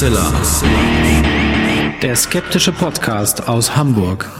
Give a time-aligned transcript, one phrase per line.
[0.00, 0.32] Mixella.
[2.00, 4.30] Der skeptische Podcast aus Hamburg.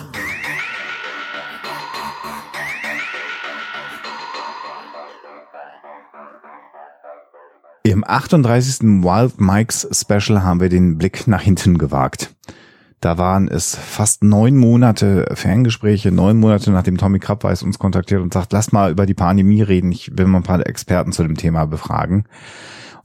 [7.83, 9.03] Im 38.
[9.03, 12.35] Wild Mikes Special haben wir den Blick nach hinten gewagt.
[13.03, 18.33] Da waren es fast neun Monate Ferngespräche, neun Monate nachdem Tommy Krabweis uns kontaktiert und
[18.33, 19.93] sagt, lass mal über die Pandemie reden.
[19.93, 22.25] Ich will mal ein paar Experten zu dem Thema befragen.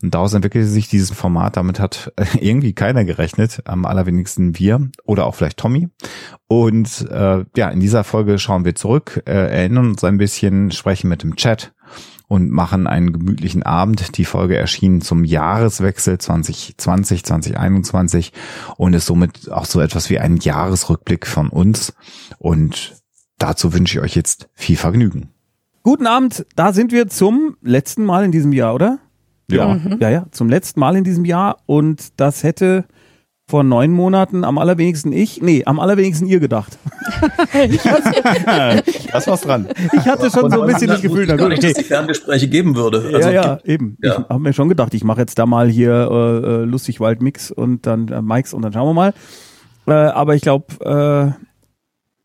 [0.02, 1.58] Und daraus entwickelte sich dieses Format.
[1.58, 5.90] Damit hat irgendwie keiner gerechnet, am allerwenigsten wir oder auch vielleicht Tommy.
[6.48, 11.10] Und äh, ja, in dieser Folge schauen wir zurück, äh, erinnern uns ein bisschen, sprechen
[11.10, 11.74] mit dem Chat
[12.28, 14.18] und machen einen gemütlichen Abend.
[14.18, 18.34] Die Folge erschien zum Jahreswechsel 2020, 2021
[18.78, 21.94] und ist somit auch so etwas wie ein Jahresrückblick von uns.
[22.38, 22.96] Und
[23.38, 25.30] dazu wünsche ich euch jetzt viel Vergnügen.
[25.84, 29.00] Guten Abend, da sind wir zum letzten Mal in diesem Jahr, oder?
[29.50, 29.78] Ja.
[30.00, 32.86] Ja, ja, zum letzten Mal in diesem Jahr und das hätte
[33.48, 36.78] vor neun Monaten am allerwenigsten ich, nee, am allerwenigsten ihr gedacht.
[39.12, 39.68] Das war's dran.
[39.94, 41.80] Ich hatte schon so ein bisschen das Gefühl, na gut, nicht, dass okay.
[41.80, 43.12] es die Ferngespräche geben würde.
[43.12, 43.98] Ja, Also, ja, eben.
[44.02, 44.20] Ja.
[44.20, 47.22] Ich habe mir schon gedacht, ich mache jetzt da mal hier äh, äh, lustig Wild
[47.22, 49.14] Mix und dann äh, Mikes und dann schauen wir mal.
[49.88, 51.42] Äh, aber ich glaube, äh,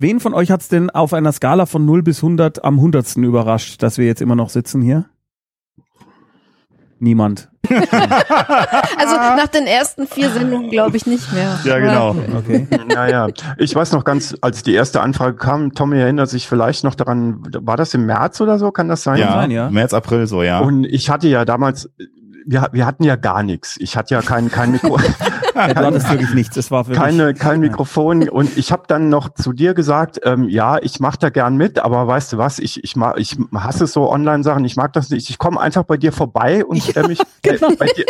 [0.01, 3.19] wen von euch hat's denn auf einer Skala von 0 bis 100 am 100.
[3.19, 5.05] überrascht, dass wir jetzt immer noch sitzen hier?
[7.03, 7.49] Niemand.
[7.71, 11.59] Also nach den ersten vier Sendungen glaube ich nicht mehr.
[11.65, 12.15] Ja, genau.
[12.37, 12.67] Okay.
[12.87, 16.95] Naja, ich weiß noch ganz, als die erste Anfrage kam, Tommy erinnert sich vielleicht noch
[16.95, 19.19] daran, war das im März oder so, kann das sein?
[19.19, 19.71] Ja, sein, ja.
[19.71, 20.59] März, April so, ja.
[20.59, 21.91] Und ich hatte ja damals,
[22.47, 23.77] wir, wir hatten ja gar nichts.
[23.79, 24.99] Ich hatte ja kein, kein Mikro,
[25.55, 26.55] Ja, du hattest wirklich nichts.
[26.57, 28.29] Das war für keine, mich, kein Mikrofon.
[28.29, 31.79] Und ich habe dann noch zu dir gesagt, ähm, ja, ich mache da gern mit,
[31.79, 35.29] aber weißt du was, ich, ich, mag, ich hasse so Online-Sachen, ich mag das nicht.
[35.31, 37.69] Ich komme einfach bei dir vorbei und stelle mich genau.
[37.71, 38.05] bei, bei dir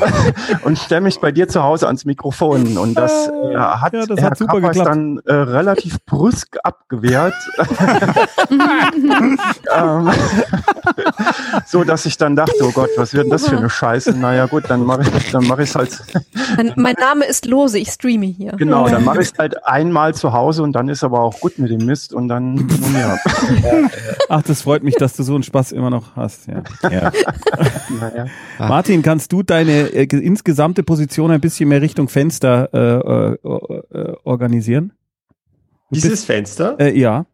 [0.64, 2.78] und stell mich bei dir zu Hause ans Mikrofon.
[2.78, 7.34] Und das äh, hat, Ja, das Herr hat super dann äh, relativ brüsk abgewehrt.
[9.74, 10.10] ähm,
[11.66, 14.12] so dass ich dann dachte, oh Gott, was wird denn das für eine Scheiße?
[14.16, 15.96] Naja gut, dann mache ich dann mache ich halt
[16.56, 18.52] Mein, mein Name ist Lose, ich streame hier.
[18.52, 21.70] genau, dann mache ich halt einmal zu Hause und dann ist aber auch gut mit
[21.70, 23.16] dem Mist und dann nun ja.
[24.28, 26.46] Ach, das freut mich, dass du so einen Spaß immer noch hast.
[26.48, 26.62] Ja.
[26.90, 27.12] ja.
[28.00, 28.26] naja.
[28.58, 33.98] Martin, kannst du deine äh, ge- insgesamte Position ein bisschen mehr Richtung Fenster äh, äh,
[33.98, 34.92] äh, organisieren?
[35.90, 36.76] Du Dieses bist- Fenster?
[36.78, 37.24] Äh, ja,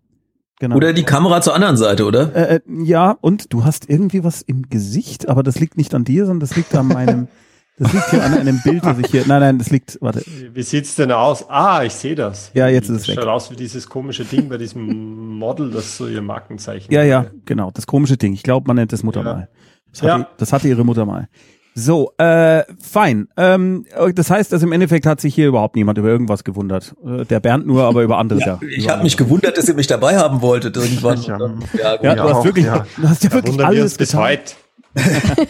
[0.61, 0.77] genau.
[0.77, 2.35] Oder die Kamera zur anderen Seite, oder?
[2.35, 6.05] äh, äh, ja, und du hast irgendwie was im Gesicht, aber das liegt nicht an
[6.05, 7.29] dir, sondern das liegt an meinem,
[7.79, 10.23] das liegt hier an einem Bild, das ich hier, nein, nein, das liegt, warte,
[10.53, 11.49] Wie sieht's denn aus?
[11.49, 12.51] Ah, ich sehe das.
[12.55, 13.15] Ja, jetzt ist es das weg.
[13.23, 17.27] Schaut aus wie dieses komische Ding bei diesem Model, das so ihr Markenzeichen ja, ja,
[17.45, 19.49] genau, das komische Ding, ich glaube, man nennt das Muttermal.
[19.91, 20.15] Das, Ja.
[20.19, 21.29] hatte, das hatte ihre Mutter mal.
[21.77, 23.27] So, äh, fein.
[23.37, 26.95] Ähm, das heißt, also im Endeffekt hat sich hier überhaupt niemand über irgendwas gewundert.
[27.05, 28.39] Äh, Der Bernd nur, aber über andere.
[28.41, 28.59] Ja, ja.
[28.77, 31.21] ich habe mich gewundert, dass ihr mich dabei haben wolltet irgendwann.
[31.23, 31.39] Ja.
[31.39, 32.05] Ja, gut.
[32.05, 32.87] Ja, du hast auch, wirklich, ja.
[32.97, 34.21] du hast ja wirklich Wundern wir alles getan.
[34.23, 34.53] heute.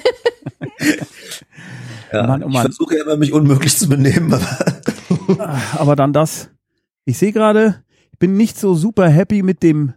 [2.12, 2.26] Ja.
[2.28, 2.62] Mann, oh Ich Mann.
[2.62, 4.32] versuche ja immer, mich unmöglich zu benehmen.
[4.32, 6.48] Aber Aber dann das.
[7.04, 9.94] Ich sehe gerade, ich bin nicht so super happy mit dem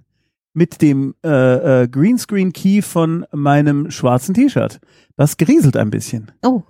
[0.57, 4.79] mit dem äh, äh, Greenscreen Key von meinem schwarzen T-Shirt.
[5.16, 6.31] Das grieselt ein bisschen.
[6.44, 6.63] Oh.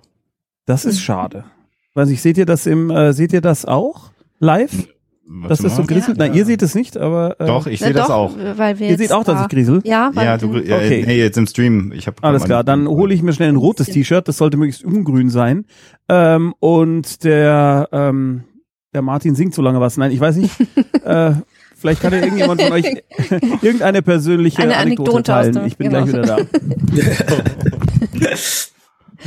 [0.66, 1.44] Das ist schade.
[1.94, 4.10] Weiß ich, seht ihr das im äh, seht ihr das auch
[4.40, 4.88] live?
[5.48, 6.16] Dass das so grieselt?
[6.18, 8.34] Na, ihr seht es nicht, aber äh, Doch, ich sehe das auch.
[8.56, 9.80] Weil wir ihr seht auch, dass da- ich griesel.
[9.84, 11.04] Ja, weil Ja, du, ja, Okay.
[11.06, 11.90] nee, jetzt im Stream.
[11.92, 13.86] Ich hab Alles klar, dann hole ich mir schnell ein rotes.
[13.86, 15.64] T-Shirt, das sollte möglichst ungrün sein.
[16.10, 18.44] Ähm, und der, ähm,
[18.92, 19.96] der Martin singt so lange was.
[19.96, 20.54] Nein, ich weiß nicht.
[21.04, 21.32] äh,
[21.78, 22.84] vielleicht kann ja irgendjemand von euch
[23.62, 25.66] irgendeine persönliche Eine Anekdote, Anekdote teilen.
[25.66, 26.04] Ich bin genau.
[26.04, 26.38] gleich wieder da.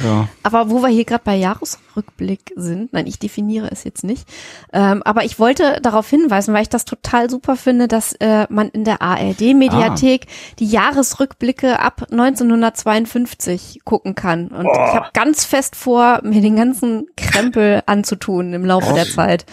[0.03, 0.29] Ja.
[0.43, 4.27] Aber wo wir hier gerade bei Jahresrückblick sind, nein, ich definiere es jetzt nicht,
[4.71, 8.69] ähm, aber ich wollte darauf hinweisen, weil ich das total super finde, dass äh, man
[8.69, 10.27] in der ARD-Mediathek
[10.59, 14.47] die Jahresrückblicke ab 1952 gucken kann.
[14.47, 19.45] Und ich habe ganz fest vor, mir den ganzen Krempel anzutun im Laufe der Zeit.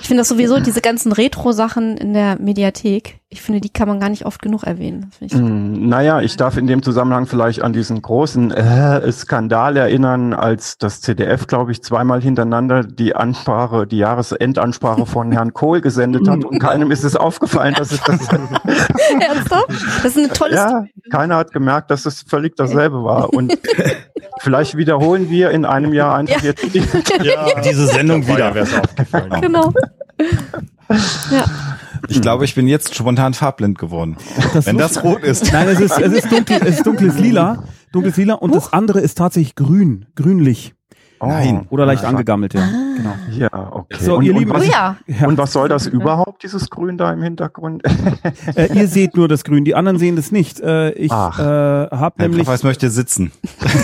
[0.00, 4.00] Ich finde das sowieso, diese ganzen Retro-Sachen in der Mediathek, ich finde, die kann man
[4.00, 5.10] gar nicht oft genug erwähnen.
[5.20, 10.32] Ich Mm, Naja, ich darf in dem Zusammenhang vielleicht an diesen großen äh, Skandal erinnern,
[10.32, 16.26] als das CDF, glaube ich, zweimal hintereinander die Ansprache, die Jahresendansprache von Herrn Kohl gesendet
[16.26, 18.28] hat und keinem ist es aufgefallen, dass es das
[19.20, 19.68] Ernsthaft?
[20.02, 23.58] Das ist eine tolle ja, keiner hat gemerkt, dass es völlig dasselbe war und
[24.40, 26.48] vielleicht wiederholen wir in einem Jahr einfach Ja.
[26.50, 26.78] jetzt die,
[27.22, 28.54] Ja, Diese Sendung wieder.
[28.54, 29.38] wäre es aufgefallen.
[29.42, 29.70] Genau.
[31.30, 31.44] Ja.
[32.08, 34.16] Ich glaube, ich bin jetzt spontan farblind geworden.
[34.54, 35.52] Das Wenn das rot ist.
[35.52, 39.00] Nein, es ist, es ist dunkel, es ist dunkles Lila, dunkles Lila und das andere
[39.00, 40.74] ist tatsächlich grün, grünlich.
[41.20, 41.66] Oh, Nein.
[41.70, 42.64] Oder leicht Ah, angegammelt, ja.
[42.96, 43.14] Genau.
[43.36, 43.96] Ja, okay.
[44.00, 44.96] So, und, ihr und, Lieben, Oh was, ja.
[45.08, 45.26] Ja.
[45.26, 47.82] und was soll das überhaupt, dieses Grün da im Hintergrund?
[48.54, 50.60] Äh, ihr seht nur das Grün, die anderen sehen das nicht.
[50.60, 51.38] Äh, ich äh, Ach.
[51.38, 53.32] habe Herr nämlich, Professor möchte sitzen.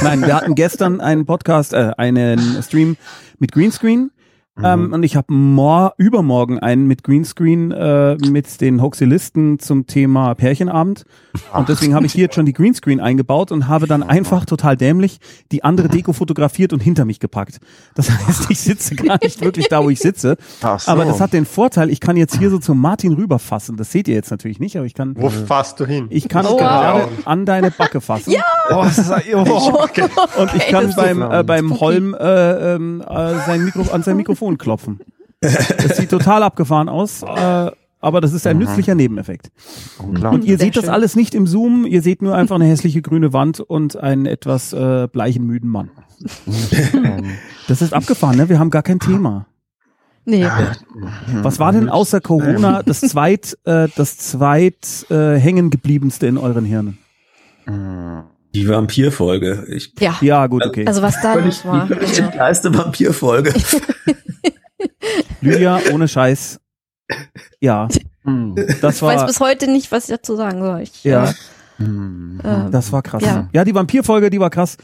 [0.02, 2.96] nein, wir hatten gestern einen Podcast, äh, einen Stream
[3.40, 4.10] mit Greenscreen.
[4.62, 10.34] Ähm, und ich habe mor übermorgen einen mit Greenscreen äh, mit den Hoxilisten zum Thema
[10.34, 11.04] Pärchenabend.
[11.52, 14.76] Und deswegen habe ich hier jetzt schon die Greenscreen eingebaut und habe dann einfach total
[14.76, 15.18] dämlich
[15.50, 17.58] die andere Deko fotografiert und hinter mich gepackt.
[17.96, 20.36] Das heißt, ich sitze gar nicht wirklich da, wo ich sitze.
[20.60, 20.68] So.
[20.86, 23.76] Aber das hat den Vorteil, ich kann jetzt hier so zum Martin rüberfassen.
[23.76, 26.06] Das seht ihr jetzt natürlich nicht, aber ich kann, Wo fasst du hin?
[26.10, 27.08] ich kann Oh, gerade wow.
[27.24, 28.30] an deine Backe fassen.
[28.30, 28.42] Ja!
[28.70, 29.38] Oh, das ist, oh.
[30.40, 31.80] Und ich Okay, kann beim, äh, beim.
[31.80, 35.00] Holm äh, ähm, äh, sein Mikro an sein Mikrofon klopfen.
[35.40, 37.70] Das sieht total abgefahren aus, äh,
[38.00, 39.50] aber das ist ein nützlicher Nebeneffekt.
[39.98, 40.46] Und Unglaublich.
[40.46, 43.60] ihr seht das alles nicht im Zoom, ihr seht nur einfach eine hässliche grüne Wand
[43.60, 45.90] und einen etwas äh, bleichen, müden Mann.
[47.66, 48.50] Das ist abgefahren, ne?
[48.50, 49.46] Wir haben gar kein Thema.
[50.26, 50.46] Nee.
[51.42, 56.64] Was war denn außer Corona das zweit, äh, das zweit äh, hängen gebliebenste in euren
[56.66, 56.98] Hirnen?
[58.54, 59.66] Die Vampirfolge.
[59.68, 60.16] Ich Ja.
[60.20, 60.86] Ja, gut, okay.
[60.86, 61.86] Also was da los war.
[61.86, 63.52] die völlig Also, entgleiste Vampirfolge.
[65.40, 66.60] Lydia, ohne Scheiß.
[67.60, 67.88] Ja,
[68.24, 68.54] Hm.
[68.80, 70.80] das ich weiß war, bis heute nicht, was ich dazu sagen soll.
[70.80, 71.34] Ich, ja,
[71.76, 72.40] Hm.
[72.42, 73.22] äh, ähm, das war krass.
[73.22, 73.48] Ja.
[73.52, 74.76] Ja, die Vampirfolge, die war krass.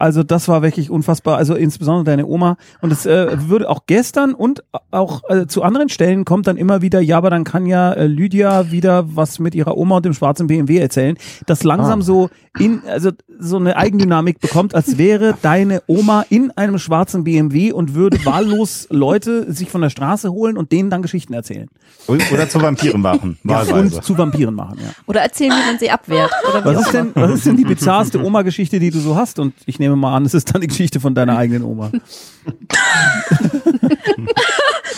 [0.00, 1.36] Also das war wirklich unfassbar.
[1.36, 2.56] Also insbesondere deine Oma.
[2.80, 6.82] Und es äh, würde auch gestern und auch äh, zu anderen Stellen kommt dann immer
[6.82, 10.14] wieder, ja, aber dann kann ja äh, Lydia wieder was mit ihrer Oma und dem
[10.14, 11.16] schwarzen BMW erzählen,
[11.46, 12.02] das langsam Ah.
[12.02, 17.70] so in, also so eine Eigendynamik bekommt, als wäre deine Oma in einem schwarzen BMW
[17.72, 21.68] und würde wahllos Leute sich von der Straße holen und denen dann Geschichten erzählen.
[22.08, 23.96] Oder zu Vampiren machen, Ja, wahlweise.
[23.96, 24.90] und zu Vampiren machen, ja.
[25.06, 26.30] oder erzählen, wie man sie abwehrt.
[26.64, 29.38] Was ist denn, was ist denn die bizarrste Oma-Geschichte, die du so hast?
[29.38, 31.90] Und ich nehme mal an, es ist dann die Geschichte von deiner eigenen Oma.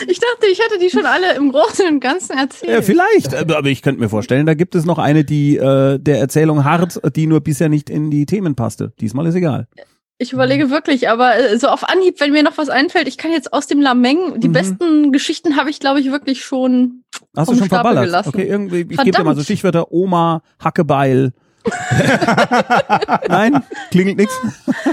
[0.09, 2.73] Ich dachte, ich hätte die schon alle im Großen und Ganzen erzählt.
[2.73, 6.19] Ja, vielleicht, aber ich könnte mir vorstellen, da gibt es noch eine, die äh, der
[6.19, 8.93] Erzählung hart, die nur bisher nicht in die Themen passte.
[9.01, 9.69] Diesmal ist egal.
[10.19, 13.33] Ich überlege wirklich, aber äh, so auf Anhieb, wenn mir noch was einfällt, ich kann
[13.33, 14.53] jetzt aus dem Lameng, die Mhm.
[14.53, 17.03] besten Geschichten habe ich, glaube ich, wirklich schon.
[17.37, 18.05] Hast Vom du schon Stapel verballert?
[18.07, 18.29] gelassen.
[18.29, 21.33] Okay, irgendwie, ich gebe dir mal so Stichwörter Oma, Hackebeil.
[23.29, 24.33] Nein, klingelt nix.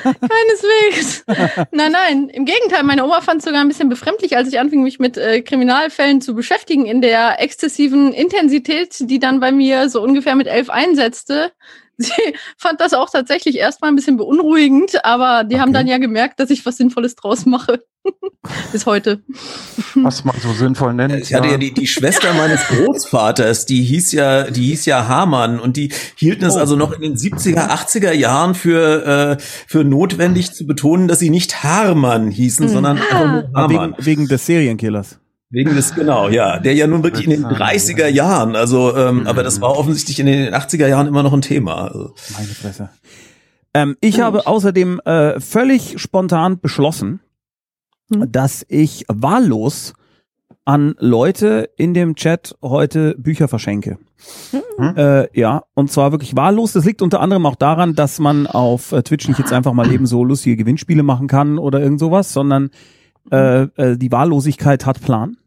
[0.04, 1.24] Keineswegs.
[1.72, 2.30] nein, nein.
[2.30, 5.18] Im Gegenteil, meine Oma fand es sogar ein bisschen befremdlich, als ich anfing, mich mit
[5.18, 10.48] äh, Kriminalfällen zu beschäftigen, in der exzessiven Intensität, die dann bei mir so ungefähr mit
[10.48, 11.52] elf einsetzte.
[12.02, 12.12] Sie
[12.58, 15.78] fand das auch tatsächlich erstmal ein bisschen beunruhigend, aber die haben Okay.
[15.80, 17.84] dann ja gemerkt, dass ich was Sinnvolles draus mache.
[18.72, 19.22] Bis heute.
[19.96, 21.14] Was man so sinnvoll nennt.
[21.16, 25.60] Ich hatte ja die, die Schwester meines Großvaters, die hieß ja, die hieß ja Hamann
[25.60, 30.54] und die hielten es also noch in den 70er, 80er Jahren für, äh, für notwendig
[30.54, 33.96] zu betonen, dass sie nicht Harman hießen, sondern einfach nur Wegen, Hamann.
[34.00, 35.20] wegen des Serienkillers.
[35.52, 39.42] Wegen des, genau, ja, der ja nun wirklich in den 30er Jahren, also, ähm, aber
[39.42, 41.86] das war offensichtlich in den 80er Jahren immer noch ein Thema.
[41.86, 42.14] Also.
[42.38, 42.90] Meine Fresse.
[43.74, 47.20] Ähm, ich habe außerdem äh, völlig spontan beschlossen,
[48.14, 48.32] Hm.
[48.32, 49.94] dass ich wahllos
[50.66, 53.98] an Leute in dem Chat heute Bücher verschenke.
[54.52, 54.96] Hm?
[54.96, 56.74] Äh, ja, und zwar wirklich wahllos.
[56.74, 59.92] Das liegt unter anderem auch daran, dass man auf äh, Twitch nicht jetzt einfach mal
[59.92, 62.70] eben so lustige Gewinnspiele machen kann oder irgend sowas, sondern
[63.32, 65.38] äh, äh, die Wahllosigkeit hat Plan.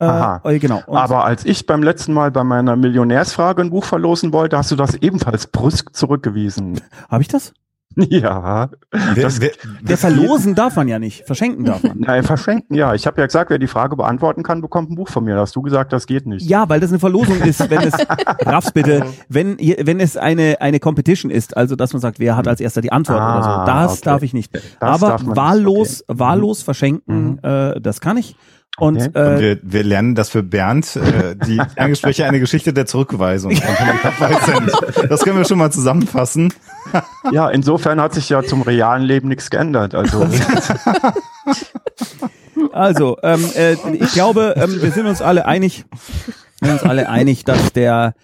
[0.00, 0.40] Äh, Aha.
[0.44, 0.80] äh, genau.
[0.86, 4.70] Und Aber als ich beim letzten Mal bei meiner Millionärsfrage ein Buch verlosen wollte, hast
[4.70, 6.80] du das ebenfalls brüsk zurückgewiesen.
[7.08, 7.52] habe ich das?
[7.96, 8.68] Ja.
[9.14, 9.50] Wer, Das- wer,
[9.82, 11.98] Der verlosen darf man ja nicht, verschenken darf man.
[11.98, 12.94] Nein, verschenken, ja.
[12.94, 15.34] Ich habe ja gesagt, wer die Frage beantworten kann, bekommt ein Buch von mir.
[15.34, 16.46] Da hast du gesagt, das geht nicht.
[16.48, 17.94] Ja, weil das eine Verlosung ist, wenn es,
[18.46, 22.46] raff's bitte, wenn, wenn es eine, eine Competition ist, also dass man sagt, wer hat
[22.46, 24.00] als erster die Antwort oder so, Ah, das okay.
[24.04, 24.54] darf ich nicht.
[24.54, 26.14] Das Aber man nicht, wahllos, okay.
[26.14, 26.18] Mhm.
[26.20, 28.36] wahllos verschenken, äh, das kann ich.
[28.78, 29.06] Und Okay.
[29.06, 33.54] Und äh, wir, wir lernen, dass für Bernd äh, die Ferngespräche eine Geschichte der Zurückweisung
[33.54, 33.64] sind.
[35.08, 36.52] Das können wir schon mal zusammenfassen.
[37.32, 39.94] Ja, insofern hat sich ja zum realen Leben nichts geändert.
[39.94, 40.26] Also
[42.72, 45.84] Also, ähm, äh, ich glaube, ähm, wir sind uns alle einig,
[46.60, 48.14] wir sind uns alle einig, dass der,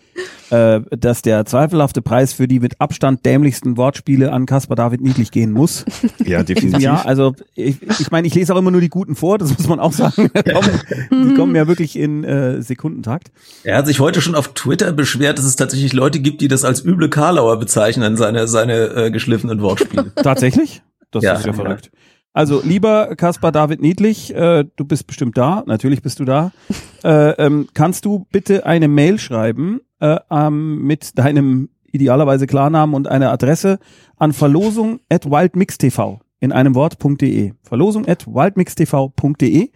[0.51, 5.31] äh, dass der zweifelhafte Preis für die mit Abstand dämlichsten Wortspiele an Caspar David Niedlich
[5.31, 5.85] gehen muss.
[6.25, 6.81] Ja, definitiv.
[6.81, 9.69] Ja, also ich, ich meine, ich lese auch immer nur die guten vor, das muss
[9.69, 10.31] man auch sagen.
[10.47, 10.81] Die kommen,
[11.29, 13.31] die kommen ja wirklich in äh, Sekundentakt.
[13.63, 16.65] Er hat sich heute schon auf Twitter beschwert, dass es tatsächlich Leute gibt, die das
[16.65, 20.13] als üble Karlauer bezeichnen, seine, seine äh, geschliffenen Wortspiele.
[20.17, 20.83] Tatsächlich?
[21.11, 21.35] Das Ja.
[21.35, 21.91] ist ja verrückt.
[22.35, 26.53] Also, lieber Caspar David Niedlich, äh, du bist bestimmt da, natürlich bist du da.
[27.05, 33.09] Äh, ähm, kannst du bitte eine Mail schreiben äh, ähm, mit deinem idealerweise Klarnamen und
[33.09, 33.79] einer Adresse
[34.17, 37.53] an verlosung at wildmixtv in einem Wort.de.
[37.63, 39.71] Verlosung at wildmixtv.de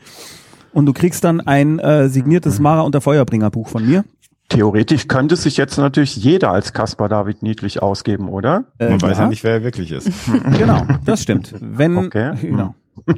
[0.72, 4.06] und du kriegst dann ein äh, signiertes Mara und der Feuerbringer Buch von mir.
[4.48, 8.64] Theoretisch könnte sich jetzt natürlich jeder als Kaspar David Niedlich ausgeben, oder?
[8.78, 10.10] Äh, Man weiß ja nicht, wer er wirklich ist.
[10.58, 11.54] Genau, das stimmt.
[11.60, 12.32] Wenn, Okay.
[12.40, 12.74] genau.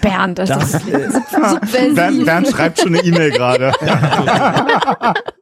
[0.00, 1.94] Bernd, das, Das, ist äh, subversiv.
[1.94, 3.72] Bernd, Bernd schreibt schon eine E-Mail gerade.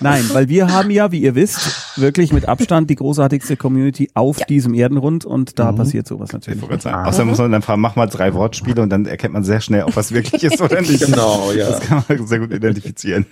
[0.00, 4.36] Nein, weil wir haben ja, wie ihr wisst, wirklich mit Abstand die großartigste Community auf
[4.44, 6.60] diesem Erdenrund und da passiert sowas Ich natürlich.
[6.60, 7.08] gerade sagen.
[7.08, 9.84] Außerdem muss man dann fragen, mach mal drei Wortspiele und dann erkennt man sehr schnell,
[9.84, 11.00] ob was wirklich ist oder nicht.
[11.06, 11.70] Genau, ja.
[11.70, 13.24] Das kann man sehr gut identifizieren.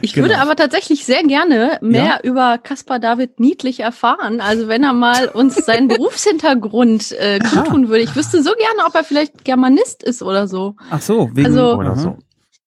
[0.00, 0.28] Ich Genau.
[0.28, 4.40] würde aber tatsächlich sehr gerne mehr über Kaspar David Niedlich erfahren.
[4.40, 5.86] Also wenn er mal uns seinen
[6.38, 8.02] Berufshintergrund äh, kundtun würde.
[8.02, 10.74] Ich wüsste so gerne, ob er vielleicht Germanist ist oder so.
[10.90, 12.16] Ach so, wegen, Also- Oder so.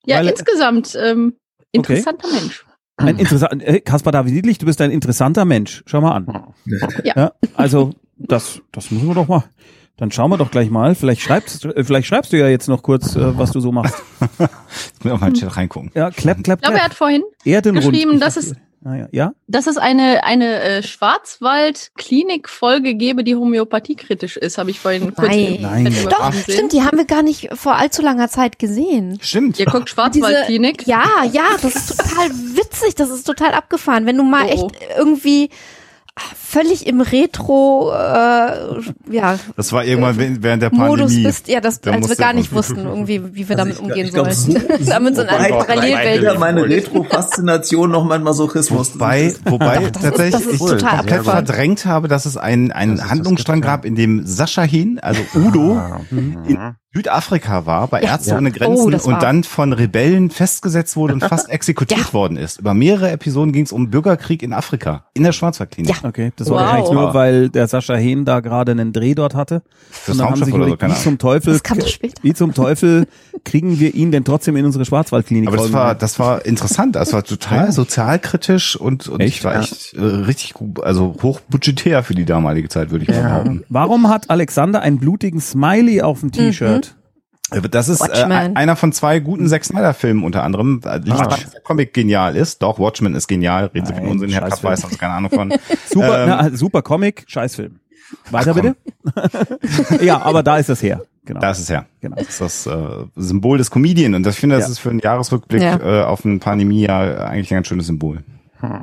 [0.05, 1.33] Ja, Weil- insgesamt ähm,
[1.73, 2.65] interessanter Mensch.
[2.97, 5.83] Ein interessant, äh, Kaspar David Niedlich, du bist ein interessanter Mensch.
[5.85, 6.53] Schau mal an.
[7.03, 7.31] Ja.
[7.55, 9.43] also, das, das müssen wir doch mal.
[9.97, 10.95] Dann schauen wir doch gleich mal.
[10.95, 13.95] Vielleicht schreibst, äh, vielleicht schreibst du ja jetzt noch kurz, äh, was du so machst.
[14.99, 15.91] Ich will auch mal in den Chat reingucken.
[15.95, 17.91] Ja, klapp, klapp, Ich glaube, er hat vorhin Erdenrund.
[17.91, 19.33] geschrieben, Ich dass es- Ah, ja.
[19.47, 25.59] dass es eine, eine äh, Schwarzwald-Klinik-Folge gebe, die homöopathiekritisch ist, habe ich vorhin kurz Nein.
[25.61, 25.95] Nein.
[26.09, 26.53] Doch, gesehen.
[26.53, 29.19] stimmt, die haben wir gar nicht vor allzu langer Zeit gesehen.
[29.21, 29.59] Stimmt.
[29.59, 30.87] Ihr guckt Schwarzwald-Klinik.
[30.87, 34.05] Ja, ja, das ist total witzig, das ist total abgefahren.
[34.05, 34.49] Wenn du mal Oh, oh.
[34.49, 34.65] echt
[34.97, 35.49] irgendwie
[36.35, 41.23] völlig im Retro, äh, ja, Das war irgendwann während während der Modus Pandemie.
[41.23, 43.89] bist, ja, das, Da als wir gar nicht wussten, irgendwie, wie wir damit Also ich-
[43.89, 44.61] umgehen ich glaub, sollen.
[44.61, 46.21] so- Wir haben uns in eine Wobei- Parallelwelt.
[46.21, 48.93] Weder meine Retro-Faszination noch mein Masochismus.
[48.95, 53.09] Wobei, wobei ist- tatsächlich das ist ich total komplett verdrängt habe, dass es einen, einen
[53.09, 56.57] Handlungsstrang gab, in dem Sascha Hehn, also Udo, in
[56.93, 58.37] Südafrika war, bei Ärzte Ja.
[58.37, 62.13] ohne Grenzen Oh, das war- und dann von Rebellen festgesetzt wurde und fast exekutiert Ja.
[62.13, 62.59] worden ist.
[62.59, 65.89] Über mehrere Episoden ging es um Bürgerkrieg in Afrika, in der Schwarzwaldklinik.
[66.03, 66.09] Ja.
[66.09, 66.61] Okay, das war Wow.
[66.65, 69.61] wahrscheinlich nur, weil der Sascha Hehn da gerade einen Dreh dort hatte.
[69.89, 72.21] Fürs und dann haben sie oder so, wie zum Teufel, Das kam später.
[72.23, 73.07] wie zum Teufel
[73.45, 75.47] kriegen wir ihn denn trotzdem in unsere Schwarzwaldklinik?
[75.47, 76.97] Aber das war, das war interessant.
[76.97, 79.37] Das war total sozialkritisch und, und Echt?
[79.37, 83.21] ich war echt äh, richtig gut, also hochbudgetär für die damalige Zeit, würde ich mal
[83.23, 83.63] behaupten.
[83.69, 86.79] Warum hat Alexander einen blutigen Smiley auf dem T-Shirt?
[86.79, 86.80] Äh,
[87.69, 90.81] Das ist äh, einer von zwei guten Zack Snyder Filmen unter anderem.
[90.85, 92.61] Äh, Liegt daran, dass der Comic genial ist.
[92.61, 93.65] Doch, Watchmen ist genial.
[93.73, 94.47] Reden Sie von Unsinn, Herr.
[94.47, 95.53] Kapp weiß uns keine Ahnung von.
[95.89, 97.79] Super, Ähm, na, super Comic, Scheißfilm.
[98.29, 100.03] Weiter Ach, bitte.
[100.05, 101.01] ja, aber da ist es her.
[101.25, 101.39] Genau.
[101.39, 101.85] Da ist es her.
[102.01, 102.15] Genau.
[102.17, 102.73] Das ist das äh,
[103.15, 104.15] Symbol des Comedian.
[104.15, 104.71] Und das, ich finde, das Ja.
[104.71, 105.77] ist für einen Jahresrückblick Ja.
[105.77, 108.19] äh, auf ein Pandemiejahr eigentlich ein ganz schönes Symbol.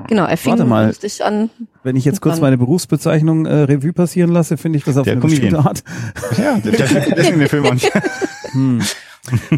[0.08, 0.86] Genau, er fing Warte mal.
[0.86, 1.50] richtig an.
[1.84, 5.04] Wenn ich jetzt kurz Dann- meine Berufsbezeichnung äh, Revue passieren lasse, finde ich das auf
[5.04, 5.52] Der eine Comedian.
[5.62, 5.84] bestimmte Art.
[6.36, 6.72] Ja, der,
[7.16, 7.92] deswegen den Film auch nicht.
[8.52, 8.80] Hm.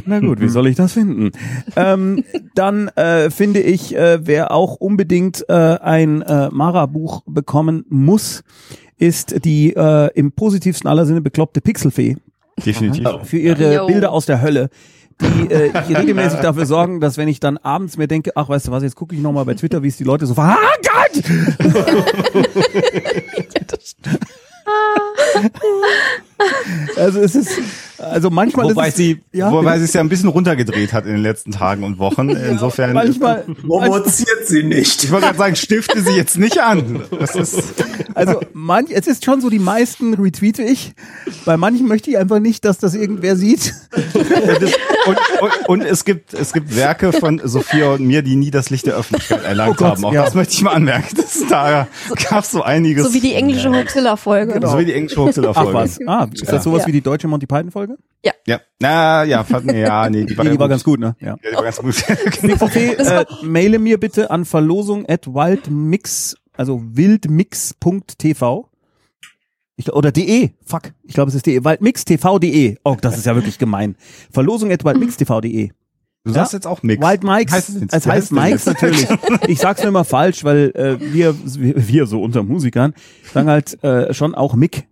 [0.07, 1.31] Na gut, wie soll ich das finden?
[1.77, 8.43] ähm, dann äh, finde ich, äh, wer auch unbedingt äh, ein äh, Mara-Buch bekommen muss,
[8.99, 12.17] ist die äh, im positivsten aller Sinne bekloppte Pixelfee
[12.65, 13.07] Definitiv.
[13.25, 13.87] für ihre Jo.
[13.87, 14.71] Bilder aus der Hölle.
[15.21, 18.69] Die äh, die regelmäßig dafür sorgen, dass wenn ich dann abends mir denke, ach weißt
[18.69, 20.77] du was, jetzt gucke ich nochmal bei Twitter, wie es die Leute so ver- ah
[20.83, 21.23] Gott!
[26.97, 27.51] also es ist,
[27.99, 31.05] also manchmal Wobei ist es, sie, ja, wobei sie es ja ein bisschen runtergedreht hat
[31.05, 32.31] in den letzten Tagen und Wochen.
[32.31, 32.93] Insofern.
[32.95, 35.05] manchmal, Provoziert sie nicht.
[35.05, 37.03] Ich wollte gerade sagen, stifte sie jetzt nicht an.
[37.19, 37.63] Das ist,
[38.15, 40.95] Also manch, es ist schon so, die meisten retweete ich.
[41.45, 43.75] Bei manchen möchte ich einfach nicht, dass das irgendwer sieht.
[45.07, 48.71] und, und, und es gibt es gibt Werke von Sophia und mir, die nie das
[48.71, 50.05] Licht der Öffentlichkeit erlangt Oh Gott, haben.
[50.05, 50.25] Auch ja.
[50.25, 51.17] das möchte ich mal anmerken.
[51.17, 51.87] Das, da
[52.29, 53.07] gab es so einiges.
[53.07, 54.61] So wie die englische Hoaxilla-Folge.
[54.67, 55.73] so wie die englische Ach Hoaxilla-Folge.
[55.75, 55.99] was.
[56.07, 56.89] Ah, ist das sowas Ja.
[56.89, 57.97] wie die deutsche Monty Python Folge?
[58.47, 60.99] Ja, na ja, fand mir ja, nee, die war, Nee, ja die war ganz gut,
[61.01, 61.15] ne?
[61.21, 61.37] Ja.
[61.43, 62.03] Ja, die war ganz gut.
[62.61, 68.69] Okay, äh, maile mir bitte an verlosung at wildmix, also wildmix.tv.
[69.77, 72.77] Ich, oder de, fuck, ich glaube es ist de, wildmixtv.de.
[72.85, 73.97] Oh, das ist ja wirklich gemein.
[74.31, 75.71] Verlosung at wildmixtv.de.
[76.23, 77.03] Du sagst jetzt auch Mix.
[77.03, 79.07] Wild Mikes, Heißt es jetzt- es heißt heißt es Mikes natürlich.
[79.49, 82.93] Ich sag's nur immer falsch, weil äh, wir, wir so unter Musikern
[83.33, 84.87] sagen halt äh, schon auch Mick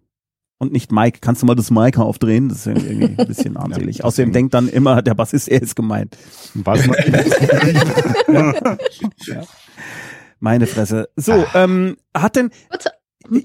[0.59, 1.19] und nicht Mike.
[1.21, 2.49] Kannst du mal das Mike aufdrehen?
[2.49, 3.99] Das ist irgendwie ein bisschen armselig.
[3.99, 6.17] Ja, Außerdem denkt dann immer, der Bassist, er ist gemeint.
[6.55, 6.97] Warte mal.
[10.41, 11.09] Meine Fresse.
[11.17, 12.91] So, ähm, hat denn, Kurze-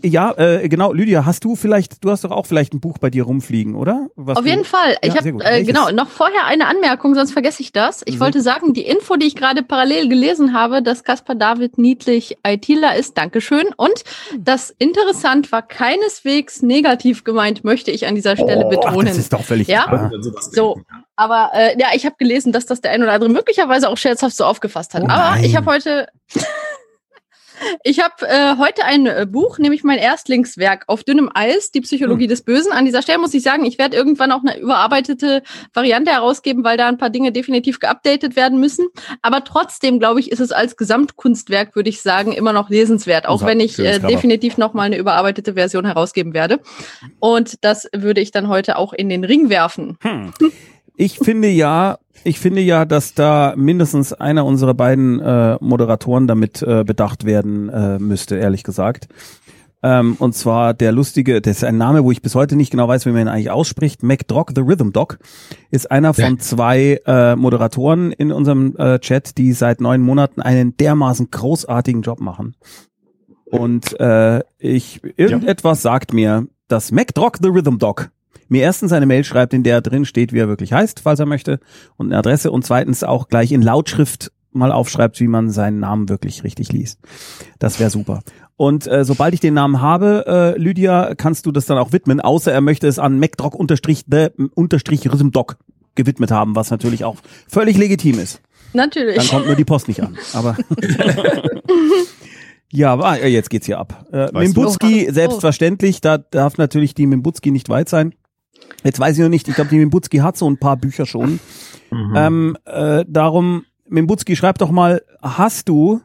[0.04, 3.10] ja, äh, genau, Lydia, hast du vielleicht, du hast doch auch vielleicht ein Buch bei
[3.10, 4.08] dir rumfliegen, oder?
[4.16, 4.96] Was Auf du- jeden Fall.
[5.02, 8.02] Ich Ja, sehr habe äh, genau noch vorher eine Anmerkung, sonst vergesse ich das.
[8.06, 11.80] Ich Sehr wollte sagen, die Info, die ich gerade parallel gelesen habe, dass Caspar David
[11.80, 13.66] niedlich ITler ist, Dankeschön.
[13.76, 14.04] Und
[14.38, 19.08] das interessant war keineswegs negativ gemeint, möchte ich an dieser Stelle Ach, betonen.
[19.08, 19.86] das ist doch völlig Ja?
[19.88, 20.12] klar.
[20.52, 20.80] So,
[21.16, 24.36] aber äh, ja, ich habe gelesen, dass das der ein oder andere möglicherweise auch scherzhaft
[24.38, 25.02] so aufgefasst hat.
[25.02, 25.44] Oh aber nein.
[25.44, 26.08] ich habe heute
[27.84, 32.26] Ich habe äh, heute ein äh, Buch, nämlich mein Erstlingswerk auf dünnem Eis, die Psychologie
[32.26, 32.30] hm.
[32.30, 32.72] des Bösen.
[32.72, 35.44] An dieser Stelle muss ich sagen, ich werde irgendwann auch eine überarbeitete
[35.74, 38.88] Variante herausgeben, weil da ein paar Dinge definitiv geupdatet werden müssen.
[39.22, 43.46] Aber trotzdem, glaube ich, ist es als Gesamtkunstwerk, würde ich sagen, immer noch lesenswert, auch
[43.46, 46.60] wenn ich äh, definitiv noch mal eine überarbeitete Version herausgeben werde.
[47.20, 49.98] Und das würde ich dann heute auch in den Ring werfen.
[50.02, 50.34] Hm.
[50.96, 56.62] Ich finde ja, ich finde ja, dass da mindestens einer unserer beiden äh, Moderatoren damit
[56.62, 59.08] äh, bedacht werden äh, müsste, ehrlich gesagt.
[59.82, 62.88] Ähm, und zwar der lustige, das ist ein Name, wo ich bis heute nicht genau
[62.88, 64.02] weiß, wie man ihn eigentlich ausspricht.
[64.02, 65.20] MacDoc, the Rhythm Doc,
[65.72, 70.78] ist einer von zwei äh, Moderatoren in unserem äh, Chat, die seit neun Monaten einen
[70.78, 72.56] dermaßen großartigen Job machen.
[73.46, 75.92] Und äh, ich irgendetwas ja.
[75.92, 78.10] sagt mir, dass MacDoc, the Rhythm Doc
[78.48, 81.26] mir erstens eine Mail schreibt, in der drin steht, wie er wirklich heißt, falls er
[81.26, 81.60] möchte,
[81.98, 86.10] und eine Adresse und zweitens auch gleich in Lautschrift mal aufschreibt, wie man seinen Namen
[86.10, 87.00] wirklich richtig liest.
[87.60, 88.22] Das wäre super.
[88.56, 92.22] Und äh, sobald ich den Namen habe, äh, Lydia, kannst du das dann auch widmen,
[92.22, 95.58] außer er möchte es an MacDrock unterstrich the unterstrich Rhythmdoc
[95.96, 98.42] gewidmet haben, was natürlich auch völlig legitim ist.
[98.74, 99.18] Natürlich.
[99.18, 100.18] Dann kommt nur die Post nicht an.
[100.34, 100.58] Aber
[102.76, 104.08] Ja, aber äh, jetzt geht's hier ab.
[104.12, 108.16] Äh, Mimbutski, selbstverständlich, da darf natürlich die Mimbutski nicht weit sein.
[108.84, 111.40] Jetzt weiß ich noch nicht, ich glaube, die Mimbutski hat so ein paar Bücher schon.
[111.92, 112.14] Mhm.
[112.16, 116.02] Ähm, äh, darum, Mimbutski, schreib doch mal, hast du,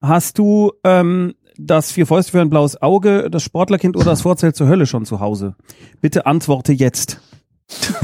[0.00, 4.56] hast du ähm, das Vier Fäuste für ein blaues Auge, das Sportlerkind oder das Vorzelt
[4.56, 5.56] zur Hölle schon zu Hause?
[6.00, 7.20] Bitte antworte jetzt.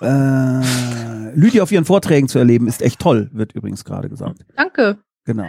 [0.00, 4.44] äh, Lydia auf ihren Vorträgen zu erleben, ist echt toll, wird übrigens gerade gesagt.
[4.56, 4.98] Danke.
[5.24, 5.46] Genau.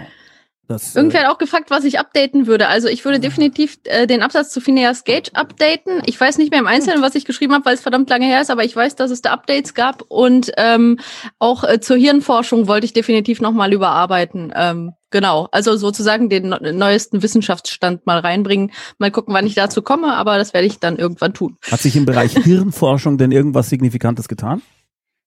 [0.67, 2.67] Das, Irgendwer hat auch gefragt, was ich updaten würde.
[2.67, 6.01] Also ich würde definitiv äh, den Absatz zu Phineas Gage updaten.
[6.05, 8.42] Ich weiß nicht mehr im Einzelnen, was ich geschrieben habe, weil es verdammt lange her
[8.42, 11.00] ist, aber ich weiß, dass es da Updates gab und ähm,
[11.37, 14.51] auch äh, zur Hirnforschung wollte ich definitiv nochmal überarbeiten.
[14.55, 18.72] Ähm, genau, also sozusagen den neuesten Wissenschaftsstand mal reinbringen.
[18.98, 21.57] Mal gucken, wann ich dazu komme, aber das werde ich dann irgendwann tun.
[21.70, 24.61] Hat sich im Bereich Hirnforschung denn irgendwas Signifikantes getan?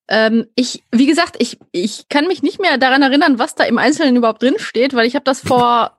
[0.09, 3.79] Ähm, ich, wie gesagt, ich, ich kann mich nicht mehr daran erinnern, was da im
[3.79, 5.99] Einzelnen überhaupt drin steht, weil ich habe das vor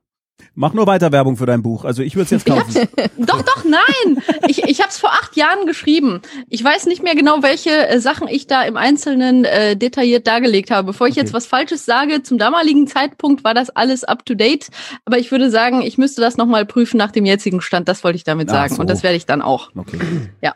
[0.55, 1.85] Mach nur weiter Werbung für dein Buch.
[1.85, 2.87] Also ich würde es jetzt kaufen.
[3.17, 4.21] doch, doch, nein.
[4.47, 6.21] Ich, ich habe es vor acht Jahren geschrieben.
[6.49, 10.71] Ich weiß nicht mehr genau, welche äh, Sachen ich da im Einzelnen äh, detailliert dargelegt
[10.71, 10.87] habe.
[10.87, 11.21] Bevor ich okay.
[11.21, 14.67] jetzt was Falsches sage, zum damaligen Zeitpunkt war das alles up to date.
[15.05, 17.87] Aber ich würde sagen, ich müsste das nochmal prüfen nach dem jetzigen Stand.
[17.87, 18.75] Das wollte ich damit sagen.
[18.75, 18.81] So.
[18.81, 19.71] Und das werde ich dann auch.
[19.75, 19.97] Okay.
[20.41, 20.55] Ja.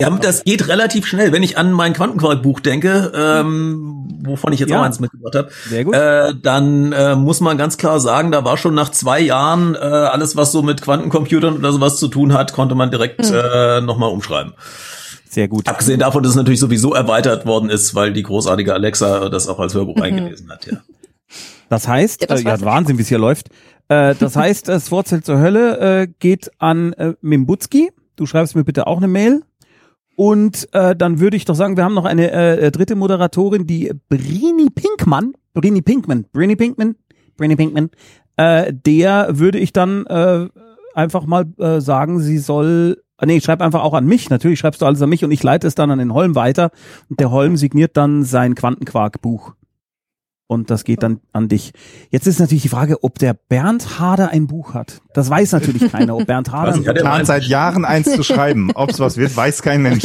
[0.00, 1.32] Ja, das geht relativ schnell.
[1.32, 4.78] Wenn ich an mein Quantenquark-Buch denke, ähm, wovon ich jetzt ja.
[4.78, 5.94] auch eins mitgebracht habe, Sehr gut.
[5.94, 9.78] Äh, dann äh, muss man ganz klar sagen, da war schon nach zwei Jahren äh,
[9.78, 13.36] alles, was so mit Quantencomputern oder sowas zu tun hat, konnte man direkt mhm.
[13.36, 14.52] äh, nochmal umschreiben.
[15.28, 15.68] Sehr gut.
[15.68, 19.58] Abgesehen davon, dass es natürlich sowieso erweitert worden ist, weil die großartige Alexa das auch
[19.58, 20.02] als Hörbuch mhm.
[20.02, 20.78] eingelesen hat, ja.
[21.68, 23.48] Das heißt, ja, das äh, ja Wahnsinn, wie es hier läuft.
[23.88, 27.90] Äh, das heißt, das Wurzel zur Hölle äh, geht an äh, Mimbutski.
[28.16, 29.42] Du schreibst mir bitte auch eine Mail
[30.18, 33.68] und äh, dann würde ich doch sagen, wir haben noch eine äh, äh, dritte Moderatorin,
[33.68, 36.96] die Brini Pinkman, Brini Pinkman, Brini Pinkman,
[37.36, 37.90] Brini Pinkman,
[38.36, 40.48] äh, der würde ich dann äh,
[40.92, 44.28] einfach mal äh, sagen, sie soll äh, Nee, schreib einfach auch an mich.
[44.28, 46.72] Natürlich schreibst du alles an mich und ich leite es dann an den Holm weiter.
[47.08, 49.54] Und der Holm signiert dann sein Quantenquark-Buch
[50.48, 51.72] und das geht dann an dich.
[52.10, 55.02] Jetzt ist natürlich die Frage, ob der Bernd Hader ein Buch hat.
[55.12, 56.96] Das weiß natürlich keiner, ob Bernd Hader ein Buch hat.
[56.96, 58.70] plant seit Jahren eins zu schreiben.
[58.74, 60.04] Ob es was wird, weiß kein Mensch.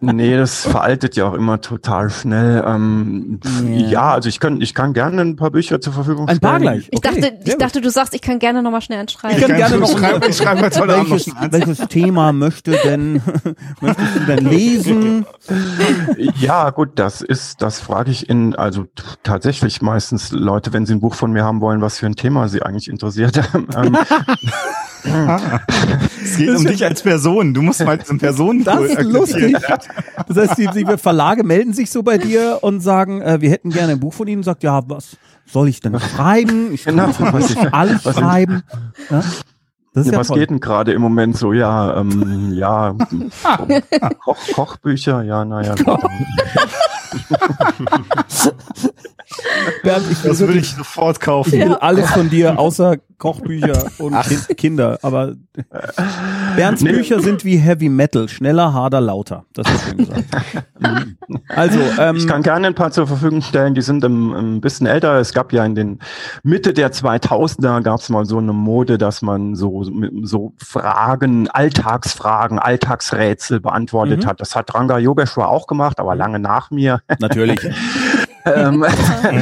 [0.00, 2.64] nee, das veraltet ja auch immer total schnell.
[2.66, 3.88] Ähm, yeah.
[3.88, 6.38] Ja, also ich kann, ich kann gerne ein paar Bücher zur Verfügung stellen.
[6.38, 6.88] Ein paar gleich.
[6.90, 6.90] Okay.
[6.92, 9.36] Ich dachte, ich dachte, du sagst, ich kann gerne nochmal schnell eins schreiben.
[9.36, 10.24] Ich kann gerne noch schreiben.
[10.26, 13.20] Ich schreibe jetzt heute welches, welches Thema möchte denn,
[13.82, 15.26] möchtest du denn lesen?
[16.40, 18.85] Ja, gut, das ist, das frage ich in, also
[19.22, 22.48] tatsächlich meistens Leute, wenn sie ein Buch von mir haben wollen, was für ein Thema
[22.48, 23.36] sie eigentlich interessiert.
[23.76, 23.96] ähm,
[26.22, 27.54] es geht um dich als Person.
[27.54, 28.64] Du musst mal zum Personen.
[28.64, 29.56] Das ist lustig.
[30.28, 33.70] Das heißt, die, die, Verlage melden sich so bei dir und sagen, äh, wir hätten
[33.70, 34.38] gerne ein Buch von Ihnen.
[34.38, 36.72] Und sagt, ja, was soll ich denn schreiben?
[36.72, 37.12] Ich kann genau.
[37.72, 38.62] alles schreiben.
[39.10, 39.22] Ja?
[40.04, 40.40] Ja, was toll.
[40.40, 41.54] geht denn gerade im Moment so?
[41.54, 42.94] Ja, ähm, ja,
[44.24, 45.74] Koch, Kochbücher, ja, naja.
[49.82, 51.54] Bernd, ich das würde ich sofort kaufen.
[51.54, 54.98] Ich will alles von dir, außer Kochbücher und kind, Kinder.
[55.02, 55.34] Aber
[56.56, 56.92] Bernds nee.
[56.92, 59.44] Bücher sind wie Heavy Metal, schneller, harder, lauter.
[59.54, 60.24] Das ist schön gesagt.
[61.48, 63.74] also, ähm, ich kann gerne ein paar zur Verfügung stellen.
[63.74, 65.18] Die sind ein, ein bisschen älter.
[65.18, 65.98] Es gab ja in den
[66.42, 69.84] Mitte der 2000er gab es mal so eine Mode, dass man so
[70.22, 74.26] so Fragen, Alltagsfragen, Alltagsrätsel beantwortet mhm.
[74.26, 74.40] hat.
[74.40, 76.95] Das hat Ranga Yogeshwar auch gemacht, aber lange nach mir.
[77.18, 77.60] Natürlich.
[78.44, 78.84] ähm,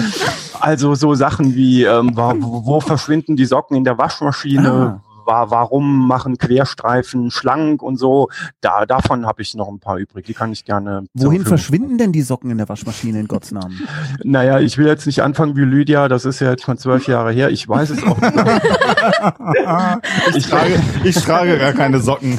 [0.61, 5.01] also so Sachen wie, ähm, wo, wo verschwinden die Socken in der Waschmaschine?
[5.25, 8.29] Wa- warum machen Querstreifen schlank und so?
[8.61, 10.27] Da, davon habe ich noch ein paar übrig.
[10.27, 11.05] Die kann ich gerne.
[11.15, 13.81] Wohin verschwinden denn die Socken in der Waschmaschine in Gottes Namen?
[14.23, 16.09] Naja, ich will jetzt nicht anfangen wie Lydia.
[16.09, 17.51] Das ist ja jetzt schon zwölf Jahre her.
[17.51, 18.33] Ich weiß es auch nicht.
[20.37, 22.39] Ich trage, ich trage gar keine Socken.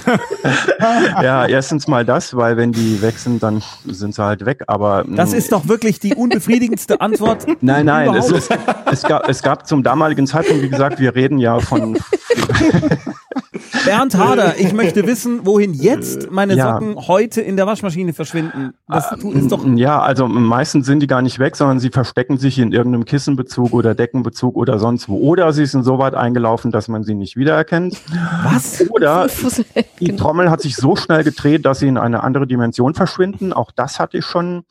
[1.22, 4.64] ja, erstens mal das, weil wenn die weg sind, dann sind sie halt weg.
[4.68, 7.46] Aber Das mh, ist doch wirklich die unbefriedigendste Antwort.
[7.62, 8.50] Nein, nein, es, es,
[8.92, 11.98] es, gab, es gab zum damaligen Zeitpunkt, wie gesagt, wir reden ja von
[13.86, 16.74] Bernd Hader, ich möchte wissen, wohin jetzt meine Ja.
[16.74, 18.74] Socken heute in der Waschmaschine verschwinden.
[18.88, 22.38] Das tu- ist doch Ja, also meistens sind die gar nicht weg, sondern sie verstecken
[22.38, 25.18] sich in irgendeinem Kissenbezug oder Deckenbezug oder sonst wo.
[25.18, 28.02] Oder sie sind so weit eingelaufen, dass man sie nicht wiedererkennt.
[28.44, 28.84] was?
[28.90, 29.28] Oder
[30.00, 30.24] die Genau.
[30.24, 33.54] Trommel hat sich so schnell gedreht, dass sie in eine andere Dimension verschwinden.
[33.54, 34.64] Auch das hatte ich schon.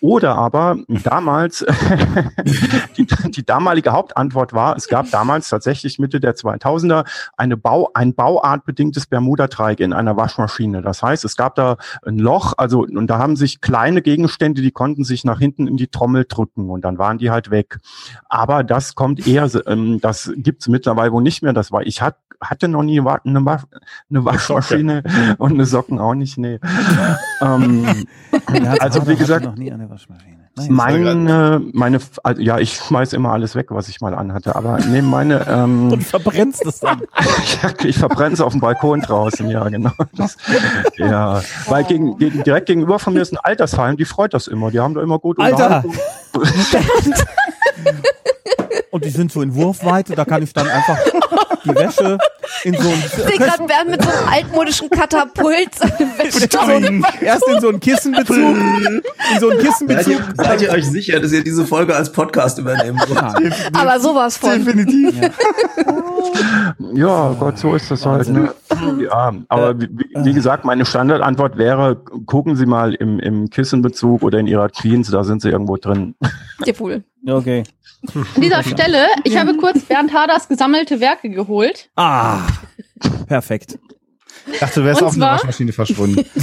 [0.00, 1.64] Oder aber damals,
[2.96, 7.04] die, die damalige Hauptantwort war, es gab damals tatsächlich Mitte der 2000er
[7.36, 10.82] eine Bau, ein bauartbedingtes Bermuda-Dreieck in einer Waschmaschine.
[10.82, 14.70] Das heißt, es gab da ein Loch, also und da haben sich kleine Gegenstände, die
[14.70, 17.78] konnten sich nach hinten in die Trommel drücken und dann waren die halt weg.
[18.28, 21.52] Aber das kommt eher, ähm, das gibt's mittlerweile wohl nicht mehr.
[21.52, 23.20] Das war, ich hat, hatte noch nie eine, Wa-
[24.10, 25.02] eine Waschmaschine
[25.38, 26.58] und eine Socken auch nicht, nee.
[27.40, 27.86] ähm,
[28.80, 30.41] Also, wie hatte gesagt, noch nie eine Waschmaschine.
[30.54, 30.70] Nein.
[30.70, 35.00] meine, meine, also, ja, ich schmeiß immer alles weg, was ich mal anhatte, aber nee,
[35.00, 37.02] meine, ähm, Und verbrennst es dann.
[37.84, 39.92] ich verbrenne es auf dem Balkon draußen, ja, genau.
[40.14, 40.36] Das,
[40.98, 44.70] ja, weil gegen, gegen, direkt gegenüber von mir ist ein Altersheim, die freut das immer,
[44.70, 45.84] die haben da immer gut Alter!
[48.90, 50.98] Und die sind so in Wurfweite, da kann ich dann einfach
[51.64, 52.18] die Wäsche
[52.64, 57.46] in so Ich sehe gerade Bernd mit so einem altmodischen Katapult seine Wäsche ein erst
[57.48, 59.02] in so einen Kissenbezug, in
[59.40, 60.12] so einen Seid Kissenbezug.
[60.12, 63.52] ihr, seid ihr euch sicher, dass ihr diese Folge als Podcast übernehmen wollt?
[63.74, 64.50] Aber sowas von.
[64.64, 65.30] Definitiv.
[66.94, 68.28] Ja, Gott, so ist das halt.
[68.28, 68.52] Ne?
[69.00, 71.96] Ja, aber wie, wie- gesagt, meine Standardantwort wäre,
[72.26, 76.14] gucken Sie mal im, im Kissenbezug oder in Ihrer Jeans, da sind Sie irgendwo drin.
[76.64, 77.02] Ja, cool.
[77.26, 77.62] Okay.
[78.14, 81.88] An dieser Stelle, ich habe kurz Bernd Haders gesammelte Werke geholt.
[81.96, 82.40] Ah,
[83.26, 83.78] perfekt.
[84.52, 86.24] Ich dachte, du wärst auf einer zwar- Waschmaschine verschwunden.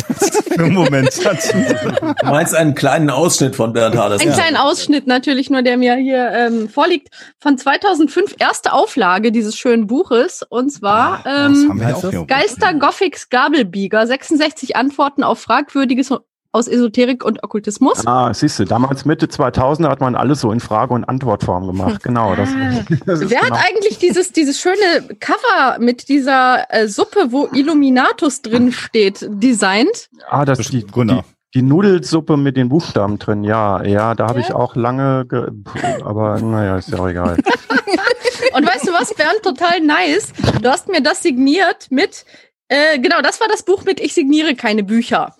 [0.55, 1.09] Für einen Moment.
[1.17, 4.21] Du meinst einen kleinen Ausschnitt von Bernd Haders.
[4.21, 9.57] Einen kleinen Ausschnitt natürlich nur, der mir hier ähm, vorliegt, von 2005, erste Auflage dieses
[9.57, 10.43] schönen Buches.
[10.49, 12.25] Und zwar Das ähm.
[12.27, 16.13] Geister Gothics Gabelbieger, 66 Antworten auf Fragwürdiges
[16.51, 18.05] aus Esoterik und Okkultismus.
[18.07, 22.03] Ah, siehst du, damals Mitte 2000 hat man alles so in Frage- und Antwortform gemacht.
[22.03, 22.49] Genau, das,
[23.05, 23.55] das ist Wer genau.
[23.55, 30.09] hat eigentlich dieses, dieses schöne Cover mit dieser äh, Suppe, wo Illuminatus drin steht, designt?
[30.27, 31.19] Ah, das ist die, die,
[31.53, 33.43] die Nudelsuppe mit den Buchstaben drin.
[33.43, 35.25] Ja, ja, da habe ich auch lange,
[36.03, 37.37] aber naja, ist ja auch egal.
[38.53, 40.33] Und weißt du was, Bernd, total nice.
[40.61, 42.25] Du hast mir das signiert mit,
[42.67, 45.35] äh, genau, das war das Buch mit Ich signiere keine Bücher.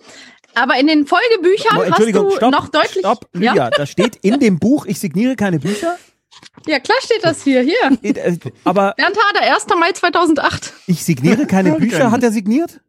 [0.54, 2.98] Aber in den Folgebüchern Oh, hast du stopp, noch deutlich.
[3.00, 3.70] stopp, Lydia, ja?
[3.70, 5.96] da steht in dem Buch, ich signiere keine Bücher,
[6.66, 7.62] ja, klar steht das hier.
[7.62, 7.98] Hier.
[8.64, 9.66] Aber Bernd Hader, 1.
[9.78, 10.72] Mai 2008.
[10.86, 12.80] ich signiere keine Bücher, hat er signiert?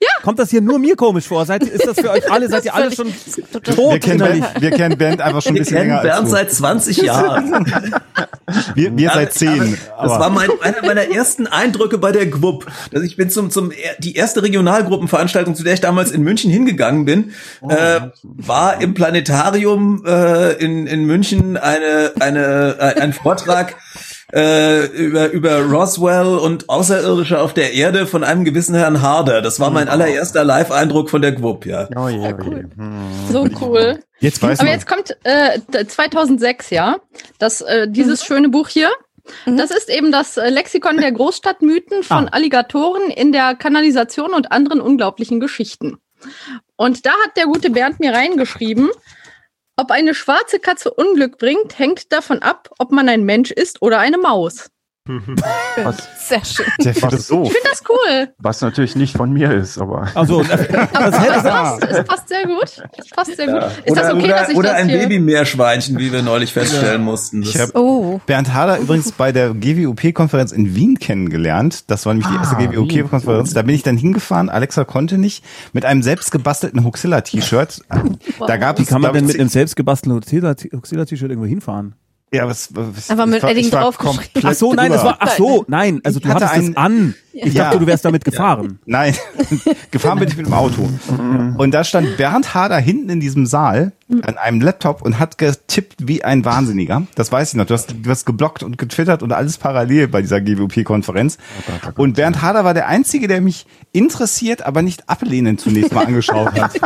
[0.00, 0.08] Ja.
[0.22, 1.44] Kommt das hier nur mir komisch vor?
[1.44, 4.40] Seid, ist das für euch alle, seid ihr alle schon Wir tot kennen, innerlich?
[4.40, 6.36] Bernd, wir kennen Bernd einfach schon ein Wir bisschen kennen länger Bernd als du.
[6.36, 7.66] seit 20 Jahren.
[8.74, 9.78] Wir, wir seit zehn.
[10.00, 12.66] Das war mein, einer meiner ersten Eindrücke bei der GWUP.
[12.90, 17.06] Dass ich bin zum, zum, die erste Regionalgruppenveranstaltung, zu der ich damals in München hingegangen
[17.06, 17.32] bin,
[17.68, 23.76] äh, war im Planetarium äh, in, in München eine, eine, äh, ein Vortrag
[24.34, 29.42] äh, über, über Roswell und Außerirdische auf der Erde von einem gewissen Herrn Harder.
[29.42, 31.88] Das war mein allererster Live-Eindruck von der GWUP, ja.
[31.96, 32.64] Oh je, oh je.
[32.76, 33.02] Hm.
[33.30, 34.00] So cool.
[34.18, 34.74] Jetzt weiß Aber man.
[34.78, 36.96] jetzt kommt äh, d- 2006, ja,
[37.38, 38.90] das, äh, dieses schöne Buch hier.
[39.46, 45.40] Das ist eben das Lexikon der Großstadtmythen von Alligatoren in der Kanalisation und anderen unglaublichen
[45.40, 45.98] Geschichten.
[46.76, 48.90] Und da hat der gute Bernd mir reingeschrieben,
[49.76, 53.98] ob eine schwarze Katze Unglück bringt, hängt davon ab, ob man ein Mensch ist oder
[53.98, 54.70] eine Maus.
[55.76, 56.64] Was, Sehr schön.
[56.82, 57.46] Der was, Philosoph.
[57.48, 58.28] Ich finde das cool.
[58.38, 60.08] was natürlich nicht von mir ist, aber.
[60.14, 60.40] Also,
[60.94, 62.82] Aber es passt, es passt sehr gut.
[62.96, 63.62] Es passt sehr gut.
[63.84, 64.98] Ist das Oder, okay, oder, dass ich oder das ein hier...
[65.00, 67.42] Babymeerschweinchen, wie wir neulich feststellen mussten.
[67.42, 68.18] Das, Ich hab Oh.
[68.24, 71.90] Bernd Hader übrigens bei der GWOP-Konferenz in Wien kennengelernt.
[71.90, 73.52] Das war nämlich die erste GWOP-Konferenz.
[73.52, 74.48] Da bin ich dann hingefahren.
[74.48, 75.44] Alexa konnte nicht.
[75.74, 77.82] Mit einem selbstgebastelten Huxilla-T-Shirt.
[78.46, 80.14] Da gab wie es, kann man denn mit einem selbstgebastelten
[80.72, 81.94] Huxilla-T-Shirt irgendwo hinfahren?
[82.34, 86.00] Ja, was, was, Einfach mit Edding komplett Ach so, nein, das war, ach so, nein,
[86.04, 87.14] also Ich du hatte hattest es einen- an.
[87.36, 87.64] Ich Ja.
[87.64, 88.78] dachte, du wärst damit gefahren.
[88.86, 89.14] Nein,
[89.90, 90.88] gefahren bin ich mit dem Auto.
[91.58, 93.92] Und da stand Bernd Hader hinten in diesem Saal
[94.22, 97.06] an einem Laptop und hat getippt wie ein Wahnsinniger.
[97.16, 97.66] Das weiß ich noch.
[97.66, 101.38] Du hast, du hast geblockt und getwittert und alles parallel bei dieser GWP-Konferenz.
[101.96, 106.52] Und Bernd Hader war der Einzige, der mich interessiert, aber nicht ablehnend zunächst mal angeschaut
[106.60, 106.72] hat.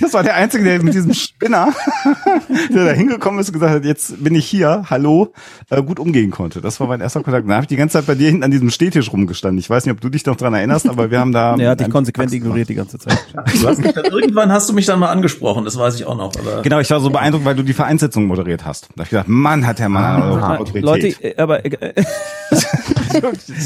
[0.00, 1.72] Das war der Einzige, der mit diesem Spinner,
[2.74, 5.32] der da hingekommen ist und gesagt hat, jetzt bin ich hier, hallo,
[5.70, 6.60] äh, gut umgehen konnte.
[6.60, 7.48] Das war mein erster Kontakt.
[7.48, 9.58] Da habe ich die ganze Zeit bei dir hinten an diesem Stehtisch rumgestanden.
[9.64, 11.56] Ich weiß nicht, ob du dich noch dran erinnerst, aber wir haben da...
[11.58, 13.18] Er hat dich konsequent ignoriert die ganze Zeit.
[13.32, 16.16] Du hast mich dann, irgendwann hast du mich dann mal angesprochen, das weiß ich auch
[16.16, 16.32] noch.
[16.38, 18.88] Aber Genau, ich war so beeindruckt, weil du die Vereinssitzung moderiert hast.
[18.94, 20.82] Da hab ich gedacht, Mann, hat der Mann eine Autorität.
[20.84, 21.94] Leute, äh, aber äh,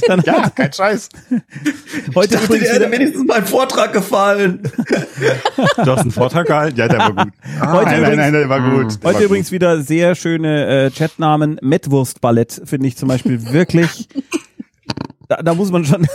[0.07, 1.09] dann ja, kein Scheiß.
[2.15, 4.61] heute dachte, übrigens dir hätte wenigstens mein Vortrag gefallen.
[5.85, 6.79] Du hast einen Vortrag gehalten?
[6.79, 7.33] Ja, der war gut.
[7.61, 8.73] Heute nein, nein, übrigens- nein, der war gut.
[9.03, 11.59] Der heute war übrigens wieder sehr schöne äh, Chatnamen.
[11.63, 14.09] Mettwurstballett finde ich zum Beispiel wirklich.
[15.29, 16.07] Da, da muss man schon.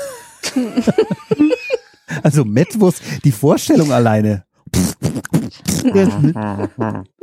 [2.23, 4.45] also Mettwurst, die Vorstellung alleine.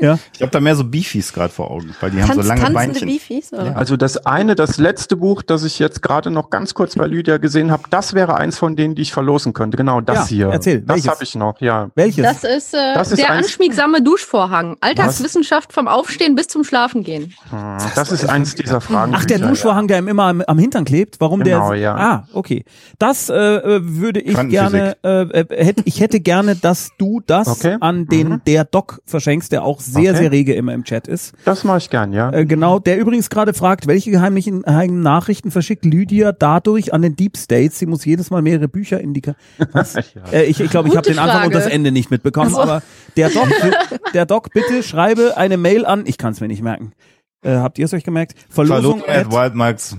[0.00, 0.18] Ja.
[0.34, 2.70] Ich habe da mehr so Beefies gerade vor Augen, weil die haben so Tanz, lange
[2.74, 3.08] Beinchen.
[3.08, 3.52] Beefies?
[3.52, 3.76] Oder?
[3.76, 7.38] Also das eine, das letzte Buch, das ich jetzt gerade noch ganz kurz bei Lydia
[7.38, 9.76] gesehen habe, das wäre eins von denen, die ich verlosen könnte.
[9.76, 10.48] Genau, das Ja, hier.
[10.48, 11.90] erzähl, das habe ich noch, ja.
[11.94, 12.24] Welches?
[12.24, 14.76] Das ist, äh, Das ist der anschmiegsame Duschvorhang.
[14.80, 17.34] Alltagswissenschaft vom Aufstehen bis zum Schlafengehen.
[17.50, 19.12] Hm, Das ist eins dieser Fragen.
[19.14, 21.20] Ach, der Duschvorhang, der ihm immer am, am Hintern klebt.
[21.20, 21.80] Warum Genau, der?
[21.80, 21.94] ja.
[21.96, 22.64] Ah, okay.
[22.98, 24.96] Das äh, äh, würde ich gerne.
[25.02, 27.76] Äh, äh, hätte, ich hätte gerne, dass du das Okay.
[27.80, 28.40] an den Mhm.
[28.46, 30.22] der Doc verschenkst, der auch sehr Okay.
[30.22, 31.32] sehr rege immer im Chat ist.
[31.44, 32.30] Das mache ich gern, ja.
[32.32, 37.16] Äh, genau, der übrigens gerade fragt, welche geheimlichen geheimen Nachrichten verschickt Lydia dadurch an den
[37.16, 37.78] Deep States?
[37.78, 39.20] Sie muss jedes Mal mehrere Bücher in die.
[39.20, 39.34] Ka
[39.72, 39.94] Was?
[40.32, 42.54] äh, ich ich glaube, ich habe den Anfang und das Ende nicht mitbekommen.
[42.54, 42.82] Aber
[43.16, 43.48] der Doc,
[44.14, 46.04] der Doc, bitte schreibe eine Mail an.
[46.06, 46.92] Ich kann es mir nicht merken.
[47.42, 48.34] Äh, habt ihr es euch gemerkt?
[48.48, 49.96] Verlosung Verlosung at wildmarks.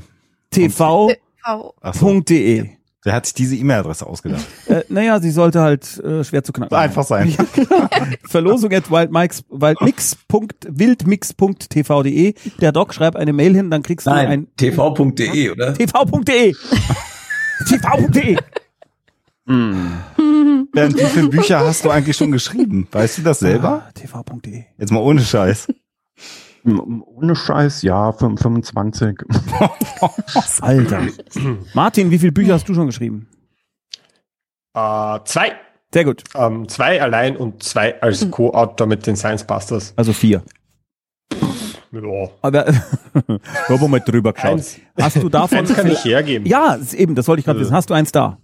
[3.03, 4.45] Wer hat sich diese E-Mail-Adresse ausgedacht?
[4.67, 6.77] Äh, naja, sie sollte halt äh, schwer zu knacken.
[6.77, 7.35] Einfach sein.
[8.23, 12.33] Verlosung at wildmix, wildmix.wildmix.tv.de.
[12.61, 15.73] Der Doc schreibt eine Mail hin, dann kriegst du ein Nein, tv.de, oder?
[15.73, 16.53] tv.de.
[17.67, 18.37] tv.de.
[19.45, 22.87] Bernd, wie viele Bücher hast du eigentlich schon geschrieben?
[22.91, 23.87] Weißt du das selber?
[23.87, 24.63] Ah, tv.de.
[24.77, 25.67] Jetzt mal ohne Scheiß.
[26.63, 29.19] Ohne Scheiß, ja, 25.
[30.61, 31.01] Alter.
[31.73, 33.27] Martin, wie viele Bücher hast du schon geschrieben?
[34.73, 35.53] Äh, zwei.
[35.93, 36.23] Sehr gut.
[36.35, 39.93] Ähm, zwei allein und zwei als Co-Autor mit den Science Busters.
[39.97, 40.41] Also vier.
[41.91, 42.29] Ja.
[42.41, 42.65] Aber
[43.15, 43.39] haben
[43.81, 44.51] wir mal drüber geschaut.
[44.51, 45.57] Eins, Hast du davon?
[45.57, 46.45] eins kann ich hergeben.
[46.47, 47.75] ja, eben, das wollte ich gerade Also- wissen.
[47.75, 48.37] Hast du eins da?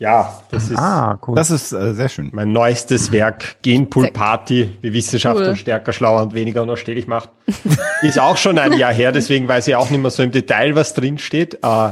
[0.00, 1.34] Ja, das ist Ah, cool.
[1.36, 2.30] Das ist äh, sehr schön.
[2.32, 5.48] mein neuestes Werk, Genpool Party, wie Wissenschaft Cool.
[5.48, 7.28] uns stärker, schlauer und weniger unausstehlich macht.
[8.02, 10.74] Ist auch schon ein Jahr her, deswegen weiß ich auch nicht mehr so im Detail,
[10.74, 11.56] was drin steht.
[11.62, 11.90] Äh,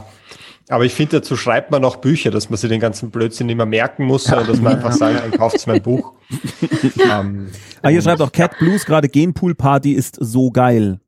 [0.70, 3.56] aber ich finde, dazu schreibt man auch Bücher, dass man sich den ganzen Blödsinn nicht
[3.56, 6.14] mehr merken muss, sondern dass man einfach sagt, dann kauft mein Buch.
[7.10, 7.48] ähm,
[7.82, 10.98] Ah, hier schreibt auch Cat Blues gerade Genpool Party ist so geil.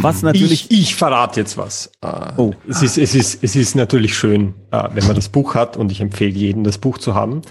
[0.00, 1.90] Was natürlich ich, ich verrate jetzt was.
[2.02, 2.54] Äh, Oh.
[2.68, 5.90] es, ist, es, ist, es ist natürlich schön, äh, wenn man das Buch hat und
[5.92, 7.42] ich empfehle jedem, das Buch zu haben.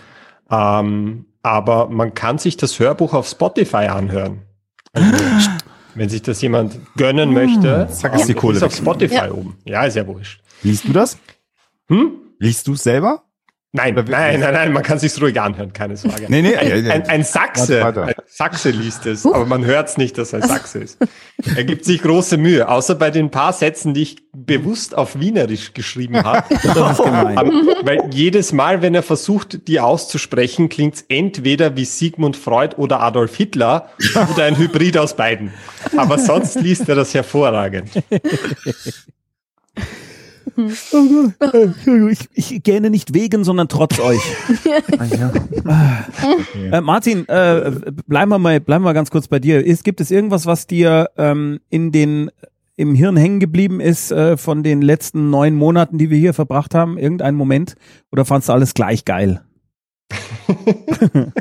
[0.49, 4.43] Ähm, aber man kann sich das Hörbuch auf Spotify anhören.
[4.93, 5.11] Also,
[5.95, 8.75] wenn sich das jemand gönnen möchte, Zack, ist die Kohle ist auf.
[8.75, 9.31] Spotify Ja.
[9.31, 9.57] oben.
[9.65, 10.41] Ja, ist ja wurscht.
[10.63, 11.17] Liest du das?
[11.89, 12.11] Hm?
[12.39, 13.23] Liest du es selber?
[13.73, 16.25] Nein, nein, nein, nein, man kann sich's ruhig anhören, keine Sorge.
[16.29, 20.31] Nee, nee, ein, ein, ein Sachse, ein Sachse liest es, aber man hört's nicht, dass
[20.31, 20.97] er ein Sachse ist.
[21.55, 25.73] Er gibt sich große Mühe, außer bei den paar Sätzen, die ich bewusst auf Wienerisch
[25.73, 26.47] geschrieben habe.
[26.63, 27.35] das ist gemein.
[27.83, 33.35] Weil jedes Mal, wenn er versucht, die auszusprechen, klingt's entweder wie Sigmund Freud oder Adolf
[33.35, 33.89] Hitler
[34.33, 35.53] oder ein Hybrid aus beiden.
[35.97, 37.89] Aber sonst liest er das hervorragend.
[42.09, 44.21] Ich, ich gähne nicht wegen, sondern trotz euch.
[46.71, 47.71] Äh, Martin, äh,
[48.07, 49.65] bleiben wir mal, bleiben wir ganz kurz bei dir.
[49.65, 52.31] Ist, gibt es irgendwas, was dir ähm, in den
[52.75, 56.75] im Hirn hängen geblieben ist äh, von den letzten neun Monaten, die wir hier verbracht
[56.75, 56.97] haben?
[56.97, 57.75] Irgendein Moment?
[58.11, 59.41] Oder fandst du alles gleich geil?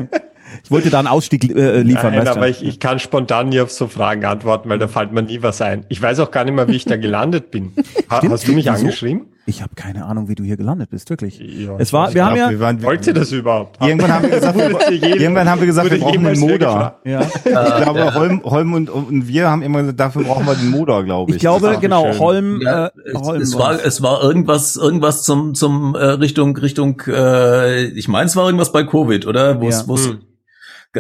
[0.65, 2.15] ich wollte da einen Ausstieg äh, liefern.
[2.15, 5.23] Nein, aber ich, ich kann spontan nie auf so Fragen antworten, weil da fällt mir
[5.23, 5.85] nie was ein.
[5.89, 7.73] Ich weiß auch gar nicht mehr, wie ich da gelandet bin.
[8.11, 8.77] Ha, hast du mich wieso?
[8.77, 9.27] angeschrieben?
[9.49, 11.39] Ich habe keine Ahnung, wie du hier gelandet bist, wirklich.
[11.39, 13.81] Ja, es war, wir haben ja, wir waren, Wollt ihr das überhaupt?
[13.81, 16.99] Irgendwann haben wir gesagt, wir, irgendwann haben wir gesagt, wir brauchen einen Motor.
[17.05, 17.21] ja.
[17.23, 21.05] Ich glaube, Holm, Holm und, und wir haben immer gesagt, dafür brauchen wir den Motor,
[21.05, 21.37] glaube ich.
[21.37, 22.19] Ich glaube, genau, schön.
[22.21, 23.63] Holm, Ja, äh, es, Holm es war's.
[23.79, 28.47] war es war irgendwas irgendwas zum zum äh, Richtung Richtung äh, ich meine es war
[28.47, 29.87] irgendwas bei Covid oder wo es Ja.
[29.87, 30.19] wo es Hm.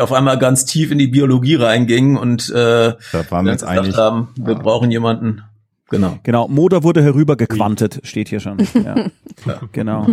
[0.00, 3.78] Auf einmal ganz tief in die Biologie reinging und äh, Da waren wir uns gesagt
[3.78, 3.96] einig.
[3.96, 5.42] haben, wir brauchen jemanden
[5.88, 6.18] Genau.
[6.24, 8.58] Genau, Motor wurde herübergequantet, steht hier schon.
[8.84, 9.60] Ja.
[9.72, 10.06] Genau.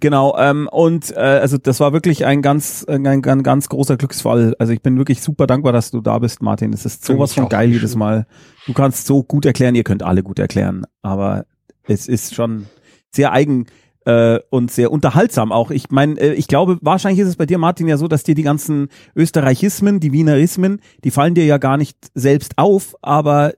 [0.00, 4.54] Genau, ähm, und äh, also das war wirklich ein ganz, ein, ein ganz großer Glücksfall.
[4.58, 6.72] Also ich bin wirklich super dankbar, dass du da bist, Martin.
[6.72, 8.26] Es ist sowas von geil jedes Mal.
[8.66, 11.46] Du kannst so gut erklären, ihr könnt alle gut erklären, aber
[11.84, 12.66] es ist schon
[13.10, 13.66] sehr eigen
[14.04, 15.70] äh, und sehr unterhaltsam auch.
[15.70, 18.34] Ich meine, äh, ich glaube, wahrscheinlich ist es bei dir, Martin, ja so, dass dir
[18.34, 23.52] die ganzen Österreichismen, die Wienerismen, die fallen dir ja gar nicht selbst auf, aber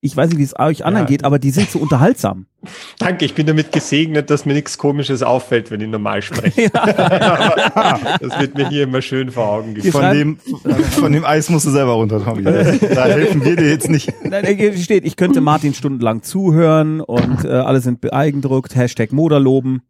[0.00, 1.08] ich weiß nicht, wie es euch anderen Ja.
[1.08, 2.46] geht, aber die sind so unterhaltsam.
[2.98, 6.70] Danke, ich bin damit gesegnet, dass mir nichts Komisches auffällt, wenn ich normal spreche.
[6.72, 9.94] das wird mir hier immer schön vor Augen geführt.
[9.94, 10.38] Von dem,
[10.92, 12.42] von dem Eis musst du selber runter, Tommy.
[12.42, 12.52] Da
[13.06, 14.12] helfen wir dir jetzt nicht.
[14.24, 18.76] Nein, hier steht, ich könnte Martin stundenlang zuhören und äh, alle sind beeindruckt.
[18.76, 19.82] Hashtag Moder loben.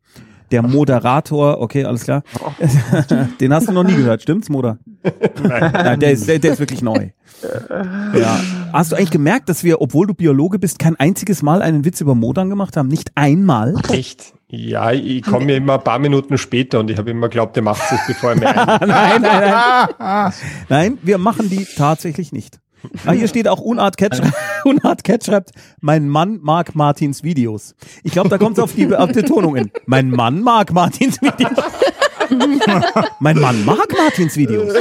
[0.50, 2.22] Der Moderator, okay, alles klar.
[3.40, 4.78] Den hast du noch nie gehört, stimmt's, Moder?
[5.42, 5.70] Nein.
[5.72, 7.10] Nein, der ist, der, der ist wirklich neu.
[8.18, 8.40] Ja.
[8.72, 12.00] Hast du eigentlich gemerkt, dass wir, obwohl du Biologe bist, kein einziges Mal einen Witz
[12.00, 12.88] über Modern gemacht haben?
[12.88, 13.74] Nicht einmal?
[13.90, 14.34] Echt?
[14.50, 17.62] Ja, ich komme ja immer ein paar Minuten später und ich habe immer geglaubt, der
[17.62, 18.48] macht es, bevor er mir
[18.80, 18.88] ein.
[18.88, 19.54] Nein, nein,
[19.98, 20.32] nein.
[20.68, 22.58] Nein, wir machen die tatsächlich nicht.
[23.04, 24.20] Ah, hier steht auch Unart Cat,
[24.64, 27.74] Unart Cat schreibt, mein Mann mag Martins Videos.
[28.02, 29.70] Ich glaube, da kommt es auf die auf Betonungen.
[29.86, 31.58] Mein Mann mag Martins Videos.
[33.20, 34.74] mein Mann mag Martins Videos.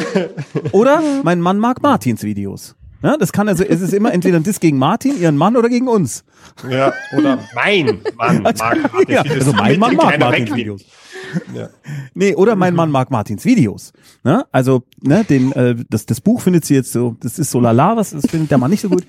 [0.71, 2.76] Oder mein Mann mag Martins Videos.
[3.03, 5.69] Ja, das kann also, es ist immer entweder ein Diss gegen Martin, ihren Mann oder
[5.69, 6.23] gegen uns.
[6.69, 9.05] Ja, oder mein Mann mag Martin.
[9.07, 10.81] Ja, also mein Mann mag Martins Videos.
[10.81, 11.07] Videos.
[11.53, 11.69] Ja.
[12.13, 13.93] Nee, oder mein Mann mag Martins Videos.
[14.23, 14.45] Ne?
[14.51, 17.97] Also, ne, den, äh, das, das Buch findet sie jetzt so, das ist so lala,
[17.97, 19.05] was, das findet der Mann nicht so gut.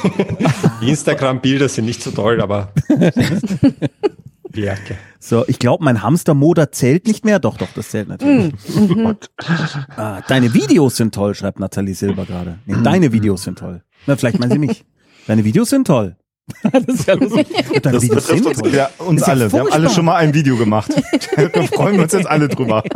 [0.80, 2.72] Die Instagram-Bilder sind nicht so toll, aber
[4.50, 4.96] Werke.
[5.20, 7.38] So, ich glaube, mein Hamstermoder zählt nicht mehr.
[7.38, 8.52] Doch, doch, das zählt natürlich.
[9.96, 12.58] ah, deine Videos sind toll, schreibt Nathalie Silber gerade.
[12.66, 13.82] Nee, deine Videos sind toll.
[14.06, 14.84] Na, vielleicht meinen sie mich.
[15.26, 16.16] Deine Videos sind toll.
[16.72, 17.46] das ist ja lustig.
[17.74, 19.52] Und Deine Das betrifft uns, ja, uns Ist ja alle.
[19.52, 20.90] Wir haben alle schon mal ein Video gemacht.
[21.52, 22.82] da freuen wir uns jetzt alle drüber.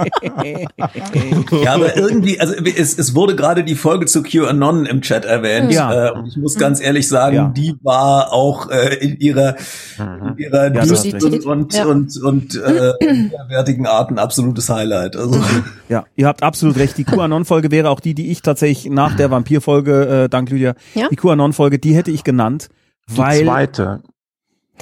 [1.63, 5.73] Ja, aber irgendwie, also es, es wurde gerade die Folge zu QAnon im Chat erwähnt.
[5.73, 6.09] Ja.
[6.09, 7.53] Äh, und ich muss ganz ehrlich sagen, Ja.
[7.55, 9.57] die war auch äh, in ihrer,
[9.99, 11.47] in ihrer düsteren recht.
[11.47, 11.85] und, Ja.
[11.87, 15.17] und, und äh, widerwärtigen Art ein absolutes Highlight.
[15.17, 15.41] Also,
[15.89, 16.97] Ja, ihr habt absolut recht.
[16.99, 21.09] Die QAnon-Folge wäre auch die, die ich tatsächlich nach der Vampir-Folge, äh, dank Lydia, Ja?
[21.11, 22.69] die QAnon-Folge, die hätte ich genannt.
[23.11, 24.03] Die Weil zweite.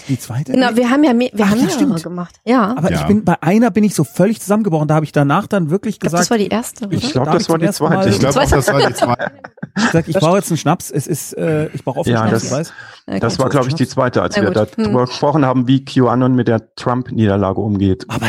[0.09, 0.53] die zweite.
[0.53, 2.03] Genau, wir haben ja, mehr, wir Ach, haben ja, stimmt.
[2.03, 2.41] gemacht.
[2.45, 2.75] Ja.
[2.77, 3.01] Aber Ja.
[3.01, 4.89] ich bin bei einer bin ich so völlig zusammengebrochen.
[4.89, 6.95] Da habe ich danach dann wirklich ich glaube, gesagt, das war die erste, oder?
[6.97, 8.09] Ich glaube, Da das ich war die Mal- zweite.
[8.09, 9.33] Ich glaube das war die zweite.
[9.77, 10.91] ich, sag, ich brauche jetzt einen Schnaps.
[10.91, 12.73] Es ist, äh, ich brauche offen Ja, Schnaps, das- ich weiß.
[13.09, 13.21] Okay.
[13.21, 15.07] Das war, glaube ich, die zweite, als Na wir darüber Hm.
[15.07, 18.07] gesprochen haben, wie QAnon mit der Trump-Niederlage umgeht.
[18.09, 18.29] Aber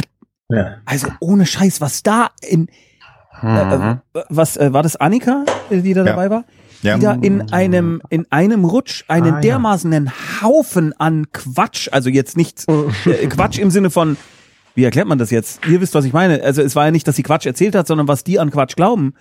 [0.49, 0.77] ja.
[0.85, 2.67] also ohne Scheiß, was da in
[3.41, 4.01] Mhm.
[4.13, 6.05] äh, was äh, war das Annika, die da Ja.
[6.07, 6.43] dabei war?
[6.81, 6.95] Ja.
[6.95, 9.41] Die da in einem in einem Rutsch einen Ah, ja.
[9.41, 12.65] dermaßenen Haufen an Quatsch, also jetzt nicht
[13.05, 14.17] äh, Quatsch im Sinne von
[14.73, 15.59] wie erklärt man das jetzt?
[15.67, 16.41] Ihr wisst, was ich meine.
[16.43, 18.75] Also es war ja nicht, dass sie Quatsch erzählt hat, sondern was die an Quatsch
[18.75, 19.13] glauben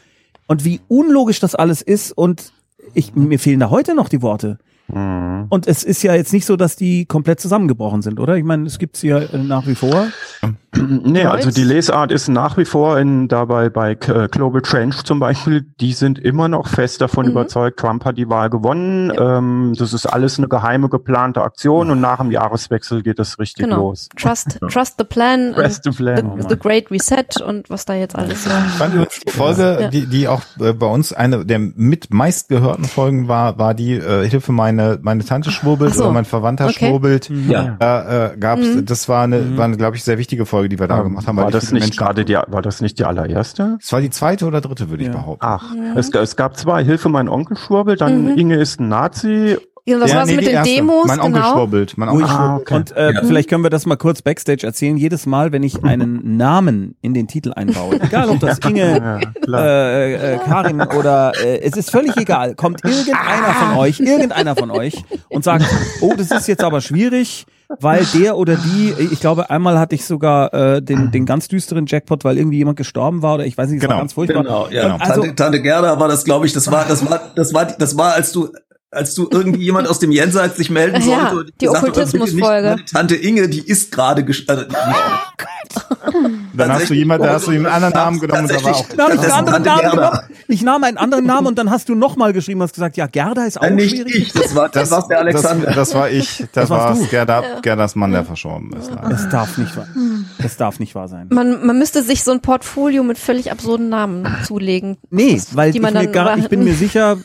[0.47, 2.53] und wie unlogisch das alles ist und
[2.95, 4.59] ich mir fehlen da heute noch die Worte.
[4.93, 5.47] Mhm.
[5.49, 8.37] Und es ist ja jetzt nicht so, dass die komplett zusammengebrochen sind, oder?
[8.37, 10.07] Ich meine, es gibt's ja äh, nach wie vor.
[10.73, 15.19] Nee, also die Lesart ist nach wie vor in, dabei bei äh, Global Change zum
[15.19, 17.33] Beispiel, die sind immer noch fest davon Mhm.
[17.33, 19.13] überzeugt, Trump hat die Wahl gewonnen.
[19.19, 23.65] Ähm, das ist alles eine geheime geplante Aktion und nach dem Jahreswechsel geht es richtig
[23.65, 23.89] Genau.
[23.89, 24.09] los.
[24.17, 25.55] Trust, trust the plan.
[25.55, 26.35] Trust the plan.
[26.41, 28.51] The, the Great Reset und was da jetzt alles so.
[28.51, 29.89] Ich fand übrigens die Folge, Ja.
[29.89, 34.29] die, die auch äh, bei uns eine der mit meistgehörten Folgen war, war die äh,
[34.29, 36.05] Hilfe meine meine Tante schwurbelt so.
[36.05, 36.89] oder mein Verwandter Okay.
[36.89, 37.31] schwurbelt.
[37.49, 37.77] Ja.
[37.79, 38.85] Da äh, gab's, Mhm.
[38.87, 41.37] das war eine, war eine, glaube ich, sehr wichtige Folge, die wir da gemacht haben.
[41.37, 43.77] War das nicht Menschen- gerade die, war das nicht die allererste?
[43.81, 45.15] Das war die zweite oder dritte, würde ich Ja.
[45.15, 45.47] behaupten.
[45.47, 45.65] Ach,
[45.97, 48.39] es, es gab zwei, Hilfe mein Onkel schwurbelt, dann Mhm.
[48.39, 49.59] Inge ist ein Nazi.
[49.91, 50.75] Ja, was Ja, war's nee, mit den erste.
[50.75, 51.07] Demos?
[51.07, 51.53] Mein Onkel genau.
[51.55, 51.95] schwurbelt.
[51.97, 52.75] Mein Onkel Ah, okay.
[52.75, 53.21] Und äh, Ja.
[53.25, 54.97] vielleicht können wir das mal kurz backstage erzählen.
[54.97, 59.59] Jedes Mal, wenn ich einen Namen in den Titel einbaue, egal ob das Inge, Ja,
[59.59, 64.71] äh, äh, Karin oder äh, es ist völlig egal, kommt irgendeiner von euch, irgendeiner von
[64.71, 65.65] euch und sagt,
[66.01, 67.47] oh, das ist jetzt aber schwierig,
[67.81, 71.87] weil der oder die, ich glaube, einmal hatte ich sogar äh, den, den ganz düsteren
[71.87, 74.01] Jackpot, weil irgendwie jemand gestorben war oder ich weiß nicht, es war Genau.
[74.01, 74.43] ganz furchtbar.
[74.43, 74.97] Genau, ja.
[74.97, 77.97] Also, Tante, Tante Gerda war das, glaube ich, das war, das war, das war, das
[77.97, 78.49] war, als du,
[78.93, 81.37] als du irgendwie jemand aus dem Jenseits sich melden Ach ja, sollte.
[81.37, 82.77] und die gesagt hat, Okkultismusfolge.
[82.93, 84.65] Tante Inge, die ist gerade gesch- also,
[86.55, 88.75] Dann hast du jemand, da hast du ihm einen anderen Namen genommen und da war
[88.75, 88.85] auch.
[88.91, 90.19] ich einen Das ist anderen Namen genommen.
[90.49, 93.45] Ich nahm einen anderen Namen und dann hast du nochmal geschrieben, hast gesagt, ja, Gerda
[93.45, 94.15] ist auch Nein, nicht schwierig.
[94.17, 95.67] ich, das war, das, war der Alexander.
[95.67, 96.45] Das, das war ich.
[96.53, 96.97] Das, Das war.
[97.11, 98.91] Gerda, Gerdas Mann, der verstorben ist.
[98.91, 99.11] leider.
[99.15, 99.87] Es darf nicht wahr.
[100.39, 101.29] Es darf nicht wahr sein.
[101.31, 104.97] Man, man müsste sich so ein Portfolio mit völlig absurden Namen zulegen.
[105.11, 107.19] Nee, Das- weil die ich, man mir dann gar, ich bin mir sicher,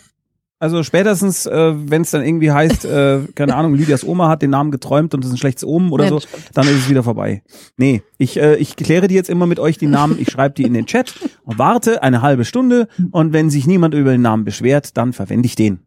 [0.58, 4.51] Also spätestens, äh, wenn es dann irgendwie heißt, äh, keine Ahnung, Lydias Oma hat den
[4.51, 6.22] Namen geträumt und das ist ein schlechtes Omen oder so,
[6.53, 7.43] dann ist es wieder vorbei.
[7.76, 10.64] Nee, ich, äh, ich kläre die jetzt immer mit euch die Namen, ich schreibe die
[10.64, 14.45] in den Chat und warte eine halbe Stunde und wenn sich niemand über den Namen
[14.45, 15.80] beschwert, dann verwende ich den.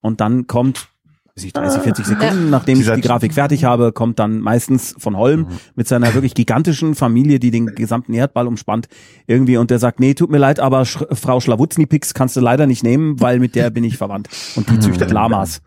[0.00, 0.88] Und dann kommt,
[1.36, 5.16] weiß ich 30, 40 Sekunden, nachdem ich die Grafik fertig habe, kommt dann meistens von
[5.16, 8.86] Holm mit seiner wirklich gigantischen Familie, die den gesamten Erdball umspannt,
[9.26, 12.66] irgendwie und der sagt, nee, tut mir leid, aber Sch Frau Schlawutzny-Pix kannst du leider
[12.66, 14.28] nicht nehmen, weil mit der bin ich verwandt.
[14.56, 15.62] Und die züchtet Lamas.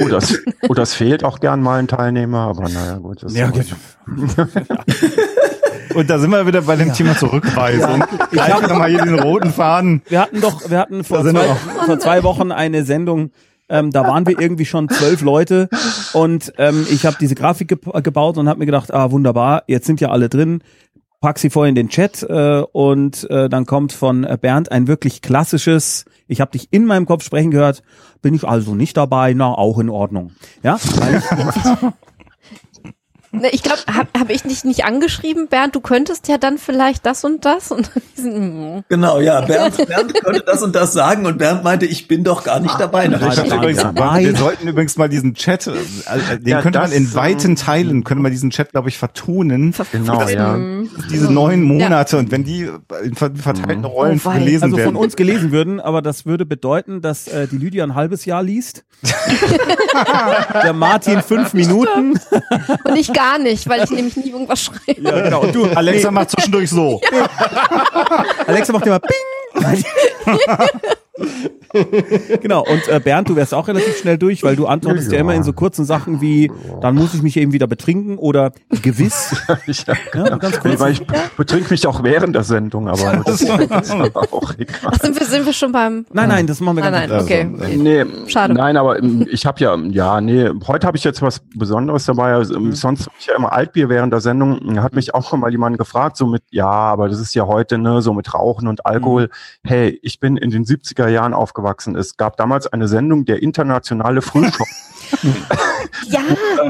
[0.00, 0.38] Oh, das,
[0.68, 3.22] oh, das fehlt auch gern mal ein Teilnehmer, aber naja, gut.
[3.22, 3.74] Das Ja, ist-
[5.94, 8.04] Und da sind wir wieder bei dem Thema Zurückweisung.
[8.32, 10.02] Ich habe noch mal hier den roten Faden.
[10.08, 11.44] Wir hatten doch, wir hatten vor, zwei,
[11.86, 13.30] vor zwei Wochen eine Sendung,
[13.68, 15.68] ähm, da waren wir irgendwie schon zwölf Leute
[16.12, 19.86] und ähm, ich habe diese Grafik ge gebaut und habe mir gedacht, ah wunderbar, jetzt
[19.86, 20.62] sind ja alle drin,
[21.20, 24.86] pack sie vorher in den Chat äh, und äh, dann kommt von äh, Bernd ein
[24.86, 27.82] wirklich klassisches, ich habe dich in meinem Kopf sprechen gehört,
[28.20, 30.32] bin ich also nicht dabei, na auch in Ordnung.
[30.62, 30.78] Ja,
[33.34, 36.58] ich, Ne, Ich glaube, habe hab ich dich nicht angeschrieben, Bernd, du könntest ja dann
[36.58, 38.84] vielleicht das und das und mm.
[38.88, 39.40] Genau, ja.
[39.42, 42.78] Bernd, Bernd könnte das und das sagen und Bernd meinte, ich bin doch gar nicht
[42.78, 43.10] dabei.
[43.10, 45.72] War Ich übrigens, wir sollten übrigens mal diesen Chat, äh,
[46.38, 49.74] den Ja, könnte man in ähm, weiten Teilen, könnte man diesen Chat, glaube ich, vertonen.
[49.92, 50.58] Genau, ja.
[51.10, 52.68] Diese neun Monate und wenn die
[53.02, 54.94] in ver- verteilten Rollen Oh gelesen also werden.
[54.94, 58.42] von uns gelesen würden, aber das würde bedeuten, dass äh, die Lydia ein halbes Jahr
[58.42, 58.84] liest.
[60.62, 62.18] Der Martin fünf Minuten.
[62.84, 65.00] und ich gar nicht, weil ich nämlich nie irgendwas schreibe.
[65.00, 65.42] Ja, genau.
[65.42, 67.00] Und du, Alexa macht zwischendurch so.
[68.46, 69.12] Alexa macht immer Ping.
[72.40, 75.16] genau, und äh, Bernd, du wärst auch relativ schnell durch, weil du antwortest ja.
[75.16, 75.20] Ja.
[75.20, 76.50] immer in so kurzen Sachen wie,
[76.80, 78.52] dann muss ich mich eben wieder betrinken oder
[78.82, 79.36] gewiss.
[79.66, 80.80] Ich, Ja, ganz kurz.
[80.80, 81.02] Weil ich
[81.36, 84.76] betrink mich auch während der Sendung, aber das ist aber auch egal.
[84.84, 86.04] Ach, sind wir, sind wir schon beim.
[86.12, 87.76] Nein, nein, das machen wir Nein, ganz nein, okay.
[87.76, 88.54] Nee, Schade.
[88.54, 92.34] Nein, aber ähm, ich habe ja, ja, nee, heute habe ich jetzt was Besonderes dabei.
[92.34, 94.82] Also, ähm, Sonst hab ich ja immer Altbier während der Sendung.
[94.82, 97.78] Hat mich auch schon mal jemand gefragt, so mit, ja, aber das ist ja heute,
[97.78, 99.30] ne, so mit Rauchen und Alkohol.
[99.62, 101.96] Hey, ich bin in den 70er Jahren aufgewachsen.
[101.96, 104.68] Es gab damals eine Sendung, der internationale Frühschock.
[106.08, 106.20] Ja,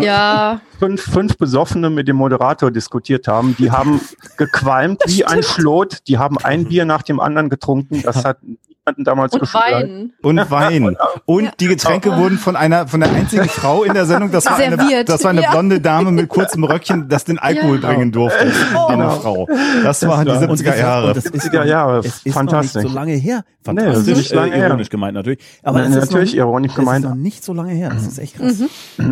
[0.00, 3.54] Ja, fünf, fünf Besoffene mit dem Moderator diskutiert haben.
[3.58, 4.00] Die haben
[4.36, 6.00] gequalmt wie ein Schlot.
[6.08, 8.02] Die haben ein Bier nach dem anderen getrunken.
[8.02, 8.38] Das hat
[8.86, 9.54] niemanden damals und.
[9.54, 10.12] Wein.
[10.22, 10.96] Und Wein.
[11.26, 14.56] Und die Getränke wurden von einer, von der einzigen Frau in der Sendung, das war
[14.56, 15.50] eine, das war eine Ja.
[15.50, 17.88] blonde Dame mit kurzem Röckchen, das den Alkohol Ja.
[17.92, 18.44] bringen durfte.
[18.88, 19.48] Eine Frau.
[19.82, 21.06] Das waren die war- Und 70er das- Jahre.
[21.08, 22.82] und das ist 70er noch- Jahre, Es ist noch fantastisch.
[22.82, 23.44] nicht so lange her.
[23.66, 24.66] Nee, das ist Fantastisch, nicht lange äh, her.
[24.68, 25.38] ironisch gemeint natürlich.
[25.62, 27.04] Aber Nein, ist natürlich noch, ironisch gemeint.
[27.04, 27.90] ist noch nicht so lange her.
[27.94, 28.62] Das ist echt krass.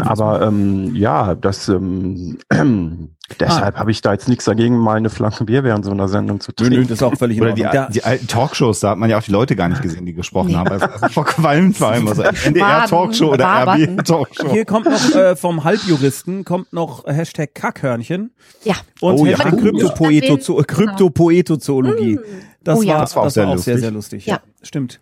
[0.04, 2.36] Aber ähm, ja, das ähm,
[3.40, 3.78] deshalb Ah.
[3.80, 6.52] habe ich da jetzt nichts dagegen, mal eine Flanke Bier während so einer Sendung zu
[6.58, 6.88] Nö, nö, trinken.
[6.88, 9.22] das ist auch völlig in Oder die, die alten Talkshows, da hat man ja auch
[9.22, 10.68] die Leute gar nicht gesehen, die gesprochen haben.
[10.70, 13.46] Also, also verqualmt war immer so NDR-Talkshow oder.
[13.46, 14.50] RB-Talkshow.
[14.50, 18.32] Hier kommt noch äh, vom Halbjuristen kommt noch Hashtag Kackhörnchen
[18.64, 18.74] ja.
[19.00, 19.38] und Oh ja.
[19.38, 20.62] Hashtag Kryptopoeto Genau.
[20.66, 22.18] Kryptopoetozoologie.
[22.64, 22.94] Das, Oh ja.
[22.94, 23.64] war, Das war auch sehr lustig.
[23.64, 24.26] sehr, sehr lustig.
[24.26, 24.40] Ja.
[24.62, 25.00] Stimmt.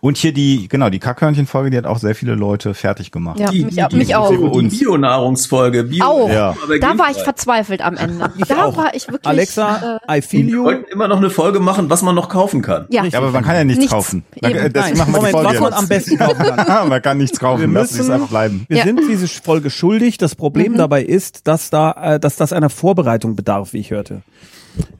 [0.00, 3.38] Und hier die, genau, die Kackhörnchen-Folge, die hat auch sehr viele Leute fertig gemacht.
[3.38, 4.30] Ja, Die, mich, die, auch- die, mich auch.
[4.60, 5.84] Die Bio-Nahrungsfolge.
[5.84, 6.28] Bio Auch.
[6.30, 6.54] Ja.
[6.80, 8.30] Da war ich verzweifelt am Ende.
[8.48, 8.76] da auch.
[8.76, 9.26] war ich wirklich.
[9.26, 10.64] Alexa, äh, I feel Wir you.
[10.64, 12.86] wollten immer noch eine Folge machen, was man noch kaufen kann.
[12.90, 13.04] ja.
[13.04, 13.92] Ja, aber man kann ja nichts, Nichts.
[13.92, 14.24] kaufen.
[14.40, 14.60] Man, Eben.
[14.60, 16.88] äh, deswegen Nein, machen wir die Moment, Folge was man am besten kaufen kann.
[16.88, 18.64] man kann nichts kaufen, Wir lass es müssen- einfach bleiben.
[18.68, 18.84] Wir Ja.
[18.84, 20.18] sind diese Folge schuldig.
[20.18, 24.22] Das Problem dabei ist, dass da, äh, dass das einer Vorbereitung bedarf, wie ich hörte.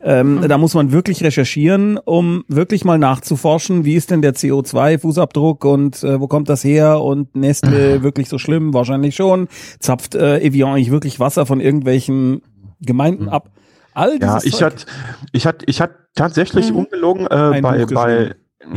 [0.00, 5.64] Ähm, Da muss man wirklich recherchieren, um wirklich mal nachzuforschen, wie ist denn der CO2-Fußabdruck
[5.66, 8.74] und äh, wo kommt das her und Nestle wirklich so schlimm?
[8.74, 9.48] Wahrscheinlich schon.
[9.80, 12.42] Zapft äh, Evian eigentlich wirklich Wasser von irgendwelchen
[12.80, 13.50] Gemeinden ab?
[13.94, 14.62] All Ja, dieses ich Zeug.
[14.62, 14.84] hatte,
[15.32, 16.76] ich hatte, ich hatte tatsächlich Mhm.
[16.78, 18.34] ungelogen äh, Ein bei, bei,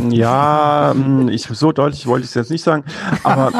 [0.09, 2.83] ja, mh, ich so deutlich wollte ich es jetzt nicht sagen,
[3.23, 3.51] aber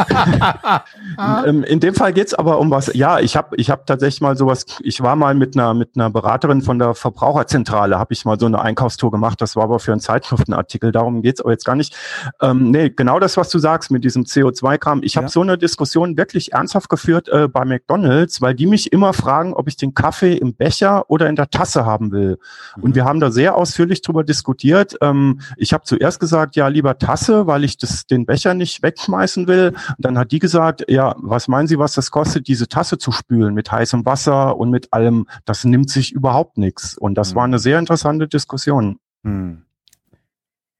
[1.45, 2.91] ähm, in dem Fall geht's aber um was.
[2.93, 4.65] Ja, ich habe, ich habe tatsächlich mal sowas.
[4.82, 8.45] Ich war mal mit einer mit einer Beraterin von der Verbraucherzentrale, habe ich mal so
[8.45, 9.41] eine Einkaufstour gemacht.
[9.41, 10.91] Das war aber für einen Zeitschriftenartikel.
[10.91, 11.95] Darum geht's aber jetzt gar nicht.
[12.41, 15.01] Ähm, nee, genau das, was du sagst mit diesem CO2-Kram.
[15.03, 15.29] Ich habe Ja.
[15.29, 19.67] so eine Diskussion wirklich ernsthaft geführt äh, bei McDonald's, weil die mich immer fragen, ob
[19.67, 22.38] ich den Kaffee im Becher oder in der Tasse haben will.
[22.79, 24.95] Und wir haben da sehr ausführlich drüber diskutiert.
[25.01, 29.47] Ähm, ich habe zuerst gesagt, ja, lieber Tasse, weil ich das, den Becher nicht wegschmeißen
[29.47, 29.74] will.
[29.89, 33.11] Und dann hat die gesagt, ja, was meinen Sie, was das kostet, diese Tasse zu
[33.11, 35.28] spülen mit heißem Wasser und mit allem?
[35.43, 36.97] Das nimmt sich überhaupt nichts.
[36.97, 37.36] Und das Mhm.
[37.36, 38.97] war eine sehr interessante Diskussion.
[39.26, 39.63] Hm.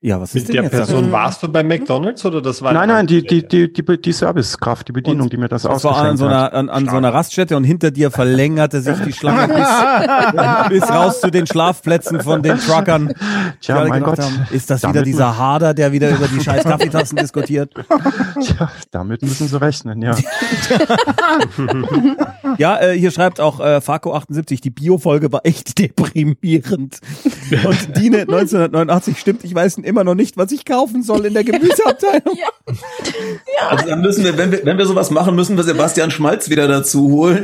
[0.04, 0.72] Ja, was ist Mit denn der jetzt?
[0.72, 1.12] Person daran?
[1.12, 4.88] warst du bei McDonalds oder das war Nein, nein, die, die, die, die, die Servicekraft,
[4.88, 6.54] die Bedienung, die mir das Das war an so hat.
[6.54, 9.54] einer, an, an so einer Raststätte und hinter dir verlängerte sich die Schlange
[10.72, 13.14] bis, bis raus zu den Schlafplätzen von den Truckern.
[13.62, 14.18] Tja, mein Gott.
[14.18, 17.72] haben, ist das wieder damit dieser Hader, der wieder über die scheiß Kaffeetassen diskutiert?
[18.41, 20.16] Tja, damit müssen sie rechnen, ja.
[22.58, 26.99] Ja, äh, hier schreibt auch äh, Farco78, die Bio-Folge war echt deprimierend.
[27.66, 31.44] Und Dine 1989 stimmt, ich weiß immer noch nicht, was ich kaufen soll in der
[31.52, 32.38] Gemüseabteilung.
[33.70, 36.68] Also dann müssen wir, wenn wir, wenn wir sowas machen, müssen wir Sebastian Schmalz wieder
[36.68, 37.44] dazu holen.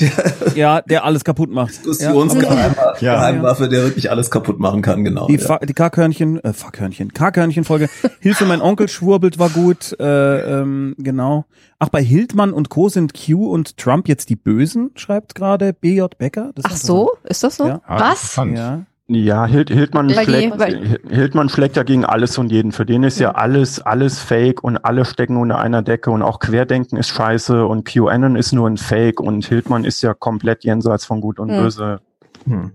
[0.00, 0.10] Der
[0.54, 1.74] Ja, der alles kaputt macht.
[1.76, 1.82] Ja.
[1.84, 3.14] Diskussionsgeheimwaffe, Ja.
[3.16, 5.26] Geheimwaffe, der wirklich alles kaputt machen kann, genau.
[5.28, 5.58] Die, ja.
[5.58, 7.88] Die Kackhörnchen, äh, Fuckhörnchen, Kackhörnchen-Folge.
[8.20, 11.44] Hilfe, mein Onkel schwurbelt war gut, äh, ähm, genau.
[11.78, 12.88] Ach, bei Hildmann und Co.
[12.88, 16.50] sind Q und Trump jetzt die Bösen, schreibt gerade BJ Becker.
[16.54, 17.66] Das Ach so, ist das so?
[17.66, 17.80] Ja.
[17.86, 18.22] Ah, Was?
[18.22, 18.56] interessant.
[18.58, 18.82] Ja.
[19.06, 22.72] Ja, Hild, Hildmann, die- schlägt, weil- Hildmann schlägt ja gegen alles und jeden.
[22.72, 26.38] Für den ist ja alles, alles Fake und alle stecken unter einer Decke und auch
[26.40, 31.04] Querdenken ist scheiße und QAnon ist nur ein Fake und Hildmann ist ja komplett jenseits
[31.04, 31.62] von Gut und Hm.
[31.62, 32.00] Böse.
[32.46, 32.72] Hm.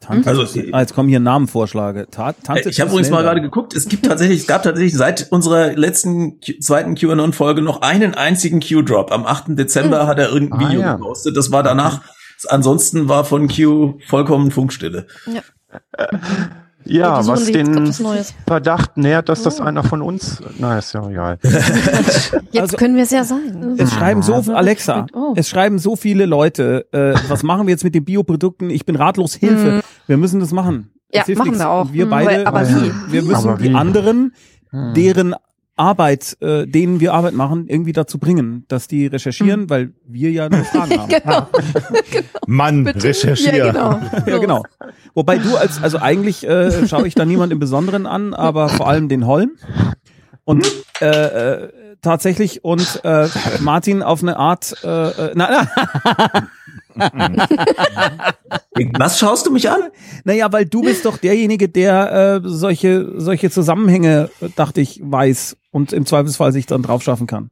[0.00, 0.42] Tante, Also,
[0.72, 2.06] ah, jetzt kommen hier Namenvorschläge.
[2.10, 5.26] Ta Tante Ich habe übrigens mal gerade geguckt, es gibt tatsächlich, es gab tatsächlich seit
[5.30, 9.12] unserer letzten Q zweiten QAnon-Folge noch einen einzigen Q-Drop.
[9.12, 9.56] Am 8.
[9.58, 10.92] Dezember hat er irgendein Ah, Video ja.
[10.94, 11.36] gepostet.
[11.36, 12.00] Das war danach,
[12.48, 15.06] ansonsten war von Q vollkommen Funkstille.
[15.26, 15.42] Ja,
[17.22, 17.92] suchen was den.
[18.46, 21.38] Verdacht nährt, dass das einer von uns, na, ist ja egal.
[21.42, 23.74] Jetzt Also- können wir es ja sein.
[23.78, 24.54] Es schreiben so, Ja.
[24.54, 25.34] Alexa, Oh.
[25.36, 28.70] es schreiben so viele Leute, äh, was machen wir jetzt mit den Bioprodukten?
[28.70, 29.82] Ich bin ratlos, Hilfe.
[30.06, 30.90] Wir müssen das machen.
[31.12, 31.62] Ja, Es hilft machen nichts.
[31.64, 31.82] wir auch.
[31.86, 32.92] Und Wir Mhm, beide, aber wie?
[33.12, 34.32] wir müssen Aber die anderen,
[34.70, 34.94] Hm.
[34.94, 35.34] deren
[35.78, 40.48] Arbeit, äh, denen wir Arbeit machen, irgendwie dazu bringen, dass die recherchieren, weil wir ja
[40.48, 41.08] nur Fragen haben.
[41.18, 41.46] Genau.
[42.46, 43.54] Mann, recherchier.
[43.54, 44.00] Ja, genau.
[44.26, 44.62] Ja, genau.
[45.14, 48.88] Wobei du als, also eigentlich äh, schaue ich da niemand im Besonderen an, aber vor
[48.88, 49.52] allem den Holm.
[50.44, 50.66] Und
[51.00, 51.68] äh, äh,
[52.02, 53.28] tatsächlich und äh,
[53.60, 55.68] Martin auf eine Art, äh, äh, na,
[56.94, 57.18] na,
[58.98, 59.80] Was schaust du mich an?
[60.24, 65.56] naja, weil du bist doch derjenige, der äh, solche, solche Zusammenhänge, äh, dachte ich, weiß
[65.70, 67.50] und im Zweifelsfall sich dann drauf schaffen kann.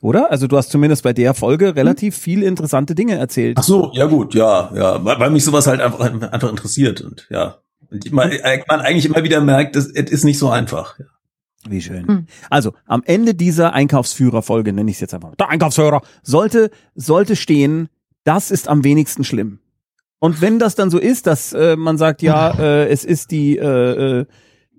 [0.00, 0.30] Oder?
[0.30, 3.56] Also du hast zumindest bei der Folge relativ viel interessante Dinge erzählt.
[3.58, 7.26] Ach so, ja gut, ja, ja, weil, weil mich sowas halt einfach, einfach interessiert und
[7.30, 7.56] ja.
[7.90, 8.30] Und ich, man,
[8.68, 10.98] man eigentlich immer wieder merkt, es ist nicht so einfach.
[10.98, 11.06] Ja.
[11.66, 12.06] Wie schön.
[12.06, 12.26] Hm.
[12.50, 17.36] Also, am Ende dieser Einkaufsführer-Folge, nenne ich es jetzt einfach mal, der Einkaufsführer, sollte, sollte
[17.36, 17.88] stehen,
[18.24, 19.58] das ist am wenigsten schlimm.
[20.20, 23.56] Und wenn das dann so ist, dass äh, man sagt, ja, äh, es ist die,
[23.56, 24.26] äh, äh,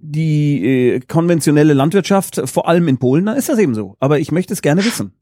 [0.01, 3.95] die äh, konventionelle Landwirtschaft, vor allem in Polen, dann ist das eben so.
[3.99, 5.13] Aber ich möchte es gerne wissen.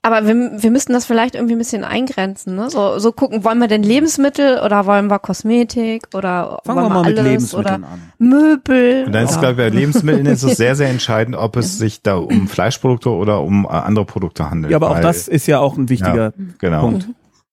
[0.00, 2.70] Aber wir, wir müssten das vielleicht irgendwie ein bisschen eingrenzen, ne?
[2.70, 6.92] So, so gucken, wollen wir denn Lebensmittel oder wollen wir Kosmetik oder Fangen wir wollen
[6.92, 8.12] mal mit alles Lebensmitteln oder an.
[8.18, 9.04] Möbel?
[9.06, 11.78] Und dann ist, oder- glaube ich, bei Lebensmitteln ist es sehr, sehr entscheidend, ob es
[11.78, 14.70] sich da um Fleischprodukte oder um äh, andere Produkte handelt.
[14.70, 16.80] Ja, aber auch weil- das ist ja auch ein wichtiger genau.
[16.82, 17.08] Punkt.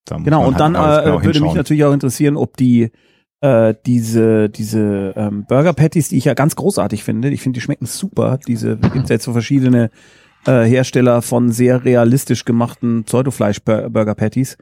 [0.05, 2.91] Da Genau, und halt dann genau äh, würde mich natürlich auch interessieren, ob die
[3.41, 7.61] äh, diese diese ähm, Burger Patties, die ich ja ganz großartig finde, ich finde, die
[7.61, 8.37] schmecken super.
[8.47, 9.89] Diese gibt jetzt so verschiedene
[10.45, 14.57] äh, Hersteller von sehr realistisch gemachten Pseudofleisch Burger Patties.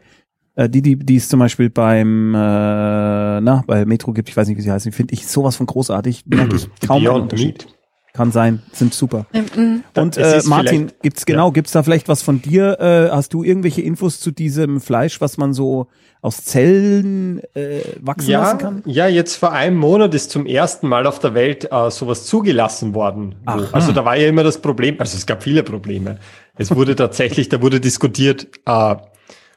[0.56, 4.48] Äh, die, die, die es zum Beispiel beim äh, na, bei Metro gibt, ich weiß
[4.48, 6.26] nicht, wie sie heißen, finde ich sowas von großartig.
[6.28, 7.66] Merke ich kaum einen Beyond Unterschied.
[7.66, 7.73] Meat.
[8.16, 9.26] Kann sein, sind super.
[9.34, 9.84] Mhm.
[9.98, 12.80] Und äh, Martin, gibt's genau, gibt's da vielleicht was von dir?
[12.80, 15.88] Äh, hast du irgendwelche Infos zu diesem Fleisch, was man so
[16.22, 18.84] aus Zellen äh, wachsen Ja, lassen kann?
[18.86, 22.94] ja, jetzt vor einem Monat ist zum ersten Mal auf der Welt äh, sowas zugelassen
[22.94, 23.34] worden.
[23.46, 23.68] Wo, Aha.
[23.72, 26.20] also da war ja immer das Problem, also es gab viele Probleme.
[26.56, 28.96] Es wurde tatsächlich, da wurde diskutiert, äh,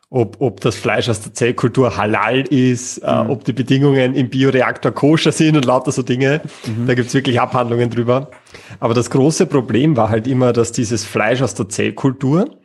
[0.08, 4.92] ob, ob das Fleisch aus der Zellkultur halal ist, äh, ob die Bedingungen im Bioreaktor
[4.92, 6.42] koscher sind und lauter so Dinge.
[6.86, 8.30] Da gibt's wirklich Abhandlungen drüber.
[8.78, 12.56] Aber das große Problem war halt immer, dass dieses Fleisch aus der Zellkultur,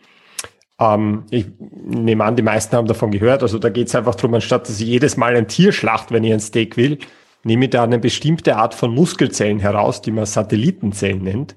[0.79, 1.47] ähm, ich
[1.83, 3.41] nehme an, die meisten haben davon gehört.
[3.41, 6.23] Also da geht es einfach drum, anstatt dass ich jedes Mal ein Tier schlacht, wenn
[6.23, 6.99] ich ein Steak will,
[7.43, 11.55] nehme ich da eine bestimmte Art von Muskelzellen heraus, die man Satellitenzellen nennt.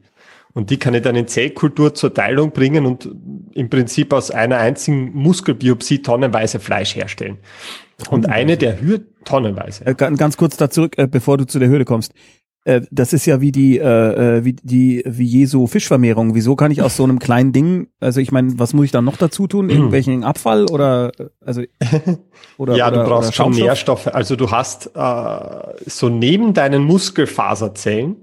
[0.55, 3.09] Und die kann ich dann in Zellkultur zur Teilung bringen und
[3.55, 7.39] im Prinzip aus einer einzigen Muskelbiopsie tonnenweise Fleisch herstellen.
[8.09, 9.85] Und eine der Hürden, tonnenweise.
[9.87, 12.13] Äh, ga- ganz kurz da zurück, äh, bevor du zu der Höhle kommst.
[12.65, 16.35] Äh, das ist ja wie die, äh, äh, wie die, wie Jesu Fischvermehrung.
[16.35, 19.03] Wieso kann ich aus so einem kleinen Ding, also ich meine, was muss ich da
[19.03, 19.69] noch dazu tun?
[19.71, 21.63] Irgendwelchen Abfall oder äh, also
[22.57, 23.53] oder ja, oder, du brauchst schon?
[23.53, 24.07] Nährstoffe.
[24.07, 28.17] Also du hast so neben deinen Muskelfaserzellen,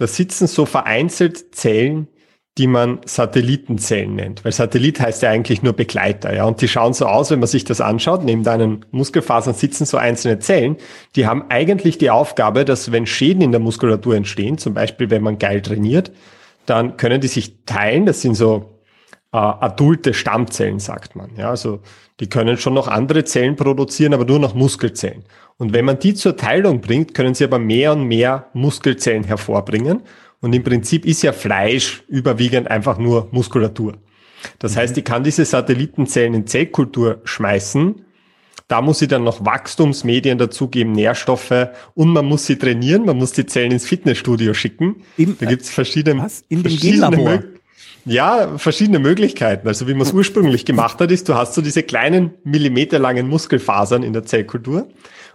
[0.00, 2.08] da sitzen so vereinzelt Zellen,
[2.56, 4.42] die man Satellitenzellen nennt.
[4.46, 6.44] Weil Satellit heißt ja eigentlich nur Begleiter, ja.
[6.46, 8.24] Und die schauen so aus, wenn man sich das anschaut.
[8.24, 10.76] Neben deinen Muskelfasern sitzen so einzelne Zellen.
[11.16, 15.22] Die haben eigentlich die Aufgabe, dass wenn Schäden in der Muskulatur entstehen, zum Beispiel wenn
[15.22, 16.12] man geil trainiert,
[16.64, 18.06] dann können die sich teilen.
[18.06, 18.80] Das sind so
[19.34, 21.30] äh, adulte Stammzellen, sagt man.
[21.36, 21.80] Ja, also
[22.20, 25.24] die können schon noch andere Zellen produzieren, aber nur noch Muskelzellen.
[25.60, 30.00] Und wenn man die zur Teilung bringt, können sie aber mehr und mehr Muskelzellen hervorbringen.
[30.40, 33.98] Und im Prinzip ist ja Fleisch überwiegend einfach nur Muskulatur.
[34.58, 38.06] Das heißt, ich kann diese Satellitenzellen in Zellkultur schmeißen.
[38.68, 43.32] Da muss ich dann noch Wachstumsmedien dazugeben, Nährstoffe und man muss sie trainieren, man muss
[43.32, 45.02] die Zellen ins Fitnessstudio schicken.
[45.18, 46.42] Im- da gibt's verschiedene, Was?
[46.48, 47.16] In dem verschiedene?
[47.18, 47.44] Mög-
[48.06, 49.68] ja, verschiedene Möglichkeiten.
[49.68, 54.02] Also wie man es ursprünglich gemacht hat, ist, du hast so diese kleinen millimeterlangen Muskelfasern
[54.02, 54.88] in der Zellkultur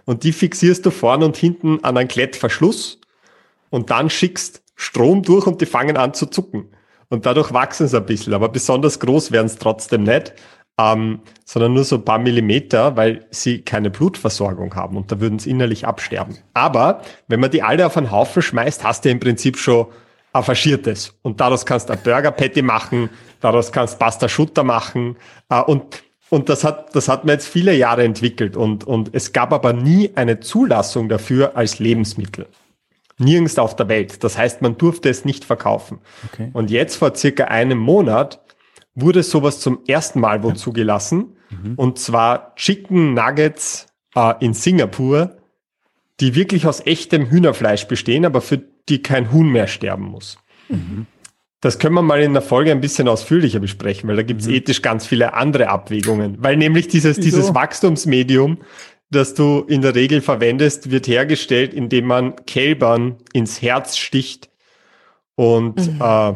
[0.06, 2.98] und die fixierst du vorne und hinten an einen Klettverschluss
[3.68, 6.70] und dann schickst Strom durch und die fangen an zu zucken.
[7.08, 10.32] Und dadurch wachsen sie ein bisschen, aber besonders groß werden es trotzdem nicht,
[10.78, 15.38] ähm, sondern nur so ein paar Millimeter, weil sie keine Blutversorgung haben und da würden
[15.38, 16.38] sie innerlich absterben.
[16.54, 19.86] Aber wenn man die alle auf einen Haufen schmeißt, hast du im Prinzip schon
[20.32, 21.14] ein faschiertes.
[21.22, 25.16] Und daraus kannst du ein Burger Patty machen, daraus kannst Pasta Schutter machen.
[25.48, 28.56] Äh, und, und das hat, das hat man jetzt viele Jahre entwickelt.
[28.56, 32.46] Und, und es gab aber nie eine Zulassung dafür als Lebensmittel.
[33.18, 34.24] Nirgends auf der Welt.
[34.24, 36.00] Das heißt, man durfte es nicht verkaufen.
[36.32, 36.50] Okay.
[36.52, 38.42] Und jetzt vor circa einem Monat
[38.94, 41.36] wurde sowas zum ersten Mal wo zugelassen.
[41.76, 45.36] Und zwar Chicken Nuggets äh, in Singapur,
[46.20, 50.38] die wirklich aus echtem Hühnerfleisch bestehen, aber für die kein Huhn mehr sterben muss.
[51.60, 54.48] Das können wir mal in der Folge ein bisschen ausführlicher besprechen, weil da gibt es
[54.48, 56.36] ethisch ganz viele andere Abwägungen.
[56.38, 58.58] Weil nämlich dieses, dieses Wachstumsmedium,
[59.10, 64.50] das du in der Regel verwendest, wird hergestellt, indem man Kälbern ins Herz sticht
[65.34, 66.32] und äh,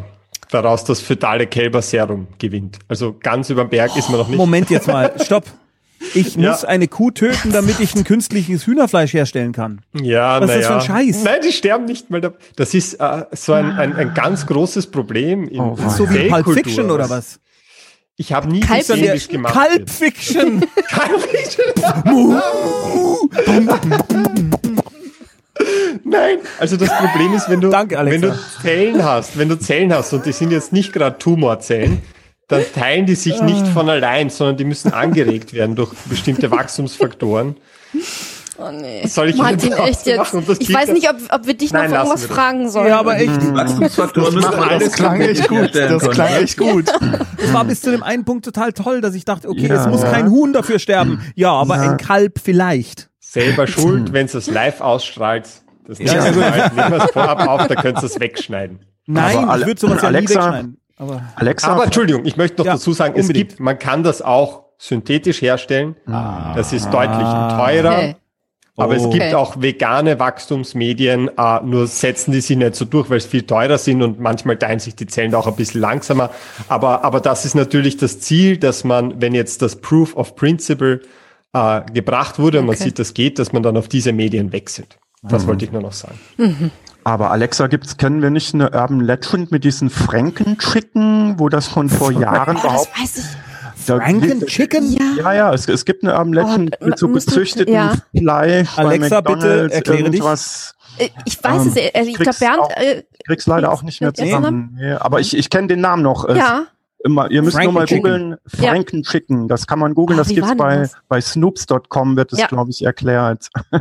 [0.50, 2.78] daraus das fetale Kälberserum gewinnt.
[2.88, 4.38] Also ganz über den Berg ist man noch nicht.
[4.38, 5.44] Moment jetzt mal, stopp.
[6.14, 6.50] Ich Ja.
[6.50, 9.82] muss eine Kuh töten, damit ich ein künstliches Hühnerfleisch herstellen kann.
[10.00, 10.96] Ja, Was na ist das für ja.
[10.98, 11.24] ein Scheiß?
[11.24, 12.20] Nein, die sterben nicht mal.
[12.20, 12.32] Da.
[12.56, 16.28] Das ist äh, so ein, ein, ein ganz großes Problem in, Oh, in So wie
[16.28, 16.52] Pulp.
[16.54, 17.38] Fiction oder was?
[18.16, 19.90] Ich habe nie Kalb- gesehen, wie es gemacht Pulp wird.
[19.90, 20.60] Fiction!
[20.88, 21.26] Kalb
[26.04, 29.92] Nein, also das Problem ist, wenn du, Danke, wenn du Zellen hast, wenn du Zellen
[29.92, 32.00] hast und die sind jetzt nicht gerade Tumorzellen,
[32.50, 37.56] dann teilen die sich nicht von allein, sondern die müssen angeregt werden durch bestimmte Wachstumsfaktoren.
[38.58, 39.06] Oh nee.
[39.06, 40.18] Soll ich Martin, echt jetzt.
[40.18, 40.44] machen?
[40.46, 42.30] Das Ich weiß das- nicht, ob, ob wir dich noch Nein, für irgendwas das.
[42.30, 42.88] fragen sollen.
[42.88, 45.74] Ja, aber echt, Die Wachstumsfaktoren müssen Das, alles das klang echt gut.
[45.74, 46.88] Das klang echt gut.
[47.38, 49.80] das war bis zu dem einen Punkt total toll, dass ich dachte, okay, Ja.
[49.80, 51.22] es muss kein Huhn dafür sterben.
[51.36, 53.08] Ja, aber ein Kalb vielleicht.
[53.18, 55.48] Selber schuld, wenn es live ausstrahlt.
[55.86, 56.36] Das Ja, nehmen
[56.76, 58.80] wir es vorab auf, da könnt ihr es wegschneiden.
[59.06, 60.76] Nein, Aber ich würde sowas ja nie wegschneiden.
[61.00, 63.50] Aber Alexa, Aber Entschuldigung, ich möchte noch Ja, dazu sagen, unbedingt.
[63.52, 65.96] es gibt, man kann das auch synthetisch herstellen.
[66.06, 67.96] Das ist deutlich teurer.
[67.98, 68.16] Okay.
[68.76, 69.10] Aber es Oh.
[69.10, 69.34] gibt Okay.
[69.34, 73.76] auch vegane Wachstumsmedien, äh, nur setzen die sich nicht so durch, weil es viel teurer
[73.78, 76.30] sind und manchmal teilen sich die Zellen auch ein bisschen langsamer.
[76.68, 81.00] Aber, aber das ist natürlich das Ziel, dass man, wenn jetzt das Proof of Principle
[81.52, 82.84] äh, gebracht wurde und man Okay.
[82.84, 84.98] sieht, das geht, dass man dann auf diese Medien wechselt.
[85.22, 86.18] Das wollte ich nur noch sagen.
[87.04, 91.88] Aber Alexa, gibt's, kennen wir nicht eine Urban Legend mit diesen Franken-Chicken, wo das schon
[91.88, 92.88] vor Jahren Oh, überhaupt...
[92.94, 93.86] das weiß ich.
[93.86, 94.92] da- Franken Chicken?
[94.92, 95.04] Ja.
[95.16, 97.94] Ja, ja, es, es gibt eine Urban Legend Oh, mit so gezüchteten ja.
[98.16, 100.06] Fleisch Alexa, bei bitte McDonalds, erkläre dich.
[100.20, 100.74] irgendwas.
[100.98, 104.12] Äh, Ich weiß es, äh, ich glaube, Bernd, auch- äh, Krieg's leider auch nicht mehr
[104.12, 104.76] zusammen.
[104.78, 106.24] Nee, aber ich, ich kenne den Namen noch.
[106.28, 106.64] Es- ja.
[107.02, 109.48] Immer, ihr müsst nur mal Franken googeln, Franken Chicken.
[109.48, 110.96] Das kann man googeln, Ah, das gibt's bei, das?
[111.08, 112.46] bei snoops.com wird es, Ja.
[112.46, 113.48] glaube ich, erklärt.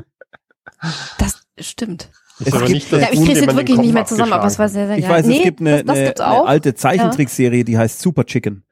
[1.17, 2.09] Das stimmt.
[2.39, 4.57] Ist aber gibt- nicht das Ja, ich kriege es wirklich nicht mehr zusammen, aber es
[4.59, 5.11] war sehr, sehr Ich geil.
[5.19, 8.25] weiß, nee, es gibt eine, das, das eine, gibt's eine alte Zeichentrickserie, die heißt Super
[8.25, 8.63] Chicken.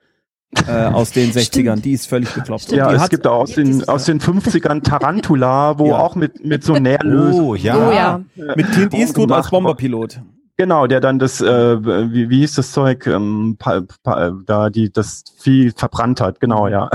[0.65, 1.43] Äh, aus den 60ern.
[1.43, 1.85] Stimmt.
[1.85, 2.71] Die ist völlig bekloppt.
[2.71, 5.97] Ja, es hat, gibt auch aus den, aus den 50ern Tarantula, wo Ja.
[5.99, 7.49] auch mit, mit so Nährlösung.
[7.49, 7.75] oh ja.
[7.75, 8.21] Oh ja.
[8.55, 9.49] mit Clint Eastwood als.
[9.49, 10.21] Bomberpilot.
[10.55, 14.89] Genau, der dann das, äh, wie, wie hieß das Zeug, ähm, pa, pa, da die
[14.91, 16.39] das Vieh verbrannt hat.
[16.39, 16.89] Genau, ja.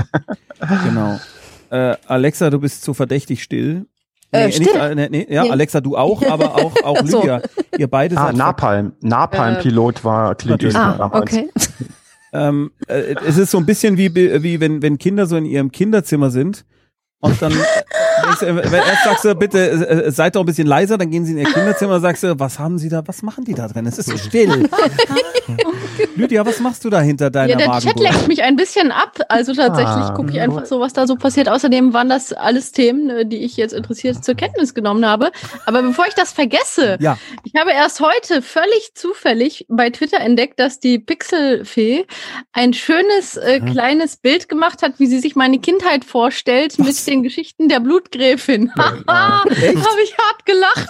[0.85, 1.19] Genau.
[1.69, 3.85] Äh, Alexa, du bist zu verdächtig still.
[4.33, 5.49] Äh, nicht, äh, nee, nee, ja, Nee.
[5.51, 7.19] Alexa, du auch, aber auch, auch Ach so.
[7.19, 7.41] Lydia.
[7.77, 8.93] Ihr beide Ah, seid Napalm.
[9.01, 10.63] Napalm-Pilot war Clint.
[10.63, 11.21] Eastwood Ah, damals.
[11.33, 11.49] okay.
[12.35, 15.71] Ähm, äh, es ist so ein bisschen wie, wie wenn, wenn Kinder so in ihrem
[15.71, 16.65] Kinderzimmer sind
[17.19, 17.53] und dann,
[18.41, 19.59] wenn erst sagst du, bitte
[20.05, 22.39] äh, seid doch ein bisschen leiser, dann gehen sie in ihr Kinderzimmer und sagst du,
[22.39, 23.85] was haben sie da, was machen die da drin?
[23.85, 24.69] Es ist so still.
[26.15, 28.03] Lydia, was machst du da hinter deiner Ja, der Chat Wagenburg?
[28.11, 29.19] lenkt mich ein bisschen ab.
[29.29, 30.13] Also tatsächlich Ah.
[30.15, 31.49] gucke ich einfach so, was da so passiert.
[31.49, 35.31] Außerdem waren das alles Themen, äh, die ich jetzt interessiert zur Kenntnis genommen habe.
[35.65, 37.17] Aber bevor ich das vergesse, Ja.
[37.43, 42.05] ich habe erst heute völlig zufällig bei Twitter entdeckt, dass die Pixelfee
[42.53, 47.23] ein schönes äh, kleines Bild gemacht hat, wie sie sich meine Kindheit vorstellt mit den
[47.23, 48.71] Geschichten der Blutgräfin.
[48.75, 50.89] Haha, habe ich hart gelacht.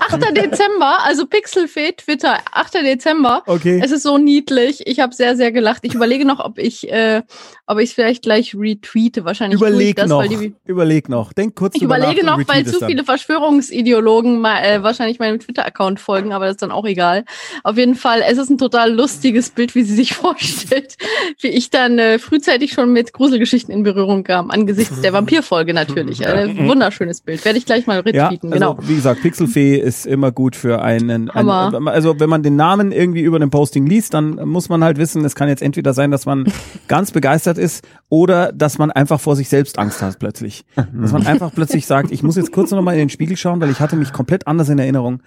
[0.00, 0.36] 8.
[0.36, 2.74] Dezember, also Pixelfee Twitter, 8.
[2.74, 3.42] Dezember.
[3.46, 3.80] Okay.
[3.82, 4.86] Es ist so niedlich.
[4.86, 5.84] Ich habe sehr, sehr gelacht.
[5.84, 7.22] Ich überlege noch, ob ich, äh,
[7.66, 9.24] ob ich es vielleicht gleich retweete.
[9.24, 10.26] Wahrscheinlich Überleg das, noch.
[10.26, 11.32] die, Überleg noch.
[11.32, 16.32] Denk kurz ich überlege noch, weil zu viele Verschwörungsideologen mal, äh, wahrscheinlich meinem Twitter-Account folgen,
[16.32, 17.24] aber das ist dann auch egal.
[17.64, 20.96] Auf jeden Fall, es ist ein total lustiges Bild, wie sie sich vorstellt,
[21.40, 26.20] wie ich dann äh, frühzeitig schon mit Gruselgeschichten in Berührung kam, angesichts der Vampirfolge natürlich.
[26.58, 27.44] Ein wunderschönes Bild.
[27.44, 28.88] Werde ich gleich mal Ja, retweeten, also, genau.
[28.88, 31.32] wie gesagt, Pixelfee ist immer gut für einen.
[31.32, 31.80] Hammer.
[31.86, 35.24] Also wenn man den Namen irgendwie über dem Posting liest, dann muss man halt wissen,
[35.24, 36.50] es kann jetzt entweder sein, dass man
[36.88, 40.64] ganz begeistert ist oder dass man einfach vor sich selbst Angst hat plötzlich.
[40.92, 43.60] Dass man einfach plötzlich sagt, ich muss jetzt kurz noch mal in den Spiegel schauen,
[43.60, 45.20] weil ich hatte mich komplett anders in Erinnerung.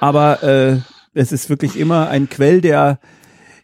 [0.00, 0.78] Aber äh,
[1.14, 2.98] es ist wirklich immer ein Quell der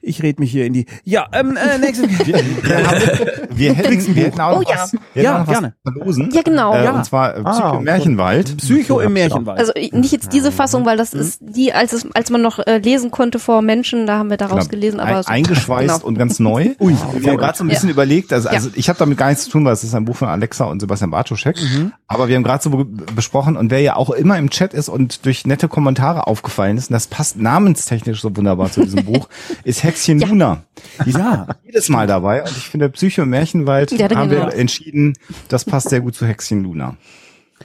[0.03, 0.87] ich red mich hier in die.
[1.05, 2.09] Ja, ähm, äh, nächste.
[2.09, 4.77] Wir hätten, wir hätten auch noch Oh ja.
[4.83, 5.75] was, wir Ja, noch gerne.
[5.85, 6.31] was verlosen.
[6.33, 6.75] Ja, genau.
[6.75, 6.91] Äh, Ja.
[6.93, 8.57] Und zwar äh, Psycho Ah, im Märchenwald.
[8.59, 9.59] Psycho im Märchenwald.
[9.59, 12.79] Also nicht jetzt diese Fassung, weil das ist die, als es, als man noch äh,
[12.79, 14.71] lesen konnte vor Menschen, da haben wir daraus Genau.
[14.71, 16.07] gelesen, aber so, eingeschweißt genau.
[16.07, 16.71] und ganz neu.
[16.81, 18.55] Ui, wir haben gerade so ein bisschen überlegt, also, Ja.
[18.55, 20.65] also ich habe damit gar nichts zu tun, weil es ist ein Buch von Alexa
[20.65, 21.57] und Sebastian Bartoschek.
[21.61, 21.93] Mhm.
[22.07, 24.89] Aber wir haben gerade so be besprochen und wer ja auch immer im Chat ist
[24.89, 29.29] und durch nette Kommentare aufgefallen ist, und das passt namenstechnisch so wunderbar zu diesem Buch,
[29.65, 30.29] ist Hexchen Ja.
[30.29, 30.63] Luna.
[31.05, 31.47] Die Ja.
[31.65, 34.47] jedes Mal dabei und ich finde Psycho im Märchenwald Ja, haben genau.
[34.47, 35.15] wir entschieden,
[35.49, 36.97] das passt sehr gut zu Hexchen Luna.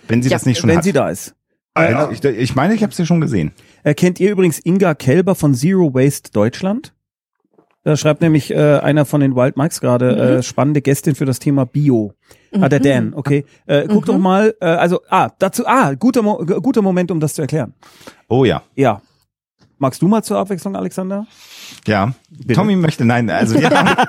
[0.07, 0.83] Wenn sie Ja, das nicht schon wenn hat.
[0.83, 1.35] sie da ist.
[1.77, 3.51] Äh, ich, ich meine, ich habe sie schon gesehen.
[3.83, 6.93] Äh, kennt ihr übrigens Inga Kelber von Zero Waste Deutschland?
[7.85, 10.19] Da schreibt nämlich äh, einer von den Wild Mikes gerade Mhm.
[10.39, 12.13] äh, spannende Gästin für das Thema Bio.
[12.53, 13.45] Ah, der Dan, okay.
[13.65, 14.05] Äh, guck Mhm.
[14.05, 17.73] doch mal, äh, also, ah, dazu, ah, guter, Mo guter Moment, um das zu erklären.
[18.29, 18.61] Oh ja.
[18.75, 19.01] Ja.
[19.79, 21.25] Magst du mal zur Abwechslung, Alexander?
[21.85, 22.13] Ja,
[22.53, 23.89] Tommy möchte, nein, also wir haben,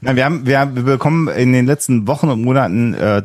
[0.00, 3.22] nein, wir haben, wir haben, wir bekommen in den letzten Wochen und Monaten, äh,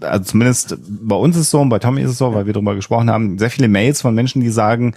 [0.00, 2.52] also zumindest bei uns ist es so und bei Tommy ist es so, weil wir
[2.52, 4.94] darüber gesprochen haben, sehr viele Mails von Menschen, die sagen,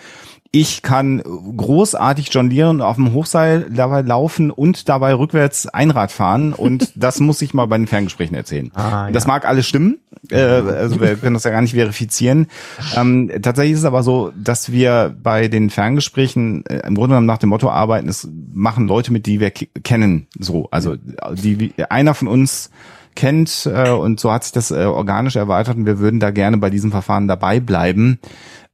[0.51, 6.53] ich kann großartig jonglieren und auf dem Hochseil dabei laufen und dabei rückwärts Einrad fahren
[6.53, 8.71] und das muss ich mal bei den Ferngesprächen erzählen.
[8.73, 9.27] Ah, Das ja.
[9.27, 9.99] mag alles stimmen,
[10.31, 12.47] äh, also wir können das ja gar nicht verifizieren.
[12.95, 17.27] Ähm, tatsächlich ist es aber so, dass wir bei den Ferngesprächen äh, im Grunde genommen
[17.27, 22.15] nach dem Motto arbeiten, es machen Leute mit, die wir kennen, so, also die einer
[22.15, 22.71] von uns
[23.15, 26.57] kennt äh, und so hat sich das äh, organisch erweitert und wir würden da gerne
[26.57, 28.19] bei diesem Verfahren dabei bleiben.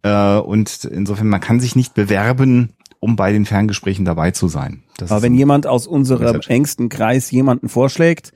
[0.06, 4.84] Äh, und insofern, man kann sich nicht bewerben, um bei den Ferngesprächen dabei zu sein.
[4.98, 8.32] Das Aber wenn jemand aus unserem engsten Kreis jemanden vorschlägt,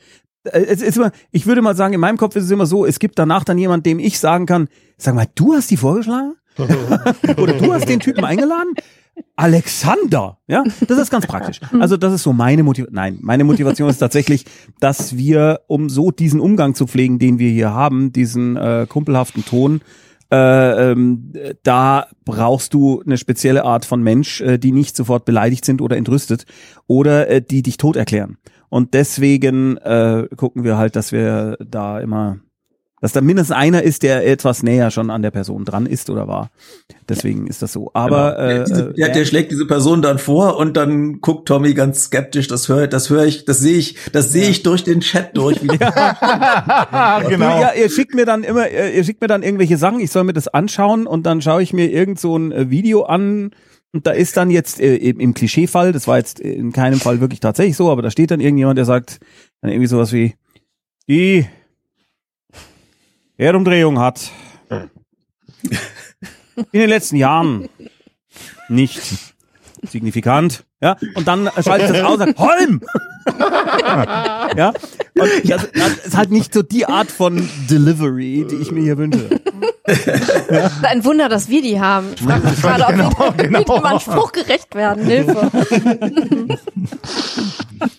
[0.46, 2.88] äh, es ist immer, ich würde mal sagen, in meinem Kopf ist es immer so,
[2.88, 4.68] es gibt danach dann jemand, dem ich sagen kann,
[4.98, 6.36] sag mal, du hast die vorgeschlagen?
[7.38, 8.74] Oder du hast den Typen eingeladen?
[9.36, 11.60] Alexander, ja, das ist ganz praktisch.
[11.80, 12.96] Also das ist so meine Motivation.
[12.96, 14.46] Nein, meine Motivation ist tatsächlich,
[14.80, 19.46] dass wir, um so diesen Umgang zu pflegen, den wir hier haben, diesen äh, kumpelhaften
[19.46, 19.82] Ton,
[20.32, 25.66] äh, ähm, da brauchst du eine spezielle Art von Mensch, äh, die nicht sofort beleidigt
[25.66, 26.46] sind oder entrüstet
[26.88, 28.38] oder äh, die dich tot erklären.
[28.70, 32.38] Und deswegen äh, gucken wir halt, dass wir da immer,
[33.02, 36.28] dass da mindestens einer ist, der etwas näher schon an der Person dran ist oder
[36.28, 36.50] war.
[37.08, 37.92] Deswegen ist das so.
[37.94, 38.62] Aber Genau.
[38.62, 42.04] äh, Diese, äh, der, der schlägt diese Person dann vor und dann guckt Tommy ganz
[42.06, 42.48] skeptisch.
[42.48, 45.62] Das höre, das höre ich, das sehe ich, das sehe ich durch den Chat durch.
[45.64, 45.68] Wie
[47.30, 47.62] genau.
[47.62, 50.34] Ja, ihr schickt mir dann immer, ihr schickt mir dann irgendwelche Sachen, ich soll mir
[50.34, 53.52] das anschauen und dann schaue ich mir irgend so ein äh, Video an
[53.92, 57.22] und da ist dann jetzt äh, im, im Klischeefall, das war jetzt in keinem Fall
[57.22, 59.20] wirklich tatsächlich so, aber da steht dann irgendjemand, der sagt
[59.62, 60.36] dann irgendwie sowas wie
[61.08, 61.48] die
[63.40, 64.32] Erdumdrehung hat
[66.72, 67.70] in den letzten Jahren
[68.68, 69.00] nicht
[69.82, 72.82] signifikant, ja, und dann schalte ich das aus und sage, Holm!
[74.58, 78.82] ja, und das, das ist halt nicht so die Art von Delivery, die ich mir
[78.82, 79.30] hier wünsche.
[80.84, 82.08] Ein Wunder, dass wir die haben.
[82.16, 83.60] Ich frage mich gerade, ob Genau, wir genau.
[83.60, 85.06] mit dem Anspruch gerecht werden.
[85.06, 85.50] Hilfe.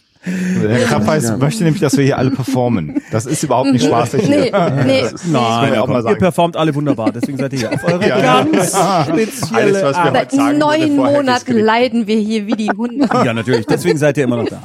[0.69, 3.01] Herr Krabbeis möchte nämlich, dass wir hier alle performen.
[3.11, 4.29] Das ist überhaupt nicht spaßig.
[4.29, 4.53] Nee,
[4.87, 5.05] nee.
[5.31, 8.43] Nein, auch mal ihr performt alle wunderbar, deswegen seid ihr hier auf eure Ja.
[8.45, 8.77] ganz
[9.09, 10.17] spezielle Alles, was wir Art.
[10.19, 13.09] heute sagen neun Monaten leiden wir hier wie die Hunde.
[13.13, 14.63] Ja, natürlich, deswegen seid ihr immer noch da.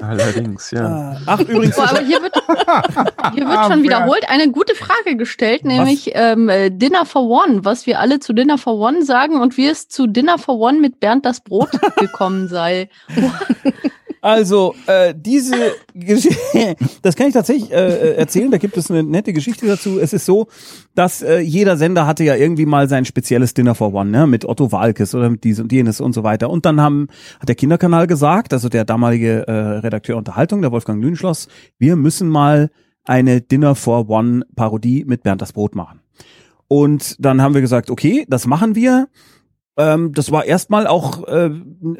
[0.00, 1.16] Allerdings, ja.
[1.24, 2.34] Ach, übrigens, Boah, aber hier wird,
[3.34, 7.86] hier wird schon wiederholt eine gute Frage gestellt, nämlich ähm, äh, Dinner for One, was
[7.86, 11.00] wir alle zu Dinner for One sagen und wie es zu Dinner for One mit
[11.00, 12.90] Bernd das Brot gekommen sei.
[14.24, 15.54] Also, äh, diese
[15.92, 20.00] Geschichte, das kann ich tatsächlich äh, äh, erzählen, da gibt es eine nette Geschichte dazu.
[20.00, 20.46] Es ist so,
[20.94, 24.46] dass äh, jeder Sender hatte ja irgendwie mal sein spezielles Dinner for One, ne, mit
[24.46, 26.48] Otto Walkes oder mit dies und jenes und so weiter.
[26.48, 27.08] Und dann haben,
[27.38, 31.48] hat der Kinderkanal gesagt, also der damalige äh, Redakteur Unterhaltung, der Wolfgang Lühnschloss,
[31.78, 32.70] wir müssen mal
[33.04, 36.00] eine Dinner for One Parodie mit Bernd das Brot machen.
[36.66, 39.08] Und dann haben wir gesagt, okay, das machen wir.
[39.76, 41.50] Ähm, das war erstmal auch äh,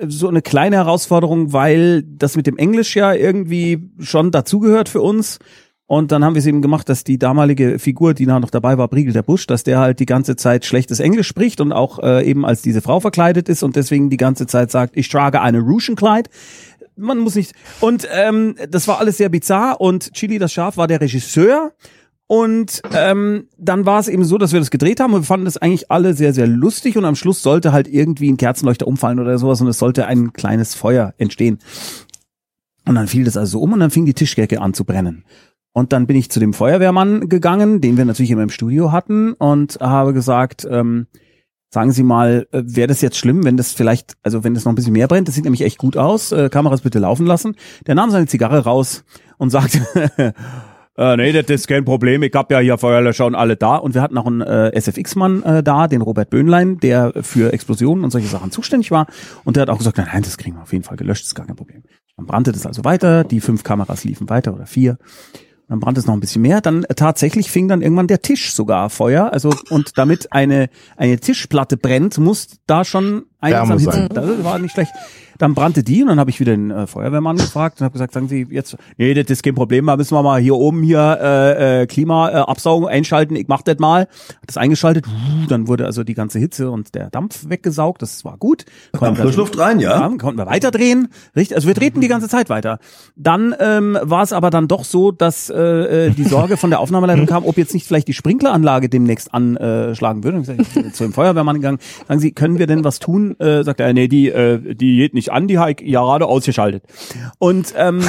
[0.06, 5.38] so eine kleine Herausforderung, weil das mit dem Englisch ja irgendwie schon dazugehört für uns.
[5.86, 8.78] Und dann haben wir es eben gemacht, dass die damalige Figur, die da noch dabei
[8.78, 11.98] war, Briegel der Busch, dass der halt die ganze Zeit schlechtes Englisch spricht und auch
[11.98, 15.42] äh, eben als diese Frau verkleidet ist und deswegen die ganze Zeit sagt, ich trage
[15.42, 16.30] eine Ruschenkleid.
[16.96, 17.52] Man muss nicht.
[17.80, 21.72] Und ähm, das war alles sehr bizarr und Chili das Schaf war der Regisseur
[22.26, 25.44] und ähm, dann war es eben so, dass wir das gedreht haben und wir fanden
[25.44, 29.20] das eigentlich alle sehr, sehr lustig und am Schluss sollte halt irgendwie ein Kerzenleuchter umfallen
[29.20, 31.58] oder sowas und es sollte ein kleines Feuer entstehen.
[32.86, 35.24] Und dann fiel das also um und dann fing die Tischdecke an zu brennen.
[35.72, 39.32] Und dann bin ich zu dem Feuerwehrmann gegangen, den wir natürlich immer im Studio hatten
[39.32, 41.08] und habe gesagt, ähm,
[41.74, 44.72] sagen Sie mal, äh, wäre das jetzt schlimm, wenn das vielleicht, also wenn das noch
[44.72, 47.56] ein bisschen mehr brennt, das sieht nämlich echt gut aus, äh, Kameras bitte laufen lassen.
[47.86, 49.04] Der nahm seine Zigarre raus
[49.36, 49.80] und sagte,
[50.96, 53.76] äh, nee, das ist kein Problem, ich hab ja hier Feuerlöscher und alle da.
[53.76, 58.04] Und wir hatten noch einen äh, SFX-Mann äh, da, den Robert Böhnlein, der für Explosionen
[58.04, 59.06] und solche Sachen zuständig war.
[59.44, 61.34] Und der hat auch gesagt, nein, nein, das kriegen wir auf jeden Fall gelöscht, ist
[61.34, 61.82] gar kein Problem.
[62.16, 64.98] Dann brannte das also weiter, die fünf Kameras liefen weiter oder vier.
[65.68, 66.60] Dann brannte es noch ein bisschen mehr.
[66.60, 69.32] Dann äh, tatsächlich fing dann irgendwann der Tisch sogar Feuer.
[69.32, 73.90] Also und damit eine eine Tischplatte brennt, muss da schon an Hitze.
[73.90, 74.08] sein.
[74.12, 74.92] Das war nicht schlecht.
[75.38, 78.12] Dann brannte die und dann habe ich wieder den äh, Feuerwehrmann gefragt und habe gesagt,
[78.12, 81.18] sagen Sie jetzt, nee, das ist kein Problem, da müssen wir mal hier oben hier
[81.20, 83.36] äh, äh, Klimaabsaugung äh, Absaugung einschalten.
[83.36, 84.02] Ich mach das mal.
[84.02, 84.08] Hat
[84.46, 85.06] das eingeschaltet.
[85.48, 88.02] Dann wurde also die ganze Hitze und der Dampf weggesaugt.
[88.02, 88.64] Das war gut.
[88.92, 90.00] Kam Frischluft rein, ja?
[90.00, 91.08] ja, konnten wir weiterdrehen.
[91.34, 92.78] Richtig, also wir drehten die ganze Zeit weiter.
[93.16, 96.80] Dann ähm, war es aber dann doch so, dass äh, äh, die Sorge von der
[96.80, 100.38] Aufnahmeleitung kam, ob jetzt nicht vielleicht die Sprinkleranlage demnächst anschlagen würde.
[100.38, 101.78] Und ich bin zu dem Feuerwehrmann gegangen.
[102.06, 103.33] Sagen Sie, können wir denn was tun?
[103.38, 106.84] Äh, sagt er, nee, die äh, die geht nicht an, die habe ich gerade ausgeschaltet.
[107.38, 108.02] Und ähm,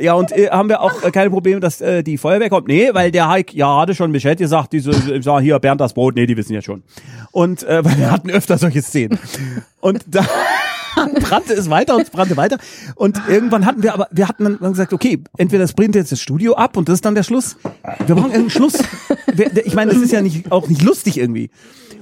[0.00, 2.68] ja, und äh, haben wir auch äh, keine Probleme, dass äh, die Feuerwehr kommt.
[2.68, 5.94] Nee, weil der Heik ja hatte schon Bescheid gesagt, diese, ich sag hier, Bernd das
[5.94, 6.82] Brot, nee, die wissen ja schon.
[7.30, 9.18] Und äh, weil wir hatten öfter solche Szenen.
[9.80, 10.24] Und da
[11.20, 12.58] brannte es weiter und es brannte weiter.
[12.94, 16.20] Und irgendwann hatten wir aber, wir hatten dann gesagt, okay, entweder es brennt jetzt das
[16.20, 17.56] Studio ab und das ist dann der Schluss.
[18.06, 18.74] Wir brauchen irgendeinen Schluss.
[19.64, 21.50] Ich meine, das ist ja nicht, auch nicht lustig irgendwie.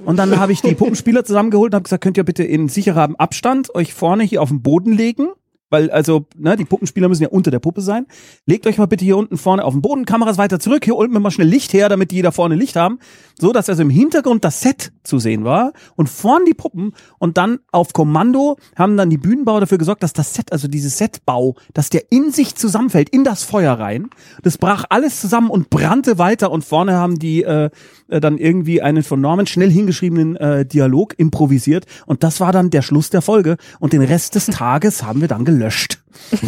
[0.05, 3.15] Und dann habe ich die Puppenspieler zusammengeholt und habe gesagt, könnt ihr bitte in sicherem
[3.15, 5.29] Abstand euch vorne hier auf den Boden legen?
[5.71, 8.05] Weil, also, ne, die Puppenspieler müssen ja unter der Puppe sein.
[8.45, 11.19] Legt euch mal bitte hier unten vorne auf den Boden, Kameras weiter zurück, hier unten
[11.19, 12.99] mal schnell Licht her, damit die da vorne Licht haben.
[13.39, 17.37] So, dass also im Hintergrund das Set zu sehen war und vorne die Puppen und
[17.37, 21.55] dann auf Kommando haben dann die Bühnenbauer dafür gesorgt, dass das Set, also dieses Setbau,
[21.73, 24.09] dass der in sich zusammenfällt, in das Feuer rein.
[24.43, 27.69] Das brach alles zusammen und brannte weiter und vorne haben die äh,
[28.09, 32.81] dann irgendwie einen von Norman schnell hingeschriebenen äh, Dialog improvisiert und das war dann der
[32.81, 35.99] Schluss der Folge und den Rest des Tages haben wir dann gelöscht.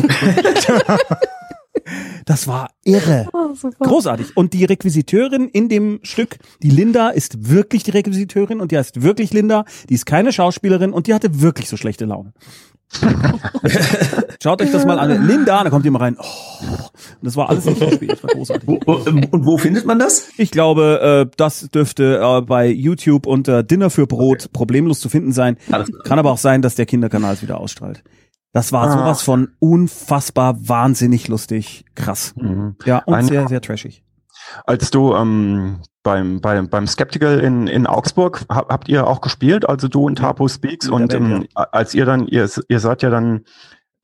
[2.26, 3.28] Das war irre.
[3.34, 3.54] Oh.
[3.80, 4.38] Großartig.
[4.38, 9.02] Und die Requisiteurin in dem Stück, die Linda, ist wirklich die Requisiteurin und die heißt
[9.02, 9.66] wirklich Linda.
[9.90, 12.32] Die ist keine Schauspielerin und die hatte wirklich so schlechte Laune.
[14.42, 15.28] Schaut euch das mal an.
[15.28, 16.16] Linda, da kommt die mal rein.
[16.18, 16.88] Oh,
[17.22, 18.08] das war alles nicht Schauspiel.
[18.08, 18.68] Das war großartig.
[18.68, 20.30] Wo, wo, und wo findet man das?
[20.38, 25.34] Ich glaube, äh, das dürfte äh, bei YouTube unter Dinner für Brot problemlos zu finden
[25.34, 25.58] sein.
[26.06, 28.04] Kann aber auch sein, dass der Kinderkanal es wieder ausstrahlt.
[28.54, 28.92] Das war Ah.
[28.92, 31.86] sowas von unfassbar wahnsinnig lustig.
[31.96, 32.34] Krass.
[32.38, 32.76] Mhm.
[32.86, 34.04] Ja, und Eine- sehr, sehr trashig.
[34.66, 39.68] Als du ähm, beim, beim, beim Skeptical in, in Augsburg hab, habt ihr auch gespielt,
[39.68, 40.88] also du und Tapo Speaks.
[40.90, 43.42] Und Band, ähm, als ihr dann, ihr, ihr seid ja dann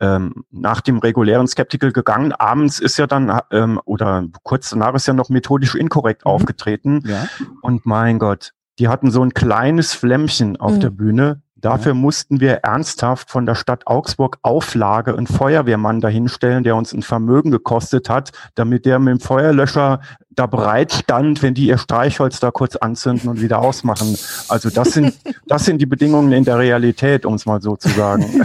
[0.01, 2.31] ähm, nach dem regulären Skeptical gegangen.
[2.31, 6.31] Abends ist ja dann, ähm, oder kurz danach ist ja noch methodisch inkorrekt Mhm.
[6.31, 7.03] aufgetreten.
[7.05, 7.27] Ja.
[7.61, 10.79] Und mein Gott, die hatten so ein kleines Flämmchen auf Mhm.
[10.79, 11.41] der Bühne.
[11.61, 17.01] Dafür mussten wir ernsthaft von der Stadt Augsburg Auflage einen Feuerwehrmann dahinstellen, der uns ein
[17.01, 19.99] Vermögen gekostet hat, damit der mit dem Feuerlöscher
[20.39, 24.17] da bereit stand, wenn die ihr Streichholz da kurz anzünden und wieder ausmachen.
[24.47, 25.13] Also das sind,
[25.47, 28.25] das sind die Bedingungen in der Realität, um es mal so zu sagen.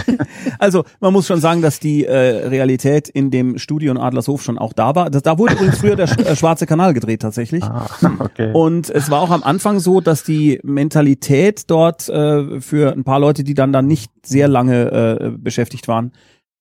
[0.59, 4.59] Also man muss schon sagen, dass die äh, Realität in dem Studio in Adlershof schon
[4.59, 5.11] auch da war.
[5.11, 7.62] Das, da wurde übrigens früher der äh, Schwarze Kanal gedreht tatsächlich.
[7.62, 7.86] Ah,
[8.18, 8.51] okay.
[8.53, 13.20] Und es war auch am Anfang so, dass die Mentalität dort äh, für ein paar
[13.20, 16.12] Leute, die dann da nicht sehr lange äh, beschäftigt waren,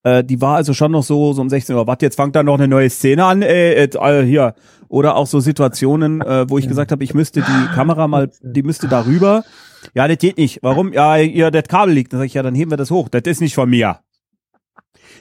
[0.03, 2.43] Äh, die war also schon noch so, so um 16 Uhr, warte, jetzt fangt da
[2.43, 4.53] noch eine neue Szene an, äh, äh, äh, hier.
[4.89, 8.63] Oder auch so Situationen, äh, wo ich gesagt habe, ich müsste die Kamera mal, die
[8.63, 9.43] müsste da rüber.
[9.95, 10.59] Ja, das geht nicht.
[10.61, 10.93] Warum?
[10.93, 12.13] Ja, ja, das Kabel liegt.
[12.13, 13.09] Dann sag ich, ja, dann heben wir das hoch.
[13.09, 13.99] Das ist nicht von mir.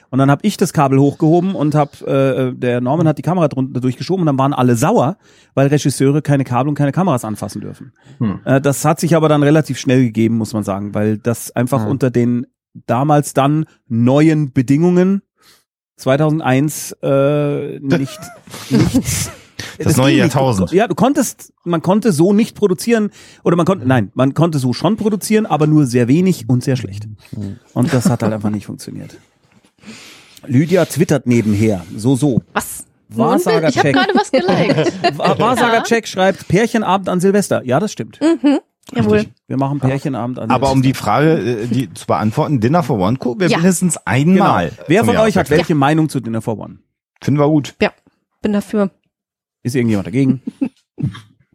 [0.09, 3.47] Und dann habe ich das Kabel hochgehoben und hab, äh, der Norman hat die Kamera
[3.47, 5.17] drunter durchgeschoben und dann waren alle sauer,
[5.55, 7.93] weil Regisseure keine Kabel und keine Kameras anfassen dürfen.
[8.19, 8.39] Hm.
[8.45, 11.85] Äh, das hat sich aber dann relativ schnell gegeben, muss man sagen, weil das einfach
[11.85, 11.89] Hm.
[11.89, 15.21] unter den damals dann neuen Bedingungen
[15.97, 18.19] 2001 äh, nicht,
[18.69, 19.31] nicht
[19.77, 20.71] Das neue ging Jahrtausend.
[20.71, 20.77] Nicht.
[20.79, 23.11] Ja, du konntest, man konnte so nicht produzieren
[23.43, 26.75] oder man konnte, nein, man konnte so schon produzieren, aber nur sehr wenig und sehr
[26.75, 27.07] schlecht.
[27.73, 29.17] Und das hat halt einfach nicht funktioniert.
[30.45, 32.41] Lydia twittert nebenher, so so.
[32.53, 32.85] Was?
[33.09, 33.93] Ich habe Wahrsager-Check.
[33.95, 34.93] gerade was geliked.
[35.19, 37.63] Wa- Wahrsager-Check schreibt Pärchenabend an Silvester.
[37.63, 38.19] Ja, das stimmt.
[38.91, 39.25] Jawohl.
[39.47, 40.93] Wir machen Pärchenabend an Aber um die.
[40.93, 43.57] Frage, äh, die zu beantworten, Dinner for One gucken wir Ja.
[43.57, 44.69] mindestens einmal.
[44.69, 44.83] Genau.
[44.87, 46.79] Wer von euch hat welche Meinung zu Dinner for One?
[47.21, 47.75] Finden wir gut.
[48.41, 48.91] Bin dafür.
[49.63, 50.41] Ist irgendjemand dagegen?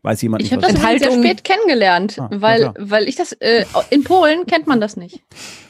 [0.03, 2.75] Weiß jemand Ich nicht, habe das übrigens sehr spät kennengelernt, Ah, ja weil, klar.
[2.79, 5.23] weil ich das, äh, in Polen kennt man das nicht.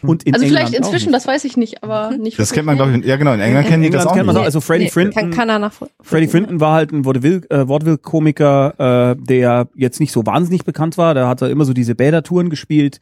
[0.03, 2.77] Und in also England vielleicht inzwischen, das weiß ich nicht, aber nicht Das kennt man,
[2.77, 4.41] glaube ich, in- ja genau, in England kennen die das auch kennt man nicht.
[4.41, 5.15] das, also Freddie Nee, Frinton.
[5.15, 5.73] Kann keiner nach.
[6.03, 11.15] Freddie Frinton war halt ein äh, Vaudeville-Komiker, äh, der jetzt nicht so wahnsinnig bekannt war.
[11.15, 13.01] Der hat da immer so diese Bädertouren gespielt.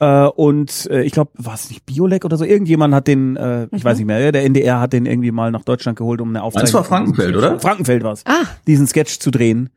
[0.00, 2.44] Äh, und äh, ich glaube, war es nicht Biolek oder so?
[2.44, 5.64] Irgendjemand hat den, äh, ich weiß nicht mehr, der NDR hat den irgendwie mal nach
[5.64, 6.70] Deutschland geholt, um eine Aufzeichnung.
[6.70, 7.60] Du war Frankenfeld, oder?
[7.60, 8.22] Frankenfeld war's.
[8.26, 8.44] Ah.
[8.66, 9.70] Diesen Sketch zu drehen.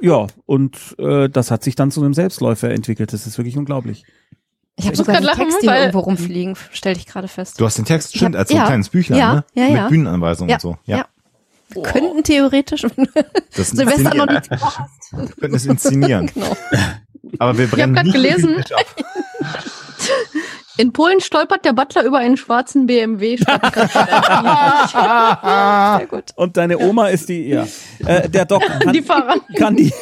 [0.00, 3.12] Äh, ja, und äh, das hat sich dann zu einem Selbstläufer entwickelt.
[3.12, 4.04] Das ist wirklich unglaublich.
[4.76, 7.60] Ich habe sogar den lachen, Text weil- irgendwo rumfliegen, stell ich gerade fest.
[7.60, 8.66] Du hast den Text, stimmt, hab- als so ein ja.
[8.66, 9.44] kleines Büchlein, Ja, ne?
[9.54, 9.88] ja, Mit ja.
[9.88, 10.76] Bühnenanweisungen Ja, und so.
[10.84, 11.06] ja.
[11.70, 12.82] Wir könnten theoretisch
[13.56, 14.50] Das Silvester noch nicht.
[14.50, 16.30] Wir könnten es inszenieren.
[17.24, 17.36] Genau.
[17.38, 18.56] Aber wir brennen grad nicht gelesen.
[20.76, 23.36] In Polen stolpert der Butler über einen schwarzen BMW.
[24.88, 26.24] Sehr gut.
[26.36, 27.66] Und deine Oma ist die, ja.
[28.04, 29.36] Äh, der Doc kann, Die Fahrer.
[29.56, 29.92] kann die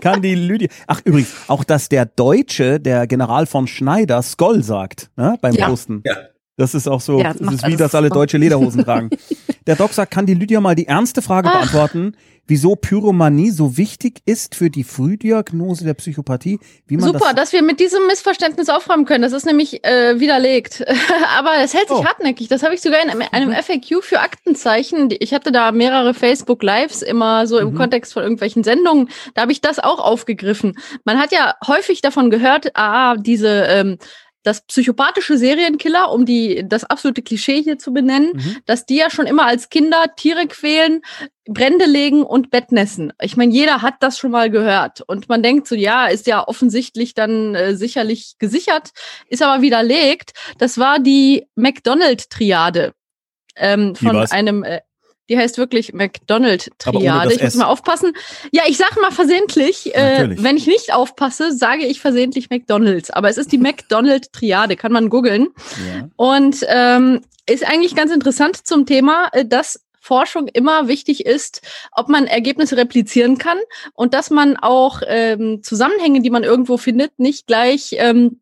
[0.00, 0.68] kann die Lydia.
[0.86, 5.68] Ach übrigens, auch dass der Deutsche, der General von Schneider, Skoll sagt, ne, beim Ja.
[5.68, 6.02] Posten.
[6.06, 6.16] Ja.
[6.60, 8.10] Das ist auch so, Ja, das ist wie, dass alle.
[8.10, 9.08] Deutsche Lederhosen tragen.
[9.66, 11.52] Der Doc sagt, kann die Lydia mal die ernste Frage Ach.
[11.52, 17.34] beantworten, wieso Pyromanie so wichtig ist für die Frühdiagnose der Psychopathie, wie man Super, das
[17.34, 19.22] dass wir mit diesem Missverständnis aufräumen können.
[19.22, 20.84] Das ist nämlich äh, widerlegt.
[21.38, 22.04] Aber es hält sich Oh.
[22.04, 22.48] hartnäckig.
[22.48, 25.08] Das habe ich sogar in einem, einem FAQ für Aktenzeichen.
[25.20, 27.74] Ich hatte da mehrere Facebook-Lives immer so im Mhm.
[27.76, 29.08] Kontext von irgendwelchen Sendungen.
[29.34, 30.76] Da habe ich das auch aufgegriffen.
[31.04, 33.98] Man hat ja häufig davon gehört, ah, diese ähm,
[34.42, 38.56] das psychopathische Serienkiller, um die das absolute Klischee hier zu benennen, Mhm.
[38.66, 41.02] dass die ja schon immer als Kinder Tiere quälen,
[41.46, 43.12] Brände legen und Bettnässen.
[43.20, 45.00] Ich meine, jeder hat das schon mal gehört.
[45.02, 48.90] Und man denkt so, ja, ist ja offensichtlich dann äh, sicherlich gesichert,
[49.28, 50.32] ist aber widerlegt.
[50.58, 52.92] Das war die McDonald-Triade
[53.56, 54.80] ähm, von einem, äh,
[55.30, 57.32] die heißt wirklich McDonald-Triade.
[57.32, 57.54] Ich muss S.
[57.54, 58.12] mal aufpassen.
[58.50, 63.10] Ja, ich sag mal versehentlich, äh, wenn ich nicht aufpasse, sage ich versehentlich McDonalds.
[63.10, 65.48] Aber es ist die McDonald-Triade, kann man googeln.
[65.94, 66.08] Ja.
[66.16, 71.62] Und ähm, ist eigentlich ganz interessant zum Thema, äh, dass Forschung immer wichtig ist,
[71.92, 73.58] ob man Ergebnisse replizieren kann
[73.94, 78.40] und dass man auch ähm, Zusammenhänge, die man irgendwo findet, nicht gleich ähm,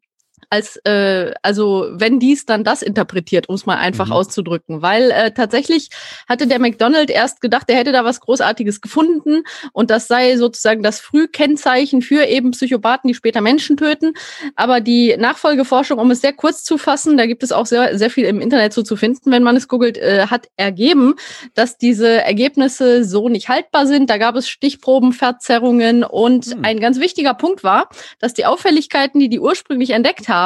[0.50, 4.12] als äh, also wenn dies dann das interpretiert, um es mal einfach Mhm.
[4.12, 5.90] auszudrücken, weil äh, tatsächlich
[6.28, 9.42] hatte der McDonald erst gedacht, er hätte da was Großartiges gefunden
[9.72, 14.14] und das sei sozusagen das Frühkennzeichen für eben Psychopathen, die später Menschen töten.
[14.56, 18.10] Aber die Nachfolgeforschung, um es sehr kurz zu fassen, da gibt es auch sehr, sehr
[18.10, 21.14] viel im Internet so zu finden, wenn man es googelt, äh, hat ergeben,
[21.54, 24.08] dass diese Ergebnisse so nicht haltbar sind.
[24.10, 26.64] Da gab es Stichprobenverzerrungen und Hm.
[26.64, 27.88] ein ganz wichtiger Punkt war,
[28.18, 30.37] dass die Auffälligkeiten, die die ursprünglich entdeckt haben,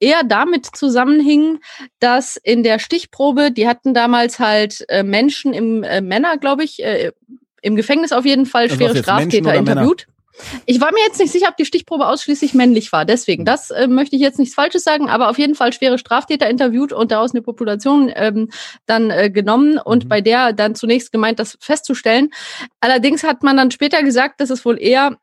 [0.00, 1.60] eher damit zusammenhingen,
[2.00, 6.82] dass in der Stichprobe, die hatten damals halt äh, Menschen im äh, Männer, glaube ich,
[6.82, 7.12] äh,
[7.62, 10.06] im Gefängnis auf jeden Fall schwere Straftäter interviewt.
[10.64, 13.04] Ich war mir jetzt nicht sicher, ob die Stichprobe ausschließlich männlich war.
[13.04, 16.48] Deswegen, das äh, möchte ich jetzt nichts Falsches sagen, aber auf jeden Fall schwere Straftäter
[16.48, 18.48] interviewt und daraus eine Population ähm,
[18.86, 20.08] dann äh, genommen und Mhm.
[20.08, 22.30] bei der dann zunächst gemeint, das festzustellen.
[22.80, 25.18] Allerdings hat man dann später gesagt, dass es wohl eher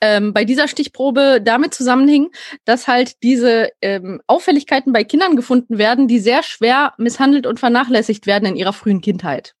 [0.00, 2.30] ähm, bei dieser Stichprobe damit zusammenhing,
[2.64, 8.26] dass halt diese ähm, Auffälligkeiten bei Kindern gefunden werden, die sehr schwer misshandelt und vernachlässigt
[8.26, 9.54] werden in ihrer frühen Kindheit.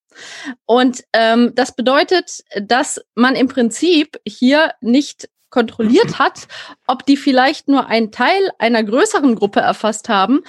[0.66, 6.48] Und ähm, das bedeutet, dass man im Prinzip hier nicht kontrolliert hat,
[6.86, 10.42] ob die vielleicht nur einen Teil einer größeren Gruppe erfasst haben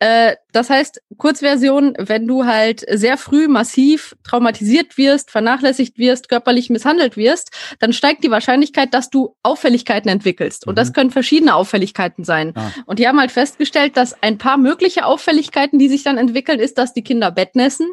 [0.00, 7.16] das heißt, Kurzversion, wenn du halt sehr früh massiv traumatisiert wirst, vernachlässigt wirst, körperlich misshandelt
[7.16, 10.66] wirst, dann steigt die Wahrscheinlichkeit, dass du Auffälligkeiten entwickelst.
[10.66, 12.52] Und das können verschiedene Auffälligkeiten sein.
[12.56, 12.70] Ah.
[12.86, 16.78] Und die haben halt festgestellt, dass ein paar mögliche Auffälligkeiten, die sich dann entwickeln, ist,
[16.78, 17.88] dass die Kinder Bettnässen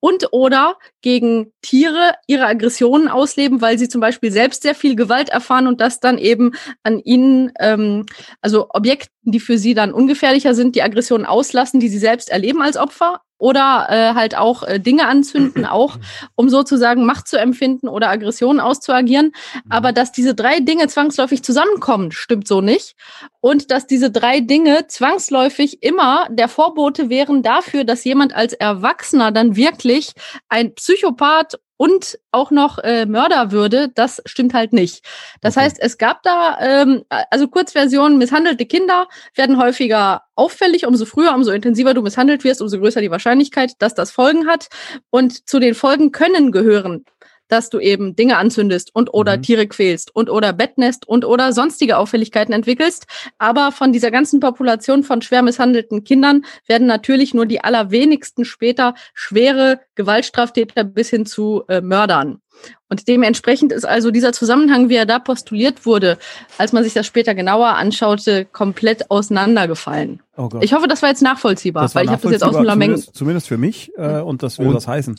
[0.00, 5.28] und oder gegen Tiere ihre Aggressionen ausleben, weil sie zum Beispiel selbst sehr viel Gewalt
[5.28, 6.52] erfahren und das dann eben
[6.82, 8.06] an ihnen, ähm,
[8.40, 12.62] also Objekten, die für sie dann ungefährlicher sind, die Aggressionen auslassen, die sie selbst erleben
[12.62, 15.96] als Opfer oder äh, halt auch äh, Dinge anzünden, auch
[16.36, 19.32] um sozusagen Macht zu empfinden oder Aggressionen auszuagieren.
[19.68, 22.94] Aber dass diese drei Dinge zwangsläufig zusammenkommen, stimmt so nicht.
[23.40, 29.32] Und dass diese drei Dinge zwangsläufig immer der Vorbote wären dafür, dass jemand als Erwachsener
[29.32, 30.12] dann wirklich
[30.48, 35.02] ein Psychopath und auch noch äh, Mörder würde, das stimmt halt nicht.
[35.40, 41.34] Das heißt, es gab da, ähm, also Kurzversion, misshandelte Kinder werden häufiger auffällig, umso früher,
[41.34, 44.68] umso intensiver du misshandelt wirst, umso größer die Wahrscheinlichkeit, dass das Folgen hat.
[45.08, 47.06] Und zu den Folgen können gehören
[47.50, 49.42] dass du eben Dinge anzündest und oder Mhm.
[49.42, 53.06] Tiere quälst und oder Bettnest und oder sonstige Auffälligkeiten entwickelst.
[53.38, 58.94] Aber von dieser ganzen Population von schwer misshandelten Kindern werden natürlich nur die allerwenigsten später
[59.14, 62.38] schwere Gewaltstraftäter bis hin zu äh, Mördern.
[62.90, 66.18] Und dementsprechend ist also dieser Zusammenhang, wie er da postuliert wurde,
[66.58, 70.20] als man sich das später genauer anschaute, komplett auseinandergefallen.
[70.36, 70.62] Oh Gott.
[70.62, 72.74] Ich hoffe, das war jetzt nachvollziehbar, Das weil ich habe das jetzt aus dem nachvollziehbar,
[72.74, 72.88] Lameng.
[72.90, 75.18] zumindest, zumindest für mich äh, und das will Und- was heißen.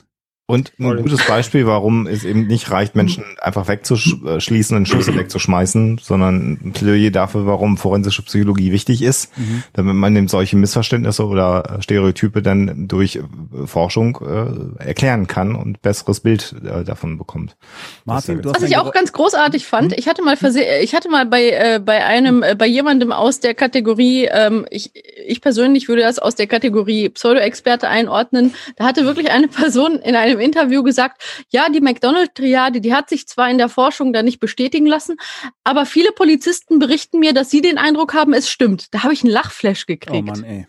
[0.52, 6.02] Und ein gutes Beispiel, warum es eben nicht reicht, Menschen einfach wegzuschließen und Schlüssel wegzuschmeißen,
[6.04, 9.32] sondern ein Plädoyer dafür, warum forensische Psychologie wichtig ist,
[9.72, 13.22] damit man eben solche Missverständnisse oder Stereotype dann durch äh,
[13.66, 17.56] Forschung äh, erklären kann und besseres Bild äh, davon bekommt.
[18.04, 21.10] Martin, du hast Was ich auch ganz großartig fand, ich hatte mal verse ich hatte
[21.10, 24.92] mal bei äh, bei einem äh, bei jemandem aus der Kategorie, ähm, ich
[25.26, 28.54] ich persönlich würde das aus der Kategorie Pseudo-Experte einordnen.
[28.76, 33.28] Da hatte wirklich eine Person in einem Interview gesagt, ja, die McDonald-Triade, die hat sich
[33.28, 35.16] zwar in der Forschung da nicht bestätigen lassen,
[35.64, 38.94] aber viele Polizisten berichten mir, dass sie den Eindruck haben, es stimmt.
[38.94, 40.28] Da habe ich einen Lachflash Oh gekriegt.
[40.28, 40.68] Mann, ey.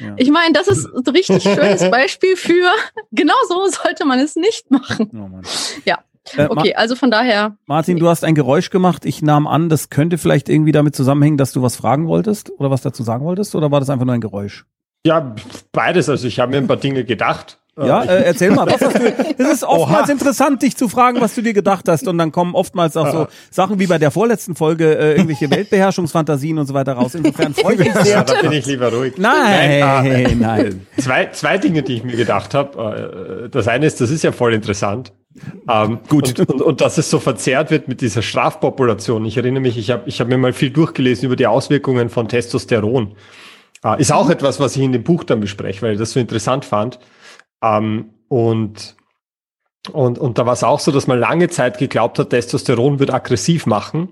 [0.00, 0.14] Ja.
[0.16, 2.70] Ich meine, das ist ein richtig schönes Beispiel für,
[3.12, 5.10] genau so sollte man es nicht machen.
[5.12, 5.40] Oh.
[5.84, 5.98] Ja.
[6.36, 9.04] Äh, Ma- Okay, also von daher, Martin, du hast ein Geräusch gemacht.
[9.06, 12.70] Ich nahm an, das könnte vielleicht irgendwie damit zusammenhängen, dass du was fragen wolltest oder
[12.70, 14.66] was dazu sagen wolltest oder war das einfach nur ein Geräusch?
[15.06, 15.34] Ja,
[15.72, 16.08] beides.
[16.08, 17.58] Also ich habe mir ein paar Dinge gedacht.
[17.86, 21.34] Ja, äh, erzähl mal, was hast du, es ist oftmals interessant, dich zu fragen, was
[21.34, 24.54] du dir gedacht hast und dann kommen oftmals auch so Sachen wie bei der vorletzten
[24.54, 27.14] Folge, äh, irgendwelche Weltbeherrschungsfantasien und so weiter raus.
[27.14, 28.24] Insofern freue ich mich ja, sehr.
[28.24, 29.14] da bin ich lieber ruhig.
[29.16, 30.86] Nein, äh, nein.
[30.98, 33.44] Zwei, zwei Dinge, die ich mir gedacht habe.
[33.46, 35.12] Äh, Das eine ist, das ist ja voll interessant.
[35.68, 36.38] Ähm, Gut.
[36.40, 39.24] Und, und, und dass es so verzerrt wird mit dieser Strafpopulation.
[39.24, 42.28] Ich erinnere mich, ich habe ich hab mir mal viel durchgelesen über die Auswirkungen von
[42.28, 43.14] Testosteron.
[43.84, 46.20] Äh, ist auch etwas, was ich in dem Buch dann bespreche, weil ich das so
[46.20, 46.98] interessant fand.
[47.62, 48.96] Ähm, und,
[49.92, 53.12] und, und da war es auch so, dass man lange Zeit geglaubt hat, Testosteron wird
[53.12, 54.10] aggressiv machen.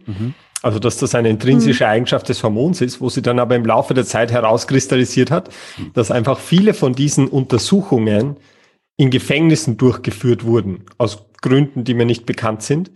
[0.63, 3.95] Also, dass das eine intrinsische Eigenschaft des Hormons ist, wo sie dann aber im Laufe
[3.95, 5.51] der Zeit herauskristallisiert hat,
[5.95, 8.37] dass einfach viele von diesen Untersuchungen
[8.97, 12.91] in Gefängnissen durchgeführt wurden, aus Gründen, die mir nicht bekannt sind.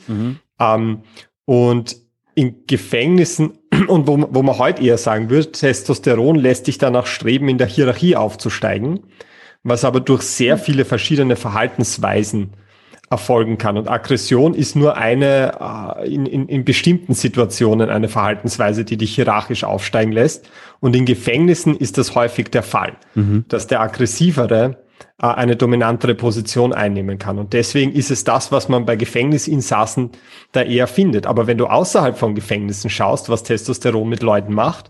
[0.59, 1.03] Ähm,
[1.45, 1.97] und
[2.35, 7.49] in Gefängnissen, und wo, wo man heute eher sagen würde, Testosteron lässt dich danach streben,
[7.49, 9.01] in der Hierarchie aufzusteigen,
[9.63, 12.55] was aber durch sehr viele verschiedene Verhaltensweisen
[13.11, 13.77] erfolgen kann.
[13.77, 19.15] Und Aggression ist nur eine äh, in, in, in bestimmten Situationen eine Verhaltensweise, die dich
[19.15, 20.49] hierarchisch aufsteigen lässt.
[20.79, 22.93] Und in Gefängnissen ist das häufig der Fall,
[23.49, 24.79] dass der aggressivere
[25.21, 27.39] äh, eine dominantere Position einnehmen kann.
[27.41, 30.11] Und deswegen ist es das, was man bei Gefängnisinsassen
[30.53, 31.27] da eher findet.
[31.27, 34.89] Aber wenn du außerhalb von Gefängnissen schaust, was Testosteron mit Leuten macht,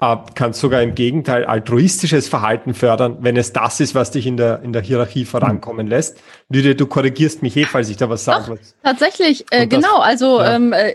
[0.00, 4.36] kann es sogar im Gegenteil altruistisches Verhalten fördern, wenn es das ist, was dich in
[4.36, 6.18] der, in der Hierarchie vorankommen lässt.
[6.50, 8.52] Lydia, du korrigierst mich eh, falls ich da was sage.
[8.52, 9.98] was- Tatsächlich, äh, das- genau.
[9.98, 10.54] Also ja.
[10.54, 10.92] ähm, äh,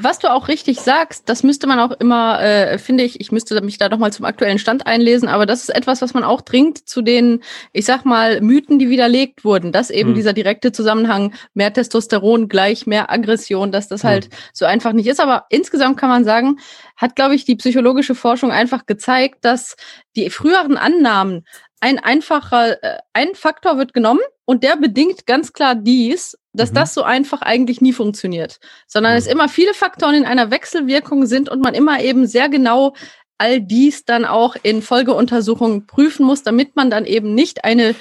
[0.00, 3.60] was du auch richtig sagst, das müsste man auch immer, äh, finde ich, ich müsste
[3.62, 6.40] mich da noch mal zum aktuellen Stand einlesen, aber das ist etwas, was man auch
[6.40, 7.40] dringt zu den,
[7.72, 10.14] ich sag mal, Mythen, die widerlegt wurden, dass eben Mhm.
[10.14, 15.20] dieser direkte Zusammenhang mehr Testosteron gleich mehr Aggression, dass das halt so einfach nicht ist.
[15.20, 16.58] Aber insgesamt kann man sagen,
[16.96, 19.76] hat, glaube ich, die psychologische Forschung einfach gezeigt, dass
[20.16, 21.44] die früheren Annahmen
[21.80, 26.74] ein einfacher, äh, ein Faktor wird genommen und der bedingt ganz klar dies, dass Mhm.
[26.74, 29.18] das so einfach eigentlich nie funktioniert, sondern Mhm.
[29.18, 32.94] es immer viele Faktoren in einer Wechselwirkung sind und man immer eben sehr genau
[33.38, 37.94] all dies dann auch in Folgeuntersuchungen prüfen muss, damit man dann eben nicht eine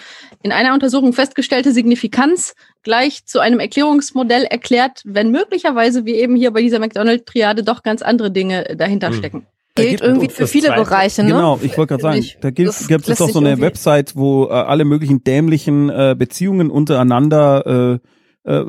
[0.43, 2.53] in einer Untersuchung festgestellte Signifikanz
[2.83, 8.01] gleich zu einem Erklärungsmodell erklärt, wenn möglicherweise wie eben hier bei dieser McDonald-Triade doch ganz
[8.01, 9.13] andere Dinge dahinter Mhm.
[9.15, 9.47] stecken.
[9.77, 11.31] gilt gibt- irgendwie für viele Zweite- Bereiche, ne?
[11.31, 12.37] Genau, ich wollte gerade sagen, ich.
[12.39, 16.15] da gibt, gibt es doch so eine irgendwie- Website, wo äh, alle möglichen dämlichen äh,
[16.17, 17.99] Beziehungen untereinander
[18.45, 18.59] äh, äh,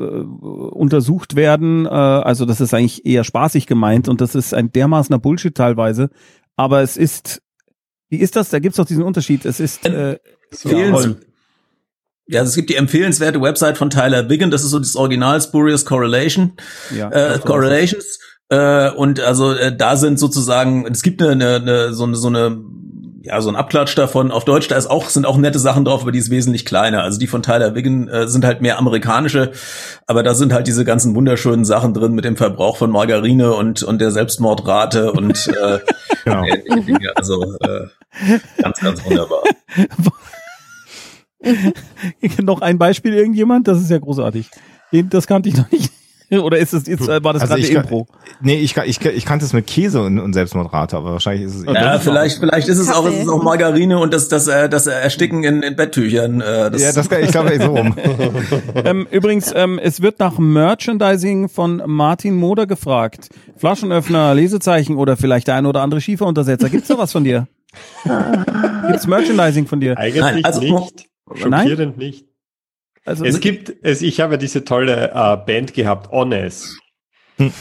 [0.71, 1.85] untersucht werden.
[1.85, 6.09] Äh, also das ist eigentlich eher spaßig gemeint und das ist ein dermaßener Bullshit teilweise.
[6.57, 7.41] Aber es ist,
[8.09, 8.49] wie ist das?
[8.49, 9.45] Da gibt's doch diesen Unterschied.
[9.45, 10.19] Es ist äh,
[10.51, 11.17] Empfehlens
[12.27, 15.41] ja, also es gibt die empfehlenswerte Website von Tyler Wiggin, das ist so das Original
[15.41, 16.53] Spurious Correlation,
[16.95, 18.19] ja, äh, Correlations.
[18.49, 22.27] Äh, und also äh, da sind sozusagen, es gibt eine, eine, eine so eine so
[22.27, 22.61] eine
[23.27, 24.31] ja, so ein Abklatsch davon.
[24.31, 27.03] Auf Deutsch, da ist auch, sind auch nette Sachen drauf, aber die ist wesentlich kleiner.
[27.03, 29.51] Also die von Tyler Wiggin äh, sind halt mehr amerikanische,
[30.05, 33.83] aber da sind halt diese ganzen wunderschönen Sachen drin mit dem Verbrauch von Margarine und,
[33.83, 35.79] und der Selbstmordrate und äh,
[36.23, 36.43] Genau.
[36.43, 37.11] ähnliche Dinge.
[37.15, 37.87] Also äh,
[38.61, 39.43] ganz, ganz wunderbar.
[42.41, 43.67] noch ein Beispiel irgendjemand?
[43.67, 44.49] Das ist ja großartig.
[44.91, 45.91] Den, das kannte ich noch nicht.
[46.41, 48.05] Oder ist es jetzt äh, war das Also gerade ich Impro?
[48.41, 51.55] Nee, ich, kann- ich, ich kannte es mit Käse und, und Selbstmordrate, aber wahrscheinlich ist
[51.55, 51.63] es.
[51.65, 53.15] Ja, vielleicht, vielleicht ist es auch, Kaffee.
[53.17, 56.41] es ist auch Margarine und das, das, äh, das Ersticken in, in Betttüchern.
[56.41, 57.95] Äh, das, Ja, das kann, ich glaube, so rum.
[58.83, 63.29] ähm, übrigens, ähm, es wird nach Merchandising von Martin Moder gefragt.
[63.55, 66.69] Flaschenöffner, Lesezeichen oder vielleicht der ein oder andere Schieferuntersetzer.
[66.69, 67.47] Gibt's da was von dir?
[68.87, 69.97] Gibt's Merchandising von dir?
[69.97, 71.05] Eigentlich Nein, also- nicht.
[71.35, 72.25] Schockierend nicht.
[73.07, 76.77] Also, Es gibt, es, ich habe diese tolle äh, Band gehabt, Honest.
[77.39, 77.55] Honest?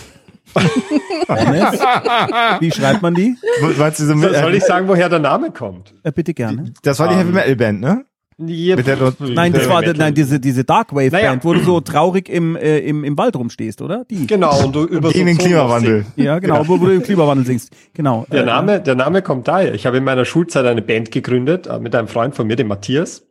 [2.60, 3.36] Wie schreibt man die?
[3.60, 5.94] Du so soll ich sagen, woher der Name kommt?
[6.02, 6.74] Äh, bitte gerne.
[6.82, 8.06] das war die Heavy Metal Band, ne?
[8.38, 11.30] Ja, Mit der Nein, das war nein, diese diese Darkwave Naja.
[11.30, 14.04] Band, wo du so traurig im äh, im im Wald rumstehst, oder?
[14.04, 14.26] Die.
[14.26, 16.04] Genau, und du über Gegen den so Klimawandel.
[16.16, 17.74] Ja, genau, Wo, wo du im Klimawandel singst.
[17.94, 18.26] Genau.
[18.30, 19.72] Der Äh, Name, der Name kommt daher.
[19.74, 22.68] Ich habe in meiner Schulzeit eine Band gegründet äh, mit einem Freund von mir, dem
[22.68, 23.26] Matthias.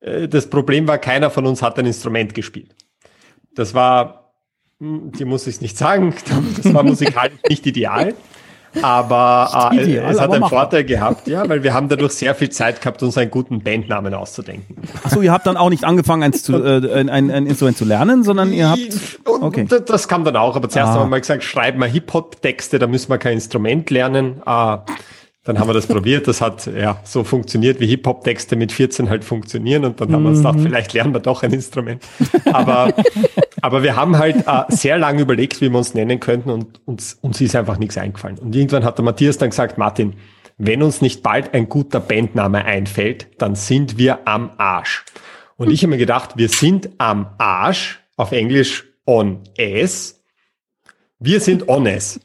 [0.00, 2.74] Äh, Das Problem war, keiner von uns hat ein Instrument gespielt.
[3.54, 4.32] Das war,
[4.80, 6.14] hm, die muss ich nicht sagen,
[6.62, 8.14] das war musikalisch nicht ideal.
[8.82, 10.60] Aber äh, ideal, es hat aber einen machbar.
[10.60, 14.14] Vorteil gehabt, ja, weil wir haben dadurch sehr viel Zeit gehabt, uns einen guten Bandnamen
[14.14, 14.76] auszudenken.
[15.04, 17.76] Ach so, ihr habt dann auch nicht angefangen, eins zu, äh, ein, ein, ein Instrument
[17.78, 18.80] zu lernen, sondern ihr habt.
[19.24, 19.66] Und Okay.
[19.68, 20.94] das, das kam dann auch, aber zuerst Ah.
[20.94, 24.42] haben wir mal gesagt, schreiben wir Hip-Hop-Texte, da müssen wir kein Instrument lernen.
[24.44, 24.80] Ah,
[25.44, 29.24] dann haben wir das probiert, das hat ja so funktioniert, wie Hip-Hop-Texte mit 14 halt
[29.24, 30.42] funktionieren und dann haben wir uns Mhm.
[30.42, 32.02] gedacht, vielleicht lernen wir doch ein Instrument.
[32.52, 32.92] Aber,
[33.62, 37.14] aber wir haben halt äh, sehr lange überlegt, wie wir uns nennen könnten und uns,
[37.20, 38.38] uns ist einfach nichts eingefallen.
[38.38, 40.14] Und irgendwann hat der Matthias dann gesagt, Martin,
[40.56, 45.04] wenn uns nicht bald ein guter Bandname einfällt, dann sind wir am Arsch.
[45.56, 50.20] Und ich habe mir gedacht, wir sind am Arsch, auf Englisch on ass.
[51.18, 52.20] Wir sind on ass.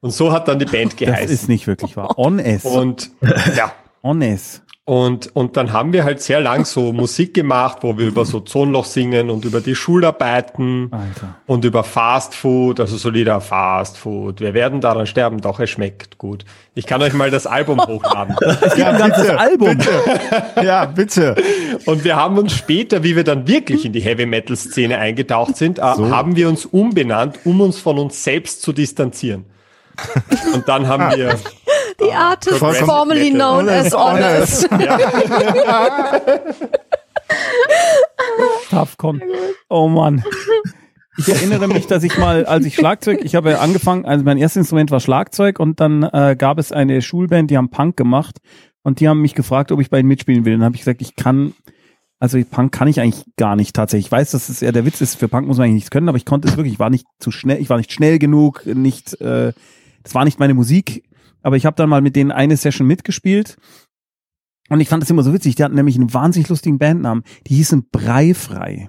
[0.00, 1.30] Und so hat dann die Band Das geheißen.
[1.34, 2.14] ist nicht wirklich wahr.
[2.16, 2.64] Honest.
[2.64, 3.10] Und
[3.56, 3.72] ja,
[4.02, 4.62] Honest.
[4.90, 8.40] Und, und dann haben wir halt sehr lang so Musik gemacht, wo wir über so
[8.40, 11.36] Zonloch singen und über die Schularbeiten Alter.
[11.46, 14.40] und über Fast Food, also so Lieder Fast Food.
[14.40, 16.44] Wir werden daran sterben, doch es schmeckt gut.
[16.74, 18.34] Ich kann euch mal das Album hochladen.
[18.76, 19.78] Ja, Ein ganzes Album.
[19.78, 19.90] Bitte.
[20.60, 21.36] Ja, bitte.
[21.86, 25.56] Und wir haben uns später, wie wir dann wirklich in die Heavy Metal Szene eingetaucht
[25.56, 29.44] sind, äh, haben wir uns umbenannt, um uns von uns selbst zu distanzieren.
[30.52, 31.38] Und dann haben wir
[32.00, 34.68] The artist Progressive formerly known as Honest.
[38.70, 39.22] Tough-Con.
[39.68, 40.24] Oh Mann.
[41.18, 44.60] Ich erinnere mich, dass ich mal, als ich Schlagzeug, ich habe angefangen, also mein erstes
[44.60, 48.38] Instrument war Schlagzeug und dann äh, gab es eine Schulband, die haben Punk gemacht
[48.82, 50.54] und die haben mich gefragt, ob ich bei ihnen mitspielen will.
[50.54, 51.52] Und dann habe ich gesagt, ich kann,
[52.18, 54.06] also Punk kann ich eigentlich gar nicht tatsächlich.
[54.06, 56.08] Ich weiß, dass es ja der Witz ist, für Punk muss man eigentlich nichts können,
[56.08, 58.64] aber ich konnte es wirklich, ich war nicht zu schnell, ich war nicht schnell genug,
[58.64, 59.52] nicht, äh,
[60.02, 61.04] das war nicht meine Musik.
[61.42, 63.56] Aber ich habe dann mal mit denen eine Session mitgespielt
[64.68, 65.56] und ich fand das immer so witzig.
[65.56, 67.24] Die hatten nämlich einen wahnsinnig lustigen Bandnamen.
[67.46, 68.88] Die hießen Breifrei.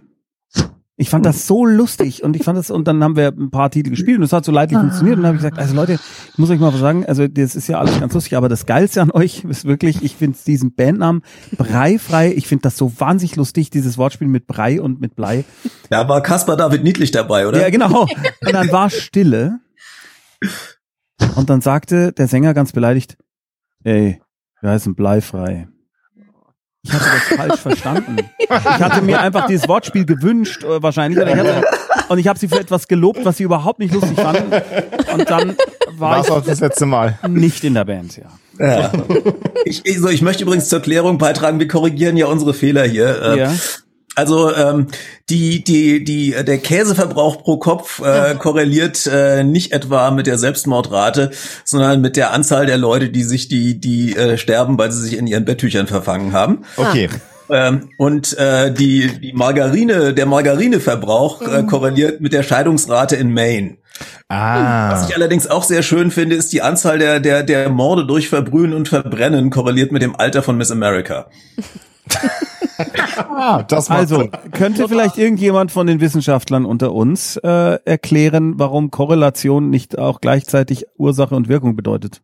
[0.98, 3.72] Ich fand das so lustig und ich fand das, und dann haben wir ein paar
[3.72, 5.94] Titel gespielt und es hat so leidlich funktioniert und dann habe ich gesagt, also Leute,
[5.94, 8.68] ich muss euch mal was sagen, also das ist ja alles ganz lustig, aber das
[8.68, 11.24] Geilste an euch ist wirklich, ich finde diesen Bandnamen
[11.58, 15.44] Breifrei, ich finde das so wahnsinnig lustig, dieses Wortspiel mit Brei und mit Blei.
[15.90, 17.60] Da war Caspar David Niedlich dabei, oder?
[17.60, 18.04] Ja, genau.
[18.04, 19.60] Und dann war Stille
[21.36, 23.18] und dann sagte der Sänger ganz beleidigt,
[23.84, 24.22] ey,
[24.62, 25.68] wir heißen Bleifrei.
[26.84, 28.18] Ich hatte das falsch verstanden.
[28.40, 31.20] Ich hatte mir einfach dieses Wortspiel gewünscht, äh, wahrscheinlich.
[31.24, 31.64] Ich hatte,
[32.10, 34.52] und ich habe sie für etwas gelobt, was sie überhaupt nicht lustig fanden.
[35.14, 35.56] Und dann
[35.98, 37.20] war War's auch das letzte Mal.
[37.24, 38.26] ich nicht in der Band, ja.
[38.60, 38.92] Ja.
[39.66, 43.22] Ich, ich, so, ich möchte übrigens zur Klärung beitragen, wir korrigieren ja unsere Fehler hier.
[43.22, 43.54] Äh, Ja.
[44.22, 44.86] Also ähm,
[45.32, 51.32] die die die der Käseverbrauch pro Kopf äh, korreliert äh, nicht etwa mit der Selbstmordrate,
[51.66, 55.18] sondern mit der Anzahl der Leute, die sich die die äh, sterben, weil sie sich
[55.18, 56.66] in ihren Betttüchern verfangen haben.
[56.78, 57.10] Okay.
[57.50, 63.78] Ähm, und äh, die die Margarine der Margarineverbrauch äh, korreliert mit der Scheidungsrate in Maine.
[64.30, 64.92] Ah.
[64.92, 68.30] Was ich allerdings auch sehr schön finde, ist die Anzahl der, der, der Morde durch
[68.30, 71.26] Verbrühen und Verbrennen korreliert mit dem Alter von Miss America.
[73.18, 79.70] ah das Also, könnte vielleicht irgendjemand von den Wissenschaftlern unter uns äh, erklären, warum Korrelation
[79.70, 82.22] nicht auch gleichzeitig Ursache und Wirkung bedeutet?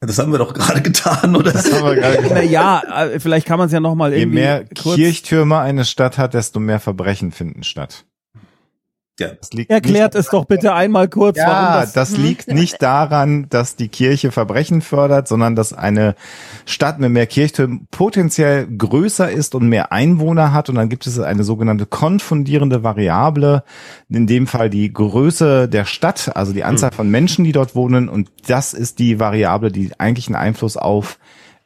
[0.00, 1.52] Das haben wir doch gerade getan, oder?
[1.52, 4.38] Das haben wir gerade Na ja, äh, vielleicht kann man es ja nochmal Je irgendwie
[4.38, 8.04] mehr kurz Kirchtürme eine Stadt hat, desto mehr Verbrechen finden statt.
[9.18, 9.30] Ja.
[9.40, 12.80] Das liegt Erklärt nicht, es doch bitte einmal kurz, warum Ja, das, das, liegt nicht
[12.80, 16.14] daran, dass die Kirche Verbrechen fördert, sondern dass eine
[16.66, 20.68] Stadt mit mehr Kirchtürmen potenziell größer ist und mehr Einwohner hat.
[20.68, 23.64] Und dann gibt es eine sogenannte konfundierende Variable,
[24.08, 28.08] in dem Fall die Größe der Stadt, also die Anzahl von Menschen, die dort wohnen.
[28.08, 31.18] Und das ist die Variable, die eigentlich einen Einfluss auf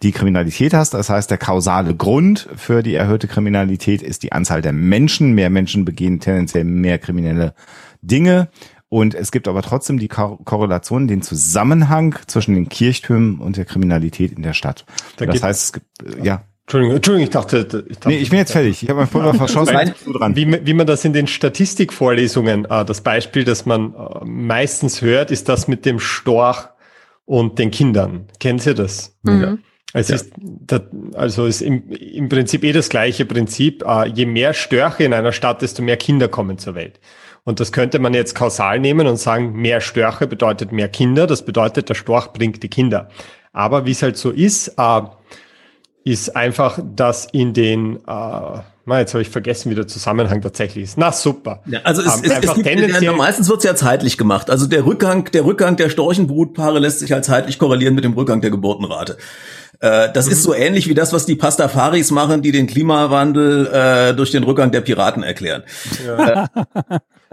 [0.03, 0.95] die Kriminalität hast.
[0.95, 5.33] Das heißt, der kausale Grund für die erhöhte Kriminalität ist die Anzahl der Menschen.
[5.33, 7.55] Mehr Menschen begehen tendenziell mehr kriminelle
[8.03, 8.49] Dinge.
[8.89, 13.65] Und es gibt aber trotzdem die Ko Korrelation, den Zusammenhang zwischen den Kirchtürmen und der
[13.65, 14.85] Kriminalität in der Stadt.
[15.17, 16.43] Da das heißt, es gibt, äh, ja.
[16.67, 18.83] Entschuldigung, Entschuldigung, ich dachte, ich dachte Nee, ich bin jetzt fertig.
[18.83, 19.75] Ich habe mein Pulver verschossen.
[19.75, 19.95] Nein.
[20.13, 20.37] Dran.
[20.37, 25.01] Wie, man- wie man das in den Statistikvorlesungen, äh, das Beispiel, das man äh, meistens
[25.01, 26.69] hört, ist das mit dem Storch
[27.25, 28.27] und den Kindern.
[28.41, 29.17] Kennt ihr das?
[29.23, 29.61] Mhm.
[29.95, 30.81] Es ist, da-
[31.15, 33.85] also ist im, im Prinzip eh das gleiche Prinzip.
[33.87, 36.99] Äh, je mehr Störche in einer Stadt, desto mehr Kinder kommen zur Welt.
[37.45, 41.27] Und das könnte man jetzt kausal nehmen und sagen, mehr Störche bedeutet mehr Kinder.
[41.27, 43.09] Das bedeutet, der Storch bringt die Kinder.
[43.53, 45.01] Aber wie es halt so ist, äh,
[46.05, 50.85] ist einfach, dass in den, äh, na, jetzt habe ich vergessen, wie der Zusammenhang tatsächlich
[50.85, 50.99] ist.
[50.99, 51.63] Na super.
[51.67, 54.51] Ja, also es, Ähm, es, es gibt, ja, meistens wird's ja zeitlich gemacht.
[54.51, 58.41] Also der Rückgang, der Rückgang der Storchenbrutpaare lässt sich halt zeitlich korrelieren mit dem Rückgang
[58.41, 59.17] der Geburtenrate.
[59.83, 64.15] Äh, das ist so ähnlich wie das, was die Pastafaris machen, die den Klimawandel äh,
[64.15, 65.65] durch den Rückgang der Piraten erklären.
[66.07, 66.47] Äh,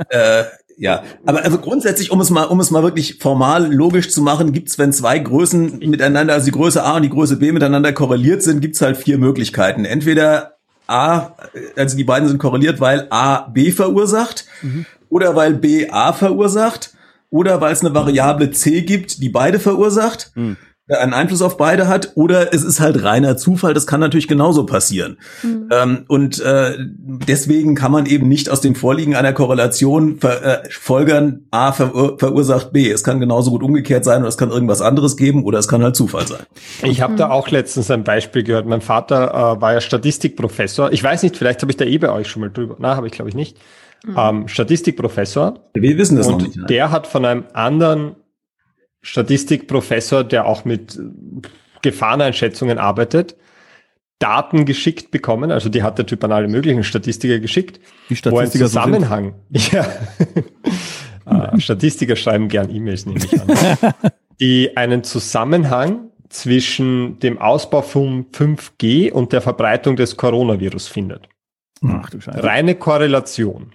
[0.10, 0.46] äh,
[0.78, 4.52] ja, aber also grundsätzlich, um es mal, um es mal wirklich formal logisch zu machen,
[4.52, 8.42] gibt's, wenn zwei Größen miteinander, also die Größe A und die Größe B miteinander korreliert
[8.42, 9.86] sind, gibt's halt vier Möglichkeiten.
[9.86, 10.56] Entweder
[10.88, 11.34] A,
[11.76, 14.46] also die beiden sind korreliert, weil A B verursacht
[15.10, 16.94] oder weil B A verursacht
[17.30, 20.56] oder weil es eine Variable C gibt, die beide verursacht, äh,
[20.90, 24.66] einen Einfluss auf beide hat oder es ist halt reiner Zufall, das kann natürlich genauso
[24.66, 25.18] passieren.
[25.44, 30.70] Ähm, und äh, deswegen kann man eben nicht aus dem Vorliegen einer Korrelation ver, äh,
[30.72, 32.90] folgern, A verur verursacht B.
[32.90, 35.84] Es kann genauso gut umgekehrt sein oder es kann irgendwas anderes geben oder es kann
[35.84, 36.44] halt Zufall sein.
[36.84, 38.66] Ich habe da auch letztens ein Beispiel gehört.
[38.66, 40.92] Mein Vater äh, war ja Statistikprofessor.
[40.92, 42.76] Ich weiß nicht, vielleicht habe ich da eh bei euch schon mal drüber.
[42.80, 43.58] Na, habe ich glaube ich nicht.
[44.18, 45.56] Ähm, Statistikprofessor.
[45.74, 46.56] Wir wissen das noch Und nicht.
[46.58, 46.66] ne?
[46.68, 48.16] der hat von einem anderen
[49.02, 51.48] Statistikprofessor, der auch mit äh,
[51.82, 53.36] Gefahreneinschätzungen arbeitet,
[54.20, 55.52] Daten geschickt bekommen.
[55.52, 57.80] Also die hat der Typ an alle möglichen Statistiker geschickt.
[58.10, 58.80] Die wo ein Statistiker so.
[58.80, 59.36] Zusammenhang.
[59.50, 59.88] Ja.
[61.26, 63.48] Äh, Statistiker schreiben gern E-Mails, nehme ich an.
[64.40, 71.28] Die einen Zusammenhang zwischen dem Ausbau von 5G und der Verbreitung des Coronavirus findet.
[71.86, 72.44] Ach du Scheiße.
[72.44, 73.74] Reine Korrelation.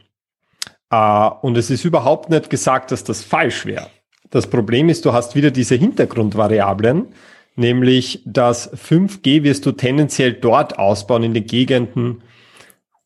[0.90, 3.88] Äh, und es ist überhaupt nicht gesagt, dass das falsch wäre.
[4.34, 7.06] Das Problem ist, du hast wieder diese Hintergrundvariablen,
[7.54, 12.24] nämlich das 5G wirst du tendenziell dort ausbauen in den Gegenden,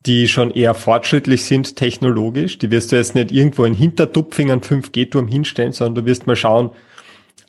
[0.07, 2.57] die schon eher fortschrittlich sind technologisch.
[2.57, 6.35] Die wirst du jetzt nicht irgendwo in Hintertupfing einen 5G-Turm hinstellen, sondern du wirst mal
[6.35, 6.71] schauen,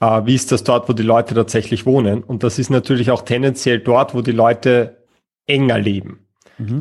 [0.03, 2.23] äh, wie ist das dort, wo die Leute tatsächlich wohnen.
[2.23, 5.07] Und das ist natürlich auch tendenziell dort, wo die Leute
[5.47, 6.27] enger leben.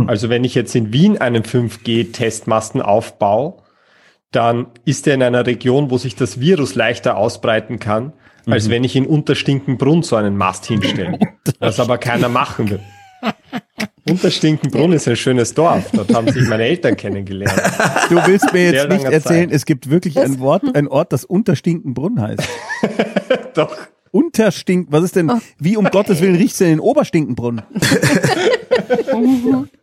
[0.09, 3.63] Also wenn ich jetzt in Wien einen 5G-Testmasten aufbaue,
[4.31, 8.13] dann ist er in einer Region, wo sich das Virus leichter ausbreiten kann,
[8.45, 11.19] als wenn ich in Unterstinkenbrunn so einen Mast hinstelle.
[11.59, 12.79] das aber keiner machen will.
[14.09, 15.91] Unterstinkenbrunn ist ein schönes Dorf.
[15.93, 17.61] Dort haben sich meine Eltern kennengelernt.
[18.09, 19.55] Du willst mir jetzt nicht erzählen, Zeit.
[19.55, 22.47] es gibt wirklich ein Wort, ein Ort, das Unterstinkenbrunn heißt.
[23.53, 23.75] Doch.
[24.11, 27.61] Unterstink, was ist denn, wie um Gottes Willen riecht's denn in Oberstinkenbrunn?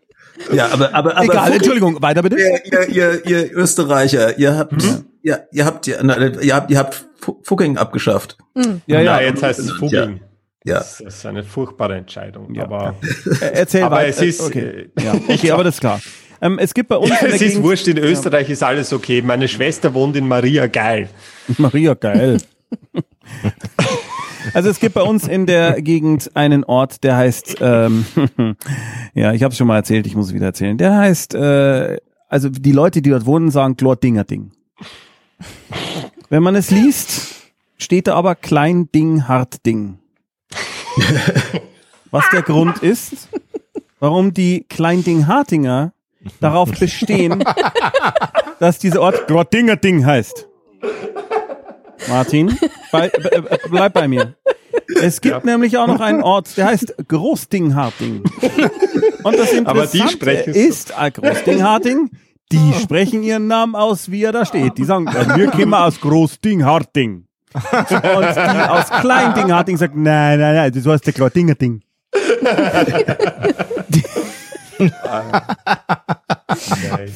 [0.52, 2.36] Ja, aber aber aber Egal, Fucking- Entschuldigung, weiter bitte.
[2.38, 4.74] ihr, ihr, ihr, ihr Österreicher, ihr habt,
[5.22, 8.36] ja, ihr habt, ja, na, ihr habt, ihr habt Fu- Fucking abgeschafft.
[8.54, 10.20] Ja, Ja, ja, jetzt heißt es Fugging.
[10.64, 10.78] Ja.
[10.78, 12.54] Das ist eine furchtbare Entscheidung.
[12.54, 12.64] Ja.
[12.64, 12.96] Aber
[13.40, 14.08] Äh, erzähl Aber weiter.
[14.08, 14.88] es ist, okay.
[14.96, 16.00] äh, Ja, okay, aber das ist klar.
[16.42, 19.22] Ähm, es gibt bei uns der es ist wurscht, in Österreich ist alles okay.
[19.22, 21.08] Meine Schwester wohnt in Maria Geil.
[21.58, 22.38] Maria, geil.
[24.54, 28.04] Also es gibt bei uns in der Gegend einen Ort, der heißt, ähm,
[29.14, 30.78] ja, ich habe es schon mal erzählt, ich muss es wieder erzählen.
[30.78, 31.98] Der heißt, äh,
[32.28, 34.52] also die Leute, die dort wohnen, sagen Klordingerding.
[36.28, 37.34] Wenn man es liest,
[37.76, 39.98] steht da aber Kleinding, Hartding.
[42.10, 43.28] Was der Grund ist,
[44.00, 45.92] warum die Kleinding-Hartinger
[46.40, 47.44] darauf bestehen,
[48.58, 50.48] dass dieser Ort Klordingerding heißt.
[52.08, 52.56] Martin,
[52.92, 54.34] bei, äh, äh, bleib bei mir.
[55.00, 58.22] Es gibt nämlich auch noch einen Ort, der heißt Großdingharting.
[59.22, 60.58] Und das Interessante Aber die sprechen so.
[60.58, 62.10] ist, äh, Großdingharting,
[62.52, 64.78] die sprechen ihren Namen aus, wie er da steht.
[64.78, 67.26] Die sagen, äh, wir kommen aus Großdingharting.
[67.54, 71.82] Und die aus Kleindingharting sagt, nein, nein, nein, das heißt der Kleindingerding.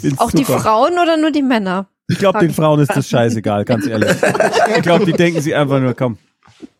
[0.00, 0.44] Find's Auch die.
[0.44, 1.88] Frauen oder nur die Männer?
[2.10, 4.10] Ich glaube, den Frauen ist das scheißegal, ganz ehrlich.
[4.76, 6.18] Ich glaube, die denken sich einfach nur, komm.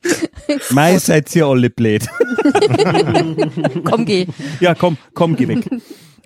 [0.71, 2.07] Mei, seid ihr alle blöd.
[3.85, 4.27] Komm, geh.
[4.59, 5.65] Ja, komm, komm, geh weg.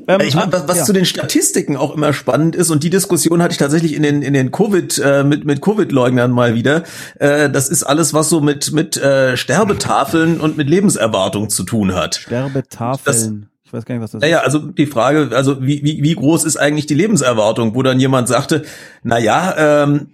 [0.06, 0.84] Ähm, Ich meine, was, was ja.
[0.84, 4.22] zu den Statistiken auch immer spannend ist, und die Diskussion hatte ich tatsächlich in den,
[4.22, 6.84] in den Covid, äh, mit, mit Covid-Leugnern mal wieder,
[7.18, 11.94] äh, das ist alles, was so mit, mit äh, Sterbetafeln und mit Lebenserwartung zu tun
[11.94, 12.16] hat.
[12.16, 13.48] Sterbetafeln.
[13.64, 14.44] Ich weiß gar nicht, was das Naja, ist.
[14.44, 18.28] also die Frage, also wie, wie, wie groß ist eigentlich die Lebenserwartung, wo dann jemand
[18.28, 18.64] sagte,
[19.02, 20.10] na ja, ähm,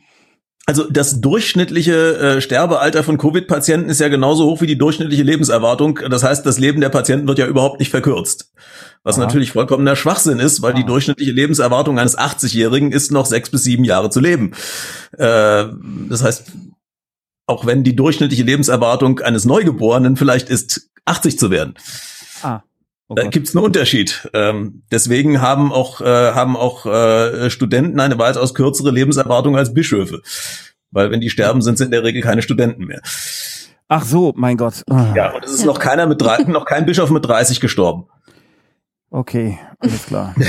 [0.67, 5.99] also das durchschnittliche äh, Sterbealter von Covid-Patienten ist ja genauso hoch wie die durchschnittliche Lebenserwartung.
[6.09, 8.53] Das heißt, das Leben der Patienten wird ja überhaupt nicht verkürzt.
[9.03, 9.25] Was Aha.
[9.25, 10.87] natürlich vollkommener Schwachsinn ist, weil die Ah.
[10.87, 14.53] durchschnittliche Lebenserwartung eines 80-Jährigen ist noch sechs bis sieben Jahre zu leben.
[15.19, 15.65] Äh,
[16.09, 16.53] das heißt,
[17.47, 21.75] auch wenn die durchschnittliche Lebenserwartung eines Neugeborenen vielleicht ist, 80 zu werden.
[22.43, 22.61] Ah.
[23.11, 23.33] Oh Da Gott.
[23.33, 24.29] gibt's einen Unterschied.
[24.35, 30.23] Ähm, deswegen haben auch, äh, haben auch äh, Studenten eine weitaus kürzere Lebenserwartung als Bischöfe.
[30.93, 33.01] Weil wenn die sterben, sind sie in der Regel keine Studenten mehr.
[33.89, 34.85] Ach so, mein Gott.
[34.89, 35.13] Ah.
[35.17, 38.05] Ja, und es ist noch keiner mit drei, noch kein Bischof mit 30 gestorben.
[39.11, 40.35] Okay, alles klar.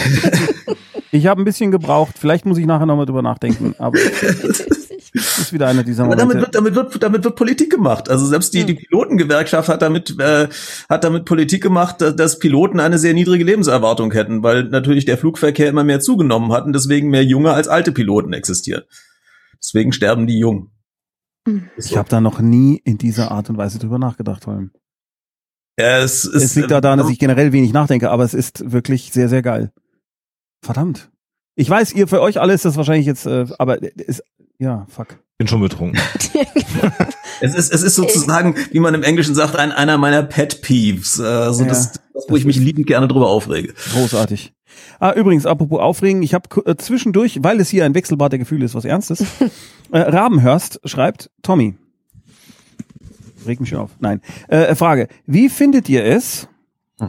[1.14, 2.16] Ich habe ein bisschen gebraucht.
[2.18, 3.76] Vielleicht muss ich nachher nochmal drüber nachdenken.
[3.78, 3.98] Aber
[5.14, 6.54] es ist wieder einer dieser Aber damit Momente.
[6.54, 8.10] wird, damit wird, damit wird Politik gemacht.
[8.10, 10.48] Also selbst die, die Pilotengewerkschaft hat damit, äh,
[10.90, 15.18] hat damit Politik gemacht, dass, dass Piloten eine sehr niedrige Lebenserwartung hätten, weil natürlich der
[15.18, 18.84] Flugverkehr immer mehr zugenommen hat und deswegen mehr junge als alte Piloten existieren.
[19.62, 20.72] Deswegen sterben die jung.
[21.78, 24.72] Ich habe da noch nie in dieser Art und Weise drüber nachgedacht, Holm.
[25.80, 29.12] Ja, es, ist, Es liegt daran, dass ich generell wenig nachdenke, aber es ist wirklich
[29.12, 29.72] sehr, sehr geil.
[30.64, 31.10] Verdammt.
[31.56, 34.24] Ich weiß, ihr für euch alle ist das wahrscheinlich jetzt, äh, aber ist,
[34.62, 35.20] ja, fuck.
[35.38, 36.00] Bin schon betrunken.
[37.44, 41.18] Es ist, es ist sozusagen, wie man im Englischen sagt, ein, einer meiner Pet Peeves.
[41.18, 41.70] Äh, also Ja.
[41.70, 43.74] das, das, wo ich mich liebend gerne drüber aufrege.
[43.94, 44.54] Großartig.
[45.00, 48.64] Ah, übrigens, apropos Aufregen, ich habe äh, zwischendurch, weil es hier ein Wechselbad der Gefühle
[48.66, 49.22] ist, was Ernstes,
[49.92, 51.74] äh, Rabenhörst schreibt, Tommy.
[53.48, 53.90] Reg mich schon auf.
[54.00, 54.22] Nein.
[54.48, 55.08] Äh, Frage.
[55.26, 56.48] Wie findet ihr es,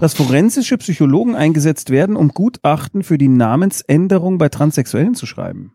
[0.00, 5.74] dass forensische Psychologen eingesetzt werden, um Gutachten für die Namensänderung bei Transsexuellen zu schreiben?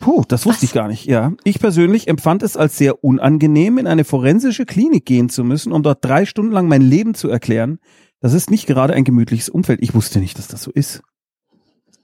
[0.00, 1.04] Puh, das wusste ich gar nicht.
[1.04, 5.72] Ja, ich persönlich empfand es als sehr unangenehm, in eine forensische Klinik gehen zu müssen,
[5.72, 7.78] um dort drei Stunden lang mein Leben zu erklären.
[8.20, 9.80] Das ist nicht gerade ein gemütliches Umfeld.
[9.82, 11.02] Ich wusste nicht, dass das so ist.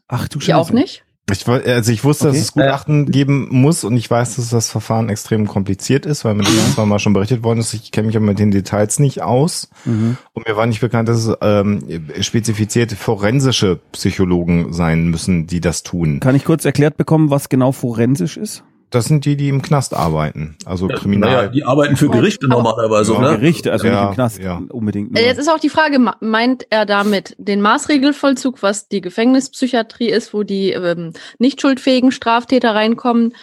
[0.09, 1.06] Ach du Ich auch nicht.
[1.33, 2.37] Ich, also ich wusste, Okay.
[2.37, 6.35] dass es Gutachten geben muss und ich weiß, dass das Verfahren extrem kompliziert ist, weil
[6.35, 7.75] mir das zwar mal schon berichtet worden ist.
[7.75, 10.17] Ich kenne mich aber mit den Details nicht aus Mhm.
[10.35, 11.83] und mir war nicht bekannt, dass es ähm,
[12.21, 16.21] spezifizierte forensische Psychologen sein müssen, die das tun.
[16.21, 18.63] Kann ich kurz erklärt bekommen, was genau forensisch ist?
[18.91, 21.31] Das sind die, die im Knast arbeiten, also Kriminal.
[21.31, 23.21] Naja, die arbeiten für Gerichte Aber- normalerweise, Ja.
[23.33, 23.39] ne?
[23.39, 24.63] Gerichte, also Ja, nicht im Knast ja.
[24.71, 25.13] unbedingt.
[25.13, 25.21] Nur.
[25.21, 30.33] Äh, Jetzt ist auch die Frage, meint er damit den Maßregelvollzug, was die Gefängnispsychiatrie ist,
[30.33, 33.35] wo die ähm, nicht schuldfähigen Straftäter reinkommen?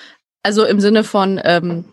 [0.44, 1.86] Also im Sinne von, ähm,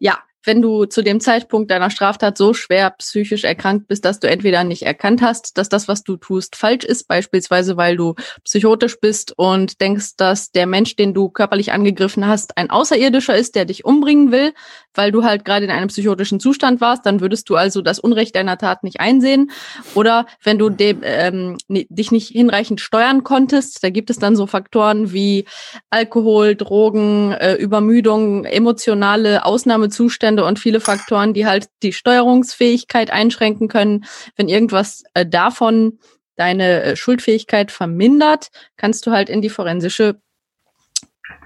[0.00, 4.28] ja, wenn du zu dem Zeitpunkt deiner Straftat so schwer psychisch erkrankt bist, dass du
[4.28, 8.14] entweder nicht erkannt hast, dass das, was du tust, falsch ist, beispielsweise weil du
[8.44, 13.54] psychotisch bist und denkst, dass der Mensch, den du körperlich angegriffen hast, ein Außerirdischer ist,
[13.54, 14.52] der dich umbringen will,
[14.94, 18.34] weil du halt gerade in einem psychotischen Zustand warst, dann würdest du also das Unrecht
[18.36, 19.50] deiner Tat nicht einsehen.
[19.94, 24.46] Oder wenn du dem, ähm, dich nicht hinreichend steuern konntest, da gibt es dann so
[24.46, 25.46] Faktoren wie
[25.90, 34.04] Alkohol, Drogen, äh, Übermüdung, emotionale Ausnahmezustände und viele Faktoren, die halt die Steuerungsfähigkeit einschränken können.
[34.36, 35.98] Wenn irgendwas äh, davon
[36.36, 40.20] deine äh, Schuldfähigkeit vermindert, kannst du halt in die forensische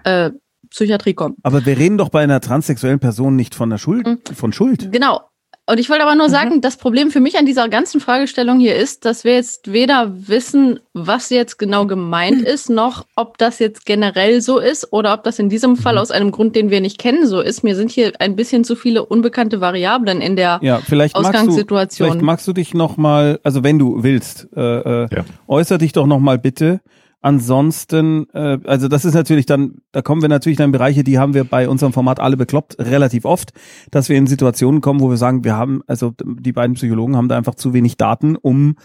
[0.05, 0.31] äh,
[0.77, 1.37] Psychiatrie kommen.
[1.43, 4.19] aber wir reden doch bei einer transsexuellen Person nicht von der Schuld, Mhm.
[4.35, 4.93] von Schuld.
[4.93, 5.21] Genau.
[5.69, 8.77] Und ich wollte aber nur sagen, das Problem für mich an dieser ganzen Fragestellung hier
[8.77, 13.85] ist, dass wir jetzt weder wissen, was jetzt genau gemeint ist, noch ob das jetzt
[13.85, 16.99] generell so ist oder ob das in diesem Fall aus einem Grund, den wir nicht
[16.99, 17.65] kennen, so ist.
[17.65, 21.37] Mir sind hier ein bisschen zu viele unbekannte Variablen in der Ja, vielleicht magst du,
[21.41, 22.09] Ausgangssituation.
[22.11, 25.25] vielleicht magst du dich noch mal, also wenn du willst, äh, äh, Ja.
[25.49, 26.81] äußer dich doch noch mal bitte.
[27.27, 31.19] Ansonsten, äh, also das ist natürlich dann, da kommen wir natürlich dann in Bereiche, die
[31.19, 33.51] haben wir bei unserem Format alle bekloppt, relativ oft,
[33.91, 37.29] dass wir in Situationen kommen, wo wir sagen, wir haben, also die beiden Psychologen haben
[37.29, 38.77] da einfach zu wenig Daten, um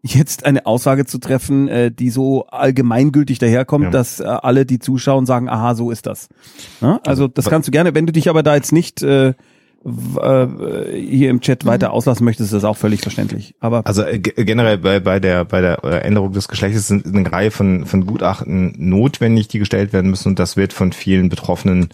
[0.00, 3.90] jetzt eine Aussage zu treffen, äh, die so allgemeingültig daherkommt, Ja.
[3.90, 6.30] dass äh, alle, die zuschauen, sagen, aha, so ist das.
[6.80, 7.00] Ja?
[7.04, 9.34] Also das kannst du gerne, wenn du dich aber da jetzt nicht äh, äh,
[9.84, 13.54] hier im Chat weiter auslassen möchtest, ist das auch völlig verständlich.
[13.60, 17.06] Aber Also äh, ge- generell bei, bei der bei der äh, Änderung des Geschlechtes sind
[17.06, 21.28] eine Reihe von von Gutachten notwendig, die gestellt werden müssen und das wird von vielen
[21.28, 21.88] betroffenen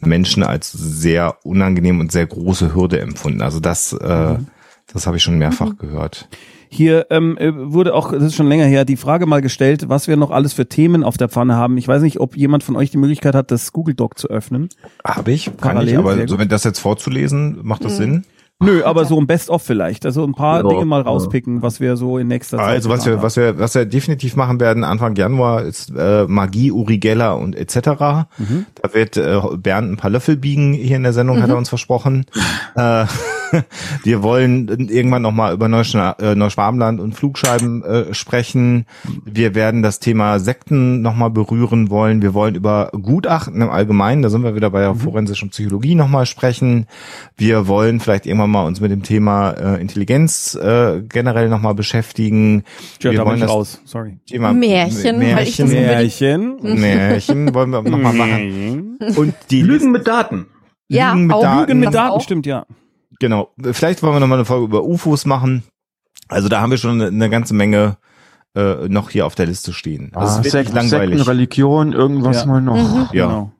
[0.00, 3.40] Menschen als sehr unangenehm und sehr große Hürde empfunden.
[3.42, 4.36] Also das äh,
[4.92, 6.28] das habe ich schon mehrfach gehört.
[6.72, 10.06] Hier ähm, äh, wurde auch, das ist schon länger her, die Frage mal gestellt, was
[10.06, 11.76] wir noch alles für Themen auf der Pfanne haben.
[11.76, 14.68] Ich weiß nicht, ob jemand von euch die Möglichkeit hat, das Google Doc zu öffnen.
[15.04, 18.24] Habe ich, kann Parallel, ich, sehr aber so wenn das jetzt vorzulesen, macht das Sinn?
[18.62, 20.04] Nö, aber so ein Best-of vielleicht.
[20.04, 21.06] Also ein paar Ja, Dinge mal ja.
[21.06, 24.36] rauspicken, was wir so in nächster Zeit Also was wir, was wir, was wir definitiv
[24.36, 28.28] machen werden Anfang Januar ist äh, Magie, Uri Geller und etc.
[28.36, 28.66] Mhm.
[28.80, 31.70] Da wird äh, Bernd ein paar Löffel biegen hier in der Sendung, hat er uns
[31.70, 32.26] versprochen.
[32.76, 33.06] äh,
[34.04, 38.86] wir wollen irgendwann nochmal über Neuschna äh, Neuschwabenland und Flugscheiben äh, sprechen.
[39.24, 42.22] Wir werden das Thema Sekten nochmal berühren wollen.
[42.22, 46.26] Wir wollen über Gutachten im Allgemeinen, da sind wir wieder bei der forensischen Psychologie nochmal
[46.26, 46.86] sprechen.
[47.36, 52.64] Wir wollen vielleicht irgendwann mal uns mit dem Thema äh, Intelligenz äh, generell nochmal beschäftigen.
[53.02, 53.80] Ja, wir da wollen das raus.
[53.84, 54.18] Sorry.
[54.26, 56.80] Thema Märchen, weil ich das Märchen, Märchen.
[56.80, 58.98] Märchen wollen wir nochmal machen.
[59.16, 60.46] Und die Lügen mit Daten.
[60.88, 61.68] Ja, Lügen mit auch Daten.
[61.68, 62.20] Lügen mit Daten, auch.
[62.20, 62.66] stimmt, ja.
[63.20, 63.50] Genau.
[63.72, 65.62] Vielleicht wollen wir nochmal eine Folge über UFOs machen.
[66.28, 67.96] Also da haben wir schon eine, ganze Menge
[68.56, 70.10] äh, noch hier auf der Liste stehen.
[70.14, 71.18] Ah, es wird Sek langweilig.
[71.18, 72.46] Sekten, Religion, irgendwas Ja.
[72.46, 72.76] mal noch.
[72.76, 73.08] Mhm.
[73.12, 73.26] Ja.
[73.26, 73.52] Genau.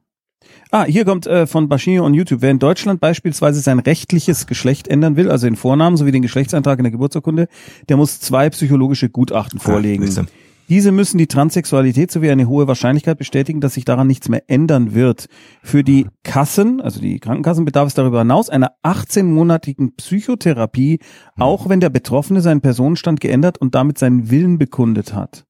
[0.73, 2.43] Ah, hier kommt äh, von Bashir und YouTube.
[2.43, 6.79] Wer in Deutschland beispielsweise sein rechtliches Geschlecht ändern will, also den Vornamen sowie den Geschlechtseintrag
[6.79, 7.49] in der Geburtsurkunde,
[7.89, 10.05] der muss zwei psychologische Gutachten vorlegen.
[10.05, 10.27] Ah, siehste.
[10.71, 14.95] Diese müssen die Transsexualität sowie eine hohe Wahrscheinlichkeit bestätigen, dass sich daran nichts mehr ändern
[14.95, 15.27] wird.
[15.65, 21.01] Für die Kassen, also die Krankenkassen, bedarf es darüber hinaus einer 18-monatigen Psychotherapie,
[21.37, 25.45] auch wenn der Betroffene seinen Personenstand geändert und damit seinen Willen bekundet hat.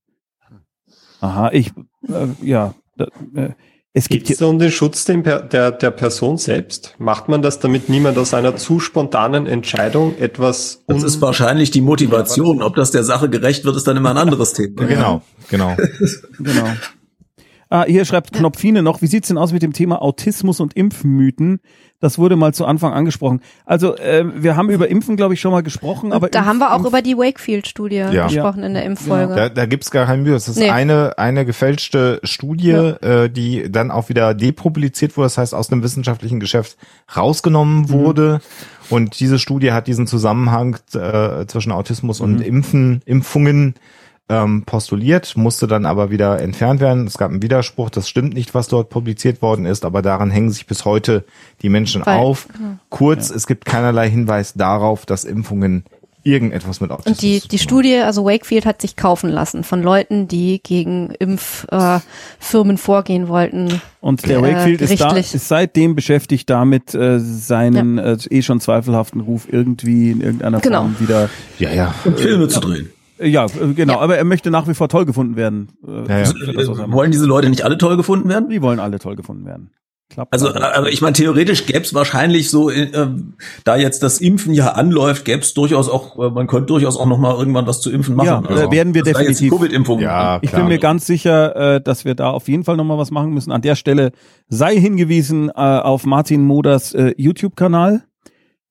[1.21, 1.71] Aha, ich,
[2.09, 2.75] äh, ja,
[3.35, 3.51] äh,
[3.93, 6.95] es gibt Geht es um den Schutz den Per- der, der Person selbst?
[6.99, 11.81] Macht man das, damit niemand aus einer zu spontanen Entscheidung etwas Das ist wahrscheinlich die
[11.81, 12.63] Motivation.
[12.63, 14.87] Ob das der Sache gerecht wird, ist dann immer ein anderes Thema.
[14.87, 15.77] Genau, genau.
[16.39, 16.67] genau.
[17.69, 21.61] Ah, hier schreibt Knopfine noch, wie sieht's denn aus mit dem Thema Autismus und Impfmythen?
[22.01, 23.43] Das wurde mal zu Anfang angesprochen.
[23.67, 26.59] Also, äh, wir haben über Impfen, glaube ich, schon mal gesprochen, aber da Impf- haben
[26.59, 28.27] wir auch Impf- über die Wakefield-Studie Ja.
[28.27, 29.35] gesprochen in der Impffolge.
[29.35, 30.33] Da, da gibt's gar keinen Mühe.
[30.33, 30.71] Das ist Nee.
[30.71, 35.83] eine, eine gefälschte Studie, äh, die dann auch wieder depubliziert wurde, das heißt aus einem
[35.83, 36.79] wissenschaftlichen Geschäft
[37.15, 38.41] rausgenommen wurde.
[38.89, 43.75] Und diese Studie hat diesen Zusammenhang äh, zwischen Autismus und Impfen, Impfungen
[44.31, 47.07] ähm, postuliert, musste dann aber wieder entfernt werden.
[47.07, 50.51] Es gab einen Widerspruch, das stimmt nicht, was dort publiziert worden ist, aber daran hängen
[50.51, 51.25] sich bis heute
[51.63, 52.47] die Menschen Weil- auf.
[52.89, 55.85] Kurz, es gibt keinerlei Hinweis darauf, dass Impfungen
[56.23, 57.65] irgendetwas mit Autismus Und die, zu die tun haben.
[57.65, 63.81] Studie, also Wakefield hat sich kaufen lassen von Leuten, die gegen Impffirmen äh, vorgehen wollten.
[64.01, 68.61] Und der äh, Wakefield ist, da, ist seitdem beschäftigt damit, äh, seinen äh, eh schon
[68.61, 70.83] zweifelhaften Ruf irgendwie in irgendeiner Genau.
[70.83, 71.31] Form wieder.
[71.59, 71.95] Ja, ja.
[72.17, 72.91] Filme zu drehen.
[73.23, 73.99] Ja, äh, genau.
[73.99, 75.69] Aber er möchte nach wie vor toll gefunden werden.
[75.87, 76.75] Äh, Ja, ja.
[76.77, 76.93] macht.
[76.93, 78.49] Wollen diese Leute nicht alle toll gefunden werden?
[78.49, 79.71] Die wollen alle toll gefunden werden.
[80.11, 80.77] Klappt Also, aber.
[80.77, 82.89] aber ich meine, theoretisch gäbe es wahrscheinlich so, äh,
[83.63, 87.07] da jetzt das Impfen ja anläuft, gäbe es durchaus auch, äh, man könnte durchaus auch
[87.07, 88.45] noch mal irgendwann was zu impfen machen.
[88.49, 89.53] Ja, äh, werden wir die definitiv.
[89.53, 90.01] Covid-Impfung.
[90.01, 93.13] Ja, Ich bin mir ganz sicher, äh, dass wir da auf jeden Fall nochmal was
[93.13, 93.53] machen müssen.
[93.53, 94.11] An der Stelle
[94.49, 98.03] sei hingewiesen äh, auf Martin Moders äh, YouTube-Kanal.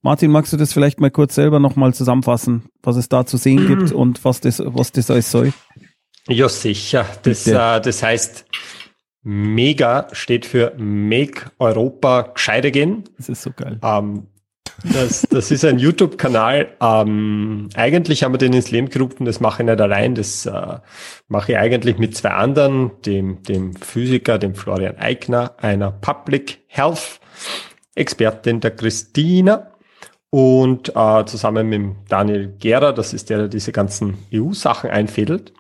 [0.02, 3.68] Martin, magst du das vielleicht mal kurz selber nochmal zusammenfassen, was es da zu sehen
[3.68, 5.54] gibt und was das, was das alles soll?
[6.28, 7.06] Ja, sicher.
[7.24, 8.46] Das, äh, das heißt,
[9.24, 13.04] Mega steht für Make Europa gescheiter gehen.
[13.18, 13.80] Das ist so geil.
[13.84, 14.28] Ähm,
[14.94, 16.76] das, das ist ein YouTube-Kanal.
[16.80, 20.78] Ähm, eigentlich haben wir den ins Leben gerufen, das mache ich nicht allein, das äh,
[21.28, 27.20] mache ich eigentlich mit zwei anderen, dem, dem Physiker, dem Florian Eigner, einer Public Health
[27.96, 29.74] Expertin, der Christina
[30.30, 35.54] und äh, zusammen mit Daniel Gera, das ist der, der diese ganzen EU-Sachen einfädelt.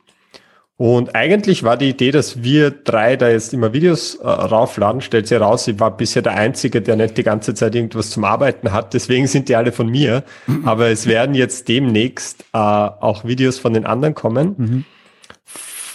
[0.77, 5.27] Und eigentlich war die Idee, dass wir drei da jetzt immer Videos äh, raufladen, stellt
[5.27, 8.71] sich heraus, ich war bisher der Einzige, der nicht die ganze Zeit irgendwas zum Arbeiten
[8.71, 10.23] hat, deswegen sind die alle von mir.
[10.63, 14.85] Aber es werden jetzt demnächst äh, auch Videos von den anderen kommen.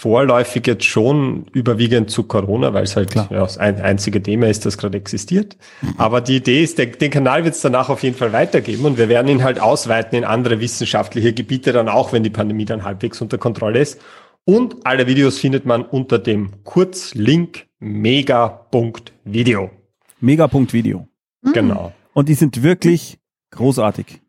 [0.05, 4.63] Vorläufig jetzt schon überwiegend zu Corona, weil es halt ja, das ein, einzige Thema ist,
[4.63, 5.57] das gerade existiert.
[5.97, 8.99] Aber die Idee ist, der, den Kanal wird es danach auf jeden Fall weitergeben und
[8.99, 12.83] wir werden ihn halt ausweiten in andere wissenschaftliche Gebiete dann auch, wenn die Pandemie dann
[12.83, 13.99] halbwegs unter Kontrolle ist.
[14.43, 19.71] Und alle Videos findet man unter dem Kurzlink mega.video.
[20.19, 21.07] Megapunkt Video.
[21.51, 21.93] Genau.
[22.13, 23.17] Und die sind wirklich
[23.49, 24.21] großartig.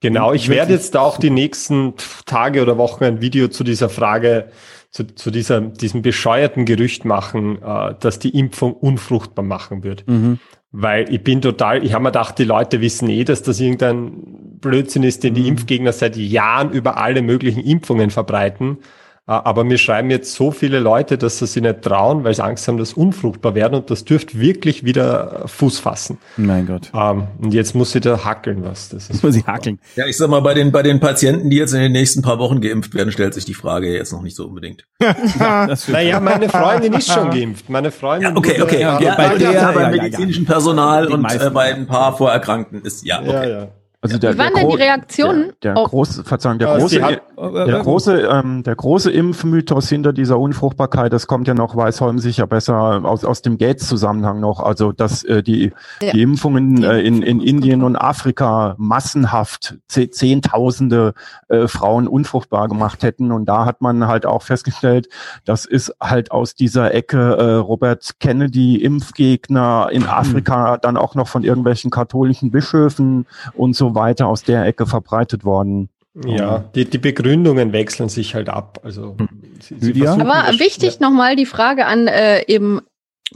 [0.00, 1.94] Genau, ich werde jetzt auch die nächsten
[2.26, 4.52] Tage oder Wochen ein Video zu dieser Frage,
[4.96, 10.04] zu, zu dieser, diesem bescheuerten Gerücht machen, äh, dass die Impfung unfruchtbar machen wird.
[10.06, 10.38] Mhm.
[10.72, 14.58] Weil ich bin total, ich habe mir gedacht, die Leute wissen eh, dass das irgendein
[14.58, 15.48] Blödsinn ist, den die Mhm.
[15.48, 18.78] Impfgegner seit Jahren über alle möglichen Impfungen verbreiten.
[19.28, 22.44] Äh, Aber mir schreiben jetzt so viele Leute, dass sie sich nicht trauen, weil sie
[22.44, 26.18] Angst haben, dass unfruchtbar werden und das dürfte wirklich wieder Fuß fassen.
[26.36, 26.90] Mein Gott.
[26.94, 29.24] Ähm, und jetzt muss sie da hackeln, was das ist.
[29.24, 29.80] Muss ich hakeln.
[29.96, 32.38] Ja, ich sag mal, bei den, bei den Patienten, die jetzt in den nächsten paar
[32.38, 34.84] Wochen geimpft werden, stellt sich die Frage jetzt noch nicht so unbedingt.
[35.02, 35.88] Stimmt.
[35.88, 37.68] Naja, meine Freundin ist schon geimpft.
[37.68, 38.30] Meine Freundin.
[38.30, 38.80] Ja, okay, wurde- okay.
[38.80, 40.02] Ja, Ja, bei der- ja, ja, beim ja, ja.
[40.04, 41.74] medizinischen Personal und meisten, äh, bei ja.
[41.74, 43.66] ein paar Vorerkrankten ist, ja, Ja, okay.
[44.06, 45.52] Also der, Wie waren der denn die Reaktionen?
[45.62, 45.86] Der, der Oh.
[45.88, 51.12] große, Verzeihung, der Ja, große, hat- der große, ähm, der große Impfmythos hinter dieser Unfruchtbarkeit,
[51.12, 54.60] das kommt ja noch, weiß Holm sicher besser aus, aus dem Gates-Zusammenhang noch.
[54.60, 55.72] Also, dass äh, die,
[56.02, 56.12] Ja.
[56.12, 61.12] die Impfungen äh, in, in Indien und Afrika massenhaft ze- Zehntausende
[61.48, 63.32] äh, Frauen unfruchtbar gemacht hätten.
[63.32, 65.08] Und da hat man halt auch festgestellt,
[65.44, 71.28] das ist halt aus dieser Ecke äh, Robert Kennedy, Impfgegner in Afrika, dann auch noch
[71.28, 75.88] von irgendwelchen katholischen Bischöfen und so weiter aus der Ecke verbreitet worden.
[76.24, 78.78] Ja, die, die Begründungen wechseln sich halt ab.
[78.84, 79.16] Also
[79.60, 80.12] sie, sie Lydia?
[80.14, 82.80] versuchen Aber das- wichtig nochmal die Frage an äh, eben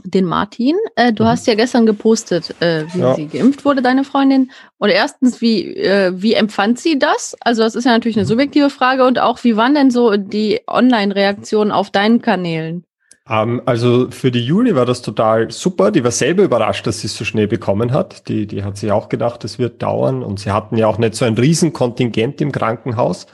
[0.05, 0.75] den Martin.
[0.95, 3.13] Äh, du hast ja gestern gepostet, äh, wie Ja.
[3.13, 4.49] sie geimpft wurde, deine Freundin.
[4.79, 7.35] Und erstens, wie, äh, wie empfand sie das?
[7.41, 9.05] Also das ist ja natürlich eine subjektive Frage.
[9.05, 12.85] Und auch, wie waren denn so die Online-Reaktionen auf deinen Kanälen?
[13.29, 15.91] Ähm, also für die Juli war das total super.
[15.91, 18.27] Die war selber überrascht, dass sie es so schnell bekommen hat.
[18.27, 20.23] Die, die hat sich auch gedacht, es wird dauern.
[20.23, 23.27] Und sie hatten ja auch nicht so ein Riesenkontingent im Krankenhaus.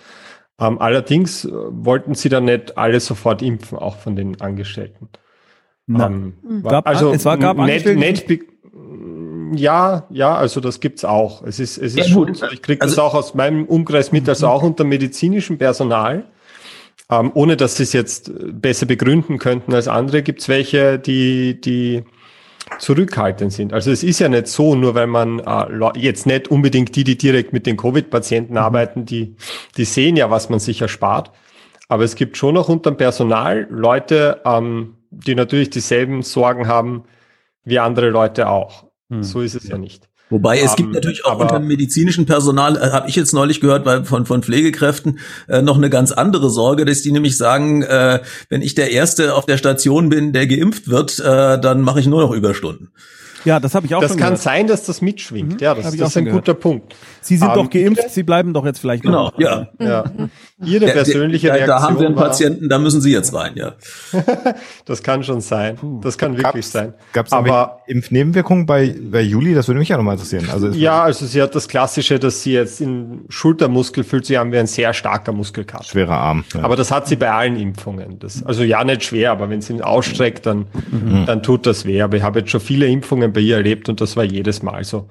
[0.60, 5.10] Ähm, allerdings äh, wollten sie dann nicht alle sofort impfen, auch von den Angestellten.
[5.86, 6.34] Na, Ähm,
[6.64, 8.40] Gab- es war- gab nicht, nicht be-
[9.56, 11.44] ja, ja, also das gibt's auch.
[11.44, 14.28] Es ist, es ist Ja, schon, ich kriege das Also- auch aus meinem Umkreis mit,
[14.28, 16.26] also auch unter medizinischem Personal.
[17.10, 18.32] Ähm, ohne dass sie es jetzt
[18.62, 22.04] besser begründen könnten als andere, gibt's welche, die, die
[22.80, 23.72] zurückhaltend sind.
[23.72, 27.18] Also es ist ja nicht so, nur weil man äh, jetzt nicht unbedingt die, die
[27.18, 29.36] direkt mit den Covid-Patienten arbeiten, die,
[29.78, 31.32] die sehen ja, was man sich erspart.
[31.88, 37.06] Aber es gibt schon auch unter dem Personal Leute, ähm, die natürlich dieselben Sorgen haben
[37.64, 38.86] wie andere Leute auch.
[39.22, 40.07] So ist es ja nicht.
[40.30, 43.62] Wobei es Ähm, gibt natürlich auch unter dem medizinischen Personal, äh, habe ich jetzt neulich
[43.62, 47.82] gehört, weil von, von Pflegekräften äh, noch eine ganz andere Sorge, dass die nämlich sagen,
[47.84, 52.00] äh, wenn ich der Erste auf der Station bin, der geimpft wird, äh, dann mache
[52.02, 52.90] ich nur noch Überstunden.
[53.48, 54.42] Ja, das habe ich auch Das schon kann gehört.
[54.42, 55.62] sein, dass das mitschwingt.
[55.62, 56.94] Ja, das, das ist ein schon guter Punkt.
[57.22, 59.40] Sie sind Ähm, doch geimpft, Sie bleiben doch jetzt vielleicht Genau, noch.
[59.40, 59.70] ja.
[59.80, 60.04] Ja.
[60.64, 63.54] Ihre persönliche da, Reaktion da haben wir einen war, Patienten, da müssen Sie jetzt rein,
[63.56, 63.74] ja.
[64.86, 65.78] das kann schon sein.
[66.02, 66.94] Das kann wirklich Gab's- sein.
[67.14, 69.54] Gab es Aber Impfnebenwirkungen bei, bei Juli?
[69.54, 70.48] Das würde mich ja nochmal interessieren.
[70.52, 74.52] Also ja, also sie hat das Klassische, dass sie jetzt im Schultermuskel fühlt sich an
[74.52, 75.84] wie ein sehr starker Muskelkater.
[75.84, 76.44] schwerer Arm.
[76.54, 76.64] Ja.
[76.64, 78.20] Aber das hat sie bei allen Impfungen.
[78.20, 80.66] Das, also ja, nicht schwer, aber wenn sie ihn ausstreckt, dann,
[81.26, 82.02] dann tut das weh.
[82.02, 84.84] Aber ich habe jetzt schon viele Impfungen bei ihr erlebt und das war jedes Mal
[84.84, 85.08] so.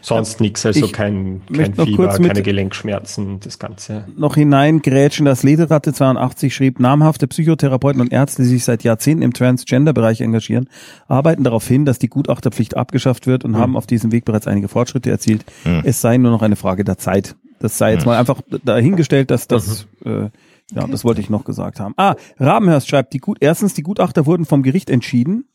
[0.00, 4.04] Sonst nichts, also kein, kein Fieber, keine Gelenkschmerzen, das Ganze.
[4.16, 5.26] noch hineingrätschen.
[5.26, 10.68] Das Lederratte 82 schrieb, namhafte Psychotherapeuten und Ärzte, die sich seit Jahrzehnten im Transgender-Bereich engagieren,
[11.08, 14.68] arbeiten darauf hin, dass die Gutachterpflicht abgeschafft wird und haben auf diesem Weg bereits einige
[14.68, 15.44] Fortschritte erzielt.
[15.82, 17.34] Es sei nur noch eine Frage der Zeit.
[17.58, 20.28] Das sei jetzt mal einfach dahingestellt, dass das, äh,
[20.72, 21.94] ja, das wollte ich noch gesagt haben.
[21.96, 25.46] Ah, Rabenhörst schreibt, die gut, erstens, die Gutachter wurden vom Gericht entschieden.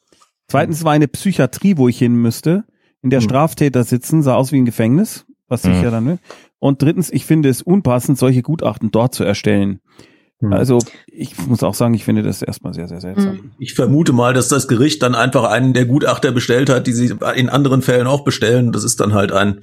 [0.50, 2.66] Zweitens war eine Psychiatrie, wo ich hin müsste,
[3.02, 5.84] in der Straftäter sitzen, sah aus wie ein Gefängnis, was sich Mhm.
[5.84, 6.20] ja dann, ne?
[6.60, 9.80] Und drittens, ich finde es unpassend, solche Gutachten dort zu erstellen.
[10.42, 13.52] Also, ich muss auch sagen, ich finde das erstmal sehr, sehr seltsam.
[13.60, 17.14] Ich vermute mal, dass das Gericht dann einfach einen der Gutachter bestellt hat, die sie
[17.36, 18.72] in anderen Fällen auch bestellen.
[18.72, 19.60] Das ist dann halt ein,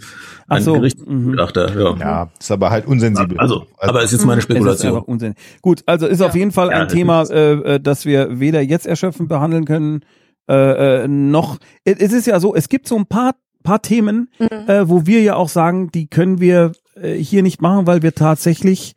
[0.48, 1.74] ein so, Gerichtsgutachter.
[1.80, 1.96] Ja.
[1.96, 3.38] ja, ist aber halt unsensibel.
[3.38, 5.34] Also, aber es ist jetzt meine ist Spekulation.
[5.62, 8.60] Gut, also ist auf jeden Fall Ja, ein das Thema, äh, äh, das wir weder
[8.60, 10.02] jetzt erschöpfend behandeln können,
[10.48, 11.58] äh, äh, noch.
[11.84, 15.34] Es ist ja so, es gibt so ein paar, paar Themen, äh, wo wir ja
[15.34, 18.94] auch sagen, die können wir äh, hier nicht machen, weil wir tatsächlich,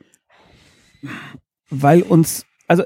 [1.70, 2.84] weil uns, also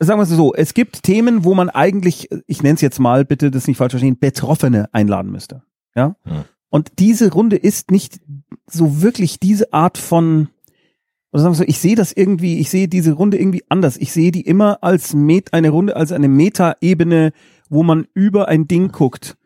[0.00, 3.24] sagen wir es so, es gibt Themen, wo man eigentlich, ich nenne es jetzt mal,
[3.24, 5.62] bitte das nicht falsch verstehen, Betroffene einladen müsste.
[5.94, 6.16] Ja.
[6.24, 6.44] Ja.
[6.70, 8.20] Und diese Runde ist nicht
[8.66, 10.48] so wirklich diese Art von,
[11.32, 13.96] oder sagen wir so, ich sehe das irgendwie, ich sehe diese Runde irgendwie anders.
[13.96, 17.32] Ich sehe die immer als Met, eine Runde, als eine Meta-Ebene,
[17.68, 19.36] wo man über ein Ding guckt.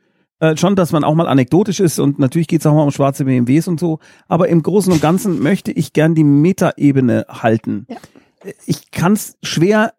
[0.41, 2.91] Äh, schon, dass man auch mal anekdotisch ist und natürlich geht es auch mal um
[2.91, 7.87] schwarze BMWs und so, aber im Großen und Ganzen möchte ich gern die Meta-Ebene halten.
[7.89, 7.97] Ja.
[8.67, 9.95] Ich kann es schwer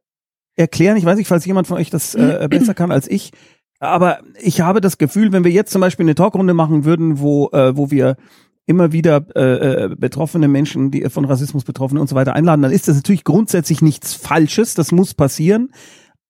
[0.55, 3.31] erklären, ich weiß nicht, falls jemand von euch das äh, besser kann als ich,
[3.79, 7.49] aber ich habe das Gefühl, wenn wir jetzt zum Beispiel eine Talkrunde machen würden, wo,
[7.53, 8.17] äh, wo wir
[8.65, 9.41] immer wieder äh,
[9.83, 13.23] äh, betroffene Menschen, die von Rassismus betroffen und so weiter einladen, dann ist das natürlich
[13.23, 15.71] grundsätzlich nichts Falsches, das muss passieren,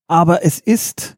[0.07, 1.15] aber es ist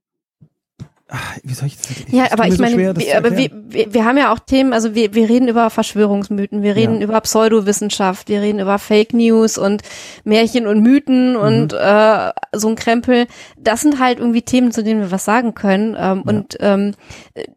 [1.08, 1.92] Ach, wie soll ich das?
[1.92, 4.40] Ich, ja, aber ich so meine, schwer, wir, aber wir, wir, wir haben ja auch
[4.40, 7.04] Themen, also wir, wir reden über Verschwörungsmythen, wir reden ja.
[7.04, 9.84] über Pseudowissenschaft, wir reden über Fake News und
[10.24, 11.40] Märchen und Mythen mhm.
[11.40, 13.28] und äh, so ein Krempel.
[13.56, 16.32] Das sind halt irgendwie Themen, zu denen wir was sagen können ähm, ja.
[16.32, 16.96] und ähm,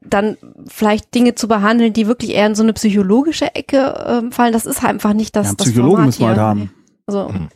[0.02, 4.52] dann vielleicht Dinge zu behandeln, die wirklich eher in so eine psychologische Ecke ähm, fallen.
[4.52, 5.46] Das ist halt einfach nicht das.
[5.46, 6.70] Ja, das Psychologen müssen wir halt haben.
[7.06, 7.48] Also, mhm.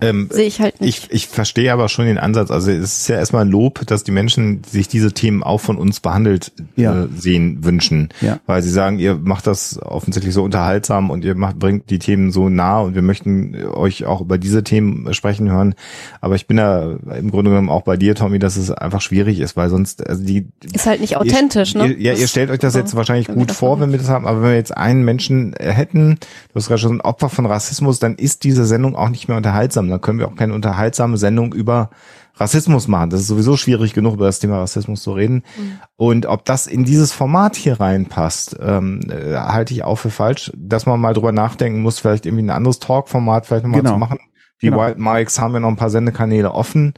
[0.00, 1.08] Ähm, Sehe ich halt nicht.
[1.10, 2.50] Ich, ich verstehe aber schon den Ansatz.
[2.50, 5.76] Also es ist ja erstmal ein Lob, dass die Menschen sich diese Themen auch von
[5.76, 7.04] uns behandelt ja.
[7.04, 8.08] äh, sehen wünschen.
[8.20, 8.40] Ja.
[8.46, 12.32] Weil sie sagen, ihr macht das offensichtlich so unterhaltsam und ihr macht, bringt die Themen
[12.32, 15.74] so nah und wir möchten euch auch über diese Themen sprechen hören.
[16.20, 19.40] Aber ich bin da im Grunde genommen auch bei dir, Tommy, dass es einfach schwierig
[19.40, 20.48] ist, weil sonst, also die.
[20.72, 21.92] Ist halt nicht authentisch, ihr, ne?
[21.92, 24.42] Ihr, ja, ihr stellt euch das jetzt wahrscheinlich gut vor, wenn wir das haben, aber
[24.42, 28.16] wenn wir jetzt einen Menschen hätten, du hast gerade schon ein Opfer von Rassismus, dann
[28.16, 29.57] ist diese Sendung auch nicht mehr unterhaltsam.
[29.66, 31.90] Dann können wir auch keine unterhaltsame Sendung über
[32.34, 33.10] Rassismus machen.
[33.10, 35.42] Das ist sowieso schwierig genug, über das Thema Rassismus zu reden.
[35.56, 35.78] Mhm.
[35.96, 40.52] Und ob das in dieses Format hier reinpasst, ähm, äh, halte ich auch für falsch,
[40.56, 43.94] dass man mal drüber nachdenken muss, vielleicht irgendwie ein anderes Talk-Format vielleicht nochmal genau.
[43.94, 44.18] zu machen.
[44.62, 44.78] Die genau.
[44.78, 46.94] Wild Mikes haben ja noch ein paar Sendekanäle offen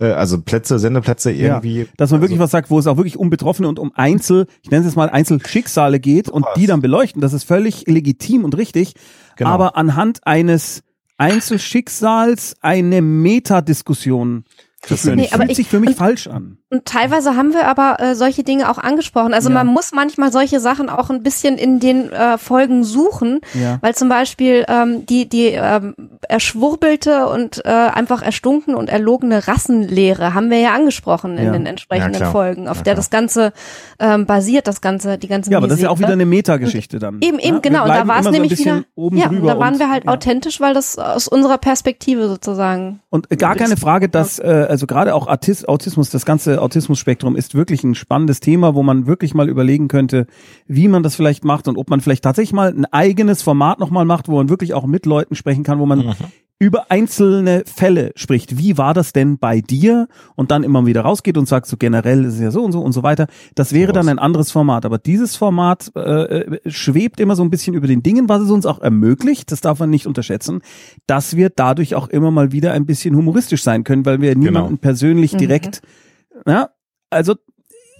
[0.00, 1.80] äh, also Plätze, Sendeplätze irgendwie.
[1.80, 3.92] Ja, dass man wirklich also, was sagt, wo es auch wirklich um Betroffene und um
[3.94, 7.20] Einzel, ich nenne es jetzt mal Einzelschicksale geht und die dann beleuchten.
[7.20, 8.94] Das ist völlig legitim und richtig.
[9.36, 9.50] Genau.
[9.50, 10.82] Aber anhand eines
[11.16, 14.44] Einzelschicksals eine Metadiskussion
[14.82, 15.16] zu führen.
[15.16, 16.58] Nee, aber fühlt ich, sich für mich falsch an.
[16.74, 19.32] Und teilweise haben wir aber äh, solche Dinge auch angesprochen.
[19.32, 19.54] Also ja.
[19.54, 23.78] man muss manchmal solche Sachen auch ein bisschen in den äh, Folgen suchen, ja.
[23.80, 25.94] weil zum Beispiel ähm, die die ähm,
[26.28, 31.52] erschwurbelte und äh, einfach erstunken und erlogene Rassenlehre haben wir ja angesprochen in ja.
[31.52, 33.52] den entsprechenden Folgen, auf der das Ganze
[34.00, 35.52] ähm, basiert, das ganze die ganze.
[35.52, 37.20] Ja, aber das ist ja auch wieder eine Metageschichte dann.
[37.20, 37.84] Eben eben genau.
[37.84, 38.84] Und da war es nämlich so wieder.
[39.12, 42.98] ja, da waren wir halt authentisch, weil das aus unserer Perspektive sozusagen.
[43.10, 47.84] Und gar keine Frage, dass äh, also gerade auch Autismus, das ganze Autismus-Spektrum ist wirklich
[47.84, 50.26] ein spannendes Thema, wo man wirklich mal überlegen könnte,
[50.66, 54.04] wie man das vielleicht macht und ob man vielleicht tatsächlich mal ein eigenes Format nochmal
[54.04, 56.14] macht, wo man wirklich auch mit Leuten sprechen kann, wo man mhm.
[56.58, 58.56] über einzelne Fälle spricht.
[58.56, 60.08] Wie war das denn bei dir?
[60.36, 62.80] Und dann immer wieder rausgeht und sagt, so generell ist es ja so und so
[62.80, 63.26] und so weiter.
[63.54, 64.86] Das wäre dann ein anderes Format.
[64.86, 68.64] Aber dieses Format äh, schwebt immer so ein bisschen über den Dingen, was es uns
[68.64, 70.62] auch ermöglicht, das darf man nicht unterschätzen,
[71.06, 74.46] dass wir dadurch auch immer mal wieder ein bisschen humoristisch sein können, weil wir genau.
[74.46, 75.38] niemanden persönlich mhm.
[75.38, 76.03] direkt mhm
[76.46, 76.70] ja,
[77.10, 77.34] also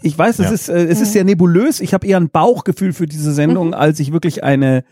[0.03, 0.53] ich weiß, es ja.
[0.53, 1.81] ist äh, es ist sehr nebulös.
[1.81, 3.75] Ich habe eher ein Bauchgefühl für diese Sendung, mhm.
[3.75, 4.85] als ich wirklich eine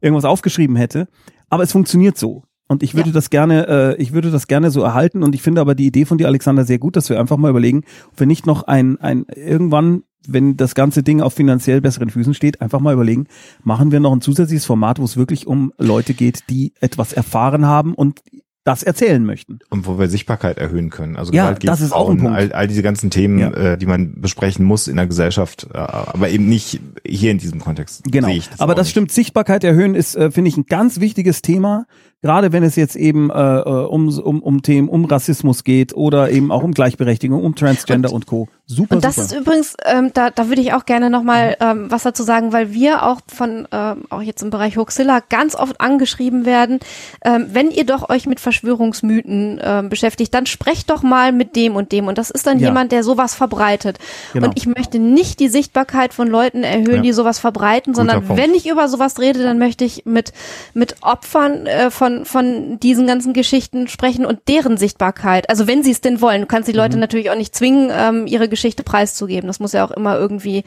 [0.00, 1.08] irgendwas aufgeschrieben hätte.
[1.48, 2.44] Aber es funktioniert so.
[2.68, 3.14] Und ich würde ja.
[3.14, 5.22] das gerne, äh, ich würde das gerne so erhalten.
[5.22, 7.50] Und ich finde aber die Idee von dir, Alexander, sehr gut, dass wir einfach mal
[7.50, 12.10] überlegen, ob wir nicht noch ein, ein irgendwann, wenn das ganze Ding auf finanziell besseren
[12.10, 13.26] Füßen steht, einfach mal überlegen,
[13.62, 17.66] machen wir noch ein zusätzliches Format, wo es wirklich um Leute geht, die etwas erfahren
[17.66, 18.20] haben und
[18.64, 19.58] das erzählen möchten.
[19.70, 21.16] Und wo wir Sichtbarkeit erhöhen können.
[21.16, 22.34] Also ja, Gewalt das ist auch ein Punkt.
[22.34, 23.50] All, all diese ganzen Themen, ja.
[23.50, 27.60] äh, die man besprechen muss in der Gesellschaft, äh, aber eben nicht hier in diesem
[27.60, 28.04] Kontext.
[28.04, 28.28] Genau.
[28.28, 28.92] Das aber das nicht.
[28.92, 31.86] stimmt, Sichtbarkeit erhöhen ist, äh, finde ich, ein ganz wichtiges Thema
[32.22, 36.30] gerade wenn es jetzt eben äh, äh, um, um, um Themen, um Rassismus geht oder
[36.30, 38.48] eben auch um Gleichberechtigung, um Transgender und, und Co.
[38.66, 39.26] Super, Und das super.
[39.26, 42.72] ist übrigens, ähm, da, da würde ich auch gerne nochmal ähm, was dazu sagen, weil
[42.72, 46.78] wir auch von, ähm, auch jetzt im Bereich Hoaxilla ganz oft angeschrieben werden,
[47.24, 51.74] ähm, wenn ihr doch euch mit Verschwörungsmythen ähm, beschäftigt, dann sprecht doch mal mit dem
[51.74, 52.06] und dem.
[52.06, 52.68] Und das ist dann ja.
[52.68, 53.98] jemand, der sowas verbreitet.
[54.32, 54.46] Genau.
[54.46, 57.02] Und ich möchte nicht die Sichtbarkeit von Leuten erhöhen, ja.
[57.02, 58.40] die sowas verbreiten, Guter sondern Punkt.
[58.40, 60.32] wenn ich über sowas rede, dann möchte ich mit,
[60.72, 65.48] mit Opfern äh, von von, von diesen ganzen Geschichten sprechen und deren Sichtbarkeit.
[65.48, 66.42] Also wenn sie es denn wollen.
[66.42, 67.00] Du kannst die Leute mhm.
[67.00, 69.46] natürlich auch nicht zwingen, ähm, ihre Geschichte preiszugeben.
[69.46, 70.64] Das muss ja auch immer irgendwie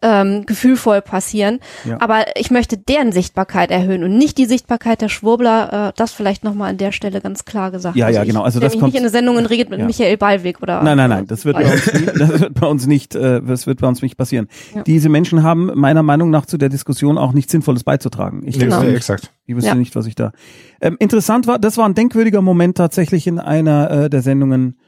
[0.00, 1.58] ähm, gefühlvoll passieren.
[1.84, 2.00] Ja.
[2.00, 5.88] Aber ich möchte deren Sichtbarkeit erhöhen und nicht die Sichtbarkeit der Schwurbler.
[5.88, 7.96] Äh, das vielleicht nochmal an der Stelle ganz klar gesagt.
[7.96, 8.42] Ja, also ja, genau.
[8.42, 9.86] Also das kommt nicht in eine Sendung in Reget mit ja.
[9.86, 10.82] Michael Ballweg oder.
[10.82, 11.26] Nein, nein, nein.
[11.26, 14.02] Das wird bei uns, nie, das wird bei uns nicht, äh, das wird bei uns
[14.02, 14.48] nicht passieren.
[14.74, 14.82] Ja.
[14.82, 18.42] Diese Menschen haben meiner Meinung nach zu der Diskussion auch nichts Sinnvolles beizutragen.
[18.46, 18.82] Ich genau.
[18.82, 19.32] ja, exakt.
[19.46, 20.32] Ich wüsste nicht, was ich da.
[20.80, 24.78] Ähm, interessant war, das war ein denkwürdiger Moment tatsächlich in einer äh, der Sendungen,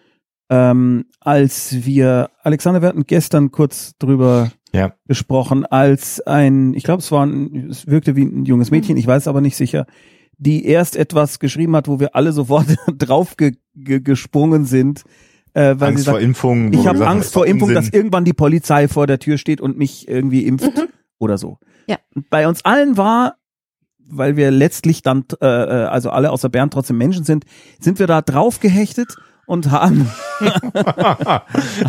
[0.50, 4.94] ähm, als wir, Alexander, wir hatten gestern kurz drüber ja.
[5.06, 9.06] gesprochen, als ein, ich glaube, es war ein, es wirkte wie ein junges Mädchen, ich
[9.06, 9.86] weiß aber nicht sicher,
[10.38, 12.66] die erst etwas geschrieben hat, wo wir alle sofort
[12.98, 15.04] drauf ge ge gesprungen sind.
[15.52, 16.72] Äh, weil Angst sie sagt, vor Impfungen.
[16.72, 20.08] Ich habe Angst vor Impfung, dass irgendwann die Polizei vor der Tür steht und mich
[20.08, 20.88] irgendwie impft mhm.
[21.18, 21.58] oder so.
[21.88, 21.98] Ja.
[22.30, 23.34] Bei uns allen war,
[23.98, 27.44] weil wir letztlich dann, äh, äh, also alle außer Bernd trotzdem Menschen sind,
[27.80, 29.16] sind wir da drauf gehechtet
[29.50, 30.08] und haben.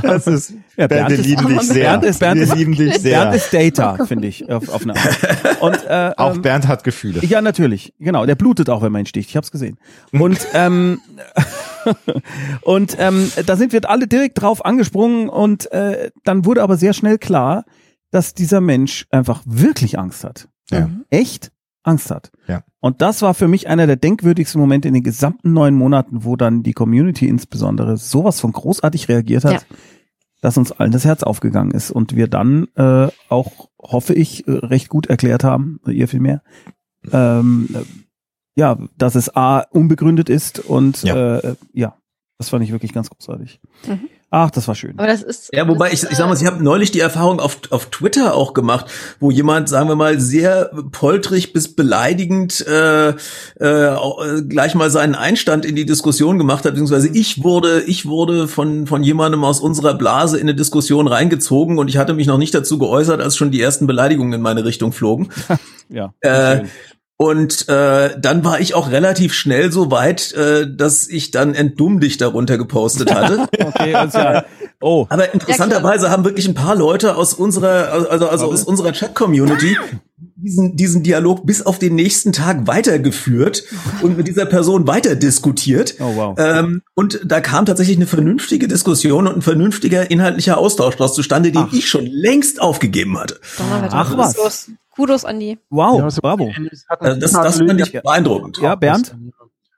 [0.02, 1.84] das ist, Ja, Bernd, wir ist- lieben dich sehr.
[1.84, 3.20] Bernd ist, Bernd wir ist, lieben dich sehr.
[3.22, 5.62] Bernd ist Data, finde ich, auf, auf eine Art.
[5.62, 7.24] Und, äh, auch ähm, Bernd hat Gefühle.
[7.26, 7.94] Ja, natürlich.
[8.00, 8.26] Genau.
[8.26, 9.30] Der blutet auch, wenn man ihn sticht.
[9.30, 9.78] Ich habe es gesehen.
[10.12, 11.00] Und ähm,
[12.62, 16.94] und ähm, da sind wir alle direkt drauf angesprungen und äh, dann wurde aber sehr
[16.94, 17.66] schnell klar,
[18.12, 20.48] dass dieser Mensch einfach wirklich Angst hat.
[20.72, 20.90] Ja.
[21.10, 21.52] Echt
[21.84, 22.32] Angst hat.
[22.48, 22.64] Ja.
[22.80, 26.36] Und das war für mich einer der denkwürdigsten Momente in den gesamten neun Monaten, wo
[26.36, 29.78] dann die Community insbesondere sowas von großartig reagiert hat, Ja.
[30.42, 34.52] dass uns allen das Herz aufgegangen ist und wir dann äh, auch, hoffe ich, äh,
[34.52, 36.42] recht gut erklärt haben, ihr vielmehr,
[37.12, 37.80] ähm, äh,
[38.56, 41.38] ja, dass es A unbegründet ist und Ja.
[41.40, 41.98] äh, ja,
[42.38, 43.60] das fand ich wirklich ganz großartig.
[43.88, 44.00] Mhm.
[44.34, 44.98] Ach, das war schön.
[44.98, 45.50] Aber das ist.
[45.54, 48.54] Ja, wobei ich, ich sag mal, ich habe neulich die Erfahrung auf, auf Twitter auch
[48.54, 48.86] gemacht,
[49.20, 53.16] wo jemand, sagen wir mal, sehr poltrig bis beleidigend äh, äh,
[53.60, 58.48] äh, gleich mal seinen Einstand in die Diskussion gemacht hat, beziehungsweise ich wurde, ich wurde
[58.48, 62.38] von, von jemandem aus unserer Blase in eine Diskussion reingezogen und ich hatte mich noch
[62.38, 65.30] nicht dazu geäußert, als schon die ersten Beleidigungen in meine Richtung flogen.
[65.94, 66.14] Ja.
[66.22, 66.64] Äh.
[67.22, 72.00] Und äh, dann war ich auch relativ schnell so weit, äh, dass ich dann entdumm
[72.00, 73.48] dich darunter gepostet hatte.
[73.62, 74.46] Okay, also ja.
[74.82, 75.06] Oh.
[75.10, 79.78] Aber interessanterweise haben wirklich ein paar Leute aus unserer, also, also aus unserer Chat-Community
[80.36, 83.64] diesen, diesen Dialog bis auf den nächsten Tag weitergeführt
[84.02, 85.96] und mit dieser Person weiter diskutiert.
[86.00, 86.36] Oh, wow.
[86.40, 91.52] Ähm, und da kam tatsächlich eine vernünftige Diskussion und ein vernünftiger inhaltlicher Austausch daraus zustande,
[91.52, 93.40] den ich schon längst aufgegeben hatte.
[93.60, 94.72] Ach, was.
[95.02, 95.58] Kudos, an die.
[95.72, 96.52] Wow, Ja, bravo.
[97.00, 98.60] Also das, das Lydia- ich beeindruckend.
[98.60, 99.16] Ja, Bernd?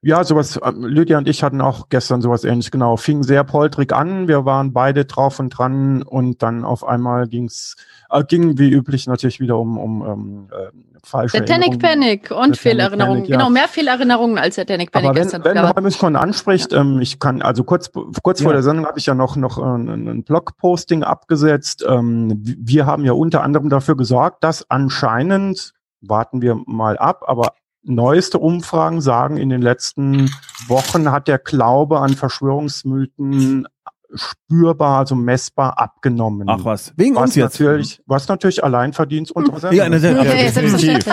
[0.02, 2.98] Ja, sowas, äh, Lydia und ich hatten auch gestern sowas ähnlich, genau.
[2.98, 7.78] Fing sehr poltrig an, wir waren beide drauf und dran und dann auf einmal ging's,
[8.10, 11.80] äh, ging wie üblich natürlich wieder um, um ähm, äh, falsche Satanic.
[11.80, 13.18] Panic und Satanic Fehlerinnerungen.
[13.18, 13.38] Panic, ja.
[13.38, 15.44] Genau, mehr Fehlerinnerungen als Satanic Panic Aber wenn, gestern.
[15.44, 18.46] wenn Holmes schon anspricht, ähm, ich kann, also kurz, kurz Ja.
[18.46, 21.86] vor der Sendung habe ich ja noch, noch äh, ein, ein Blogposting abgesetzt.
[21.88, 27.54] Ähm, wir haben ja unter anderem dafür gesorgt, dass anscheinend, warten wir mal ab, aber
[27.84, 30.32] neueste Umfragen sagen, in den letzten
[30.68, 33.68] Wochen hat der Glaube an Verschwörungsmythen
[34.16, 36.48] spürbar, also messbar abgenommen.
[36.50, 36.94] Ach was.
[36.98, 37.60] Wegen was uns jetzt.
[37.60, 40.54] natürlich, was natürlich Alleinverdienst unserer Sendung Ja, natürlich.
[40.54, 41.06] Definitiv.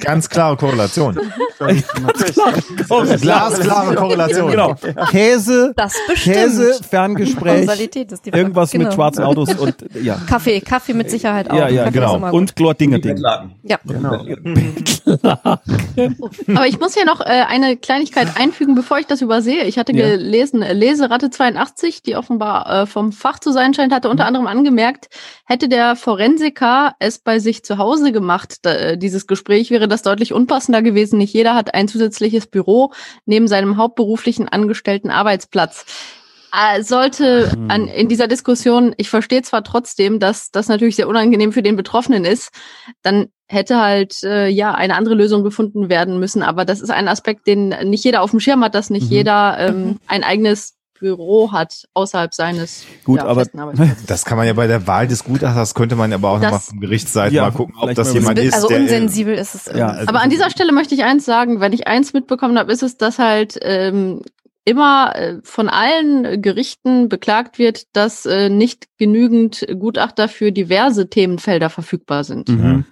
[0.00, 1.18] Ganz klare Korrelation.
[3.20, 4.50] Glasklare Korrelation.
[4.50, 4.74] Genau.
[5.10, 6.36] Käse, Das bestimmt.
[6.36, 7.68] Käse, Ferngespräch,
[8.32, 8.92] irgendwas mit Genau.
[8.94, 10.16] schwarzen Autos und ja.
[10.28, 11.56] Kaffee, Kaffee mit Sicherheit auch.
[11.56, 12.30] Ja, ja, Kaffee genau.
[12.34, 13.14] Und Chlordinge-Ding.
[13.14, 13.54] Beklagen.
[13.62, 13.78] Ja.
[13.84, 14.24] Genau.
[16.54, 19.64] Aber ich muss hier noch äh, eine Kleinigkeit einfügen, bevor ich das übersehe.
[19.64, 20.08] Ich hatte Ja.
[20.08, 24.12] gelesen, äh, Leseratte 82, die offenbar äh, vom Fach zu sein scheint, hatte Mhm.
[24.12, 25.08] unter anderem angemerkt,
[25.46, 30.02] hätte der Forensiker es bei sich zu Hause gemacht, da, äh, dieses Gespräch, wäre das
[30.02, 31.18] deutlich unpassender gewesen.
[31.18, 32.92] Nicht jeder hat ein zusätzliches Büro
[33.26, 35.84] neben seinem hauptberuflichen angestellten Arbeitsplatz.
[36.54, 37.70] Äh, sollte Hm.
[37.70, 41.76] an, in dieser Diskussion, ich verstehe zwar trotzdem, dass das natürlich sehr unangenehm für den
[41.76, 42.50] Betroffenen ist,
[43.02, 46.42] dann hätte halt äh, ja eine andere Lösung gefunden werden müssen.
[46.42, 49.16] Aber das ist ein Aspekt, den nicht jeder auf dem Schirm hat, dass nicht Mhm.
[49.16, 53.44] jeder ähm, ein eigenes Büro hat außerhalb seines Gut, ja, aber.
[54.06, 56.60] Das kann man ja bei der Wahl des Gutachters, könnte man aber auch Das- nochmal
[56.60, 58.80] vom Gerichtsseite Ja, mal gucken, ob das jemand ist, also der...
[58.80, 59.66] unsensibel ist es.
[59.66, 60.08] Ja, irgendwie.
[60.08, 62.96] Aber an dieser Stelle möchte ich eins sagen, wenn ich eins mitbekommen habe, ist es,
[62.96, 64.22] dass halt ähm,
[64.64, 71.68] immer äh, von allen Gerichten beklagt wird, dass äh, nicht genügend Gutachter für diverse Themenfelder
[71.68, 72.48] verfügbar sind.
[72.48, 72.84] Mhm.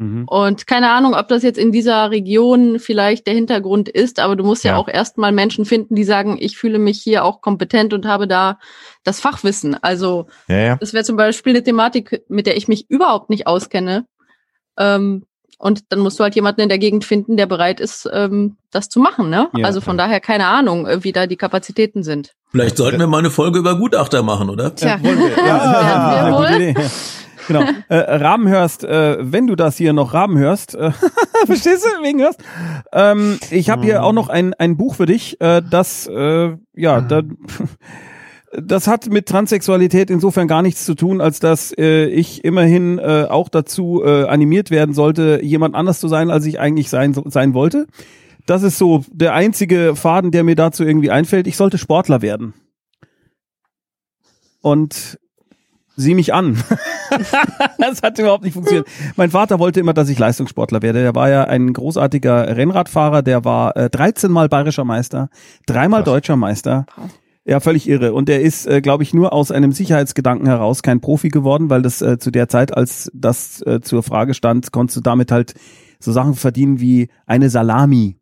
[0.00, 0.24] Mhm.
[0.26, 4.44] Und keine Ahnung, ob das jetzt in dieser Region vielleicht der Hintergrund ist, aber du
[4.44, 4.76] musst ja, Ja.
[4.78, 8.58] auch erstmal Menschen finden, die sagen, ich fühle mich hier auch kompetent und habe da
[9.04, 9.76] das Fachwissen.
[9.82, 10.76] Also ja, ja.
[10.76, 14.06] das wäre zum Beispiel eine Thematik, mit der ich mich überhaupt nicht auskenne.
[14.78, 15.26] Ähm,
[15.58, 18.88] und dann musst du halt jemanden in der Gegend finden, der bereit ist, ähm, das
[18.88, 19.28] zu machen.
[19.28, 19.50] Ne?
[19.54, 19.66] Ja.
[19.66, 22.32] also von daher keine Ahnung, äh, wie da die Kapazitäten sind.
[22.50, 24.74] Vielleicht sollten wir mal eine Folge über Gutachter machen, oder?
[24.74, 24.98] Tja.
[25.02, 25.28] Wollen wir?
[25.36, 26.46] Ja, Ja, eine jawohl.
[26.46, 26.90] gute Idee.
[27.50, 27.64] Genau.
[27.88, 30.92] Äh, Rabenhörst, äh, wenn du das hier noch Raben hörst, äh,
[31.46, 32.40] verstehst du, wegen hörst?
[32.92, 37.00] Ähm, ich habe hier auch noch ein, ein Buch für dich, äh, das, äh, ja,
[37.00, 37.22] da,
[38.52, 43.26] das hat mit Transsexualität insofern gar nichts zu tun, als dass äh, ich immerhin äh,
[43.28, 47.54] auch dazu äh, animiert werden sollte, jemand anders zu sein, als ich eigentlich sein, sein
[47.54, 47.86] wollte.
[48.46, 51.48] Das ist so der einzige Faden, der mir dazu irgendwie einfällt.
[51.48, 52.54] Ich sollte Sportler werden.
[54.62, 55.18] Und
[56.00, 56.62] sieh mich an.
[57.78, 58.88] das hat überhaupt nicht funktioniert.
[59.16, 61.02] Mein Vater wollte immer, dass ich Leistungssportler werde.
[61.02, 63.22] Der war ja ein großartiger Rennradfahrer.
[63.22, 65.28] Der war äh, 13 Mal bayerischer Meister,
[65.66, 66.86] dreimal deutscher Meister.
[67.44, 68.12] Ja, völlig irre.
[68.12, 71.82] Und er ist, äh, glaube ich, nur aus einem Sicherheitsgedanken heraus kein Profi geworden, weil
[71.82, 75.54] das äh, zu der Zeit, als das äh, zur Frage stand, konntest du damit halt
[75.98, 78.18] so Sachen verdienen wie eine Salami.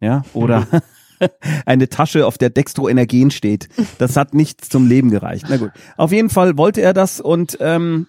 [0.00, 0.66] Ja, oder
[1.66, 3.68] eine Tasche, auf der Dextroenergen steht.
[3.98, 5.46] Das hat nicht zum Leben gereicht.
[5.48, 5.70] Na gut.
[5.96, 8.06] Auf jeden Fall wollte er das und ähm,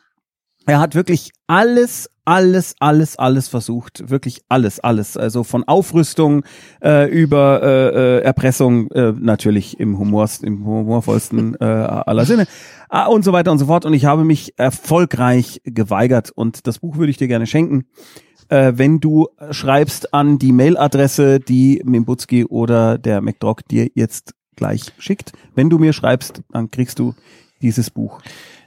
[0.67, 4.09] er hat wirklich alles, alles, alles, alles versucht.
[4.09, 5.17] Wirklich alles, alles.
[5.17, 6.43] Also von Aufrüstung
[6.83, 12.45] äh, über äh, äh, Erpressung, äh, natürlich im, Humors, im humorvollsten äh, aller Sinne
[12.89, 13.85] ah, und so weiter und so fort.
[13.85, 16.29] Und ich habe mich erfolgreich geweigert.
[16.29, 17.85] Und das Buch würde ich dir gerne schenken,
[18.51, 24.91] äh, wenn du schreibst an die Mailadresse, die Mimbutski oder der McDrock dir jetzt gleich
[24.99, 25.31] schickt.
[25.55, 27.15] Wenn du mir schreibst, dann kriegst du
[27.61, 28.19] dieses Buch.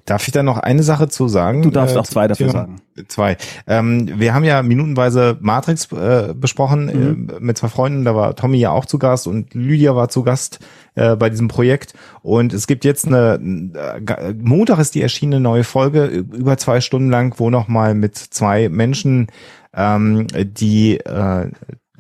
[0.07, 1.63] Darf ich da noch eine Sache zu sagen?
[1.63, 2.77] Du darfst Äh, auch zwei dafür Thema- sagen.
[3.09, 3.37] Zwei.
[3.67, 7.29] Ähm, wir haben ja minutenweise Matrix äh, besprochen Mhm.
[7.31, 8.05] äh, mit zwei Freunden.
[8.05, 10.59] Da war Tommy ja auch zu Gast und Lydia war zu Gast
[10.95, 11.95] äh, bei diesem Projekt.
[12.23, 13.41] Und es gibt jetzt eine,
[13.75, 18.69] äh, Montag ist die erschienene neue Folge, über zwei Stunden lang, wo nochmal mit zwei
[18.69, 19.29] Menschen,
[19.77, 21.51] ähm, die äh,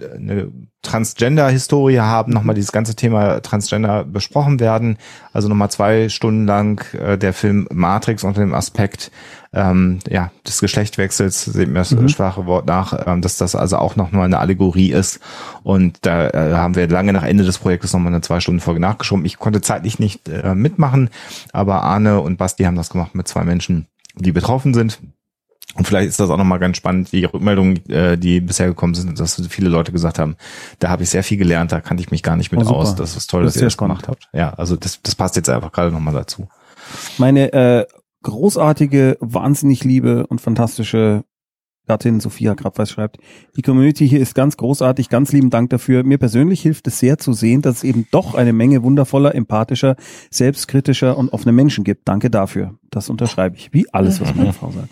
[0.02, 0.50] eine
[0.82, 4.98] Transgender-Historie haben, nochmal dieses ganze Thema Transgender besprochen werden.
[5.32, 9.10] Also nochmal zwei Stunden lang äh, der Film Matrix unter dem Aspekt
[9.52, 12.08] ähm, ja, des Geschlechtwechsels, sieht mir das Mhm.
[12.08, 15.20] schwache Wort nach, ähm, dass das also auch nochmal eine Allegorie ist.
[15.62, 19.24] Und da äh, haben wir lange nach Ende des Projektes nochmal eine Zwei-Stunden-Folge nachgeschoben.
[19.24, 21.08] Ich konnte zeitlich nicht äh, mitmachen,
[21.52, 23.86] aber Arne und Basti haben das gemacht mit zwei Menschen,
[24.16, 24.98] die betroffen sind.
[25.76, 29.18] Und vielleicht ist das auch nochmal ganz spannend, die Rückmeldungen, äh, die bisher gekommen sind,
[29.18, 30.36] dass viele Leute gesagt haben,
[30.78, 32.94] da habe ich sehr viel gelernt, da kannte ich mich gar nicht mit Oh, aus.
[32.94, 34.02] Das ist toll, Das dass ihr das spannend.
[34.02, 34.28] gemacht habt.
[34.32, 36.46] Ja, also das, das passt jetzt einfach gerade nochmal dazu.
[37.18, 37.86] Meine äh,
[38.22, 41.24] großartige, wahnsinnig liebe und fantastische
[41.86, 43.18] Gattin Sophia Krabweis schreibt,
[43.56, 46.02] die Community hier ist ganz großartig, ganz lieben Dank dafür.
[46.02, 49.96] Mir persönlich hilft es sehr zu sehen, dass es eben doch eine Menge wundervoller, empathischer,
[50.30, 52.08] selbstkritischer und offener Menschen gibt.
[52.08, 52.74] Danke dafür.
[52.90, 54.88] Das unterschreibe ich, wie alles, was meine Frau sagt.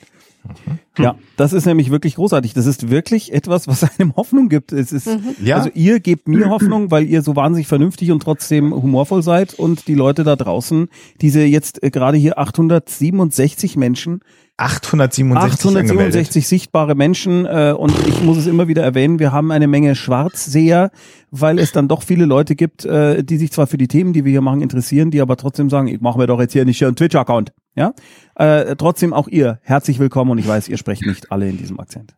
[0.99, 2.53] Ja, das ist nämlich wirklich großartig.
[2.55, 4.73] Das ist wirklich etwas, was einem Hoffnung gibt.
[4.73, 5.09] Es ist,
[5.43, 5.57] Ja.
[5.57, 9.89] also ihr gebt mir Hoffnung, weil ihr so wahnsinnig vernünftig und trotzdem humorvoll seid und
[9.89, 10.89] die Leute da draußen,
[11.21, 14.21] diese jetzt äh, gerade hier 867 Menschen,
[14.59, 15.93] 867, angemeldet.
[16.15, 19.95] 867 sichtbare Menschen äh, und ich muss es immer wieder erwähnen, wir haben eine Menge
[19.95, 20.91] Schwarzseher,
[21.31, 24.25] weil es dann doch viele Leute gibt, äh, die sich zwar für die Themen, die
[24.25, 26.85] wir hier machen, interessieren, die aber trotzdem sagen, ich mache mir doch jetzt hier nicht
[26.85, 27.53] einen Twitch-Account.
[27.75, 27.95] Ja,
[28.35, 31.81] äh, trotzdem auch ihr herzlich willkommen und ich weiß, ihr sprecht nicht alle in diesem
[31.81, 32.15] Akzent.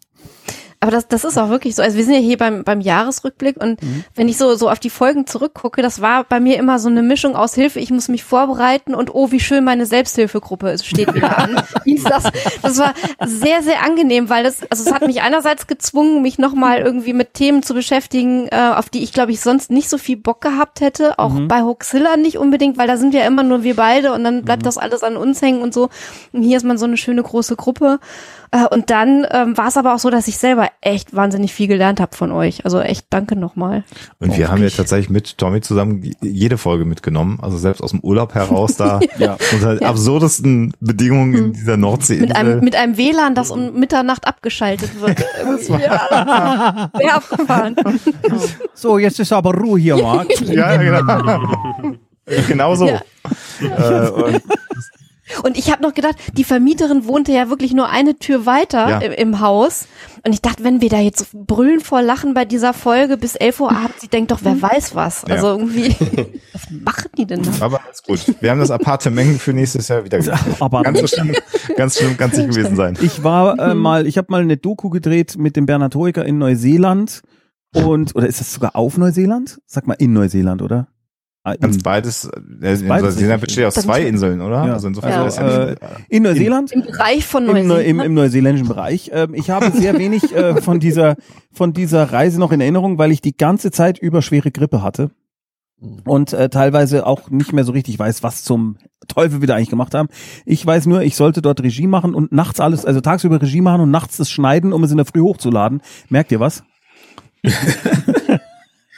[0.84, 1.82] Aber das, das ist auch wirklich so.
[1.82, 3.80] Also wir sind ja hier beim, beim Jahresrückblick und
[4.14, 7.00] wenn ich so, so auf die Folgen zurückgucke, das war bei mir immer so eine
[7.00, 11.14] Mischung aus Hilfe, ich muss mich vorbereiten und oh, wie schön meine Selbsthilfegruppe ist, steht
[11.14, 11.62] wieder an.
[12.04, 12.24] Das.
[12.60, 12.92] Das war
[13.24, 17.32] sehr, sehr angenehm, weil das, also es hat mich einerseits gezwungen, mich nochmal irgendwie mit
[17.32, 20.82] Themen zu beschäftigen, äh, auf die ich, glaube ich, sonst nicht so viel Bock gehabt
[20.82, 21.18] hätte.
[21.18, 24.44] Auch bei Hoaxilla nicht unbedingt, weil da sind ja immer nur wir beide und dann
[24.44, 25.88] bleibt das alles an uns hängen und so.
[26.32, 28.00] Und hier ist man so eine schöne große Gruppe.
[28.54, 31.66] Äh, Und dann ähm, war es aber auch so, dass ich selber echt wahnsinnig viel
[31.66, 32.64] gelernt habe von euch.
[32.64, 33.84] Also echt danke nochmal.
[34.18, 38.00] Und wir haben ja tatsächlich mit Tommy zusammen jede Folge mitgenommen, also selbst aus dem
[38.00, 39.36] Urlaub heraus da Ja.
[39.52, 42.20] unter absurdesten Bedingungen in dieser Nordsee.
[42.20, 45.18] Mit einem, mit einem WLAN, das um Mitternacht abgeschaltet wird.
[45.68, 46.90] ja.
[46.96, 47.76] Sehr abgefahren.
[48.74, 50.28] So, jetzt ist aber Ruhe hier, Marc.
[50.40, 51.96] ja, ja, genau.
[52.46, 52.86] genau so.
[52.86, 53.00] Ja.
[53.60, 54.40] Äh,
[55.42, 58.98] und ich habe noch gedacht, die Vermieterin wohnte ja wirklich nur eine Tür weiter Ja.
[58.98, 59.86] im, im Haus.
[60.24, 63.34] Und ich dachte, wenn wir da jetzt so brüllen vor Lachen bei dieser Folge bis
[63.34, 65.24] 11 Uhr abends, sie denkt doch, wer weiß was.
[65.28, 65.34] Ja.
[65.34, 65.88] Also irgendwie,
[66.52, 67.50] was machen die denn da?
[67.64, 68.34] aber alles gut.
[68.40, 70.44] Wir haben das Appartement für nächstes Jahr wieder gekauft.
[70.60, 71.34] Aber Ganz so schlimm,
[71.76, 72.96] ganz schlimm kann es nicht gewesen sein.
[73.00, 76.38] Ich war äh, mal, ich habe mal eine Doku gedreht mit dem Bernhard Hoeker in
[76.38, 77.22] Neuseeland
[77.74, 79.58] und oder ist das sogar auf Neuseeland?
[79.66, 80.88] Sag mal in Neuseeland, oder?
[81.46, 82.40] Ah, in- Ganz beides, äh,
[82.82, 84.64] Neuseeland besteht aus zwei Inseln, oder?
[84.66, 84.72] Ja.
[84.72, 86.72] Also insofern Ja, ist das ja äh, nicht, in Neuseeland?
[86.72, 87.86] Im Bereich von Im, Neu- Neuseeland.
[87.88, 89.10] im, Im neuseeländischen Bereich.
[89.12, 91.16] Ähm, ich habe sehr wenig äh, von dieser
[91.52, 95.10] von dieser Reise noch in Erinnerung, weil ich die ganze Zeit über schwere Grippe hatte
[96.06, 99.68] und äh, teilweise auch nicht mehr so richtig weiß, was zum Teufel wir da eigentlich
[99.68, 100.08] gemacht haben.
[100.46, 103.82] Ich weiß nur, ich sollte dort Regie machen und nachts alles, also tagsüber Regie machen
[103.82, 105.82] und nachts das schneiden, um es in der Früh hochzuladen.
[106.08, 106.64] Merkt ihr was?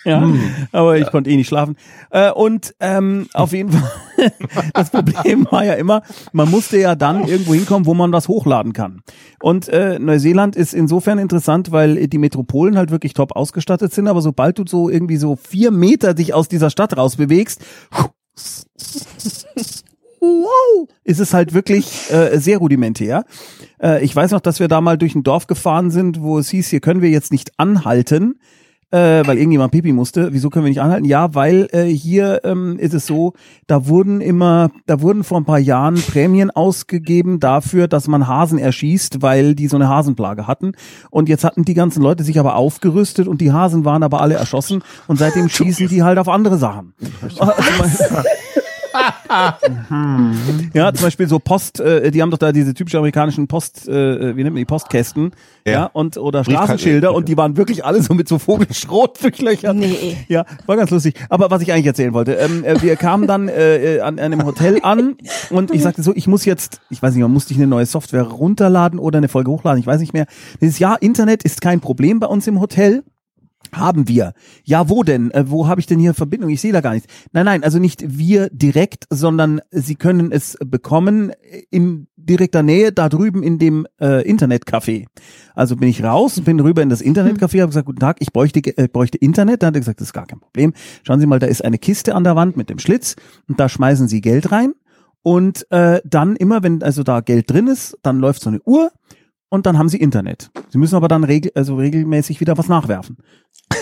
[0.07, 0.25] Ja,
[0.71, 1.77] aber ich konnte eh nicht schlafen.
[2.11, 3.91] Äh, und ähm, auf jeden Fall,
[4.73, 6.03] das Problem war ja immer,
[6.33, 9.03] man musste ja dann irgendwo hinkommen, wo man was hochladen kann.
[9.43, 14.23] Und äh, Neuseeland ist insofern interessant, weil die Metropolen halt wirklich top ausgestattet sind, aber
[14.23, 17.61] sobald du so irgendwie so vier Meter dich aus dieser Stadt rausbewegst,
[20.21, 23.25] wow, ist es halt wirklich äh, sehr rudimentär.
[23.83, 26.49] Äh, ich weiß noch, dass wir da mal durch ein Dorf gefahren sind, wo es
[26.51, 28.39] hieß, hier können wir jetzt nicht anhalten.
[28.91, 30.33] Äh, weil irgendjemand Pipi musste.
[30.33, 31.05] Wieso können wir nicht anhalten?
[31.05, 33.33] Ja, weil äh, hier ähm, ist es so,
[33.67, 38.59] da wurden immer, da wurden vor ein paar Jahren Prämien ausgegeben dafür, dass man Hasen
[38.59, 40.73] erschießt, weil die so eine Hasenplage hatten.
[41.11, 44.35] Und jetzt hatten die ganzen Leute sich aber aufgerüstet und die Hasen waren aber alle
[44.35, 46.95] erschossen und seitdem schießen die halt auf andere Sachen.
[50.75, 54.37] ja, zum Beispiel so Post, äh, die haben doch da diese typischen amerikanischen Post, äh,
[54.37, 55.33] wie nennt man die Postkästen,
[55.67, 55.91] ja, Ja.
[55.93, 59.75] und oder Straßenschilder und die waren wirklich alle so mit so Vogelschrot durchlöchert.
[59.77, 60.17] Nee.
[60.29, 61.15] Ja, war ganz lustig.
[61.29, 64.33] Aber was ich eigentlich erzählen wollte, ähm, äh, wir kamen dann äh, äh, an, an
[64.33, 65.17] einem Hotel an
[65.51, 67.87] und ich sagte so, ich muss jetzt, ich weiß nicht, mehr, musste ich eine neue
[67.87, 70.27] Software runterladen oder eine Folge hochladen, ich weiß nicht mehr.
[70.61, 73.03] Dieses Jahr Internet ist kein Problem bei uns im Hotel.
[73.77, 74.33] Haben wir.
[74.65, 75.31] Ja, wo denn?
[75.31, 76.51] Äh, wo habe ich denn hier Verbindung?
[76.51, 77.13] Ich sehe da gar nichts.
[77.33, 81.33] Nein, nein, also nicht wir direkt, sondern Sie können es bekommen
[81.71, 85.07] in direkter Nähe da drüben in dem äh, Internetcafé.
[85.55, 88.61] Also bin ich raus, bin rüber in das Internetcafé, habe gesagt, guten Tag, ich bräuchte,
[88.77, 89.63] äh, bräuchte Internet.
[89.63, 90.73] Da hat er gesagt, das ist gar kein Problem.
[91.03, 93.17] Schauen Sie mal, da ist eine Kiste an der Wand mit dem Schlitz
[93.49, 94.73] und da schmeißen Sie Geld rein.
[95.23, 98.91] Und äh, dann immer, wenn also da Geld drin ist, dann läuft so eine Uhr
[99.49, 100.51] und dann haben sie Internet.
[100.71, 103.19] Sie müssen aber dann regel, also regelmäßig wieder was nachwerfen.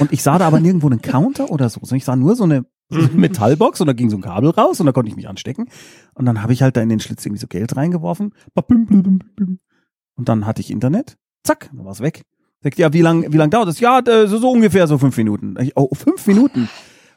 [0.00, 2.44] Und ich sah da aber nirgendwo einen Counter oder so, sondern ich sah nur so
[2.44, 5.16] eine, so eine Metallbox und da ging so ein Kabel raus und da konnte ich
[5.16, 5.68] mich anstecken.
[6.14, 8.34] Und dann habe ich halt da in den Schlitz irgendwie so Geld reingeworfen.
[8.54, 11.16] Und dann hatte ich Internet.
[11.42, 12.22] Zack, dann war es weg.
[12.62, 13.80] Sagt, ja, wie lang, wie lang dauert das?
[13.80, 15.56] Ja, so, so ungefähr so fünf Minuten.
[15.60, 16.68] Ich, oh, fünf Minuten.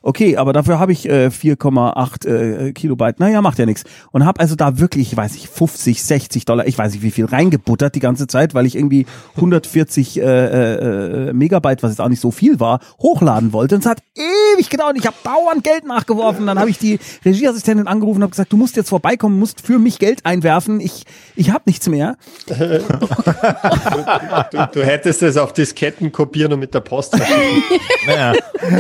[0.07, 3.19] Okay, aber dafür habe ich äh, 4,8 äh, Kilobyte.
[3.19, 3.83] Naja, macht ja nichts.
[4.13, 7.11] Und habe also da wirklich, ich weiß nicht, 50, 60 Dollar, ich weiß nicht wie
[7.11, 9.05] viel, reingebuttert die ganze Zeit, weil ich irgendwie
[9.35, 13.75] 140 äh, äh, Megabyte, was jetzt auch nicht so viel war, hochladen wollte.
[13.75, 14.01] Und es hat
[14.55, 14.97] ewig gedauert.
[14.97, 16.45] Ich habe dauernd Geld nachgeworfen.
[16.45, 19.79] Dann habe ich die Regieassistentin angerufen und habe gesagt, du musst jetzt vorbeikommen, musst für
[19.79, 20.79] mich Geld einwerfen.
[20.79, 21.03] Ich,
[21.35, 22.17] ich habe nichts mehr.
[22.47, 22.55] Du,
[24.73, 27.63] du hättest es auf Disketten kopieren und mit der Post verschicken.
[28.07, 28.33] Ja.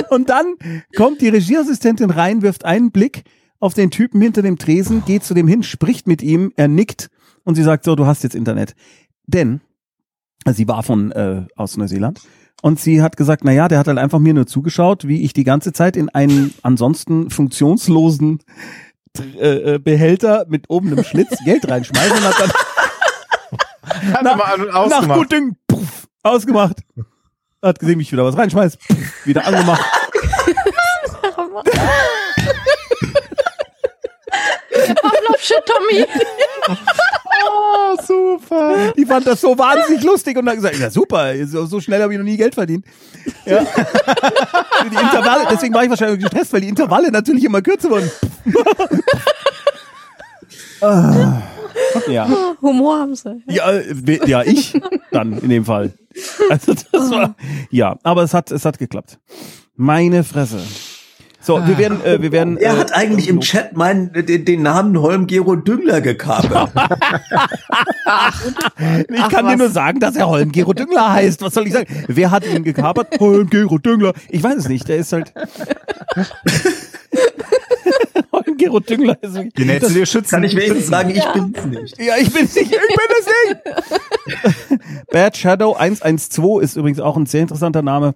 [0.09, 0.55] Und dann
[0.95, 3.23] kommt die Regieassistentin rein, wirft einen Blick
[3.59, 7.09] auf den Typen hinter dem Tresen, geht zu dem hin, spricht mit ihm, er nickt
[7.43, 8.75] und sie sagt so, du hast jetzt Internet.
[9.25, 9.61] Denn
[10.45, 12.21] also sie war von äh, aus Neuseeland
[12.61, 15.33] und sie hat gesagt, na ja, der hat halt einfach mir nur zugeschaut, wie ich
[15.33, 18.39] die ganze Zeit in einen ansonsten funktionslosen
[19.39, 24.35] äh, äh, Behälter mit oben einem Schlitz Geld reinschmeiße und hat dann Hat Na- er
[24.37, 25.19] mal an- und nach ausgemacht.
[25.19, 26.77] gut Ding puff, ausgemacht.
[27.61, 29.83] Hat gesehen, wie ich wieder was reinschmeiß, puff, wieder angemacht.
[34.95, 36.05] Pavlovsche Tommy.
[37.49, 38.93] Oh, super.
[38.97, 42.13] Die fand das so wahnsinnig lustig und hat gesagt, ja super, so, so schnell habe
[42.13, 42.85] ich noch nie Geld verdient.
[43.45, 43.59] Ja.
[43.59, 48.11] die Intervalle, deswegen war ich wahrscheinlich gestresst, weil die Intervalle natürlich immer kürzer wurden.
[50.81, 51.41] Ah.
[52.07, 52.27] ja.
[52.61, 53.41] Humor haben sie.
[53.47, 53.71] Ja,
[54.25, 54.79] ja, ich
[55.11, 55.93] dann in dem Fall.
[56.49, 57.35] Also das war,
[57.69, 59.19] ja, aber es hat, es hat geklappt.
[59.75, 60.59] Meine Fresse.
[61.47, 62.57] So, wir werden, äh, wir werden.
[62.57, 66.71] Er äh, hat eigentlich im Chat meinen, den, den Namen Holm Gero Düngler gekapert.
[69.09, 71.41] Ich kann dir nur sagen, dass er Holm Gero Düngler heißt.
[71.41, 71.87] Was soll ich sagen?
[72.07, 73.19] Wer hat ihn gekapert?
[73.19, 74.13] Holm Gero Düngler.
[74.29, 74.87] Ich weiß es nicht.
[74.89, 75.33] Der ist halt.
[78.31, 80.31] Holm Gero Düngler ist wirklich- Den hättest du dir schützen.
[80.31, 81.97] Kann ich wenigstens sagen, ich bin's nicht.
[82.01, 82.71] Ja, ich bin's nicht.
[82.71, 83.25] Ich bin es
[84.67, 84.99] nicht.
[85.11, 88.15] Bad Shadow 112 ist übrigens auch ein sehr interessanter Name.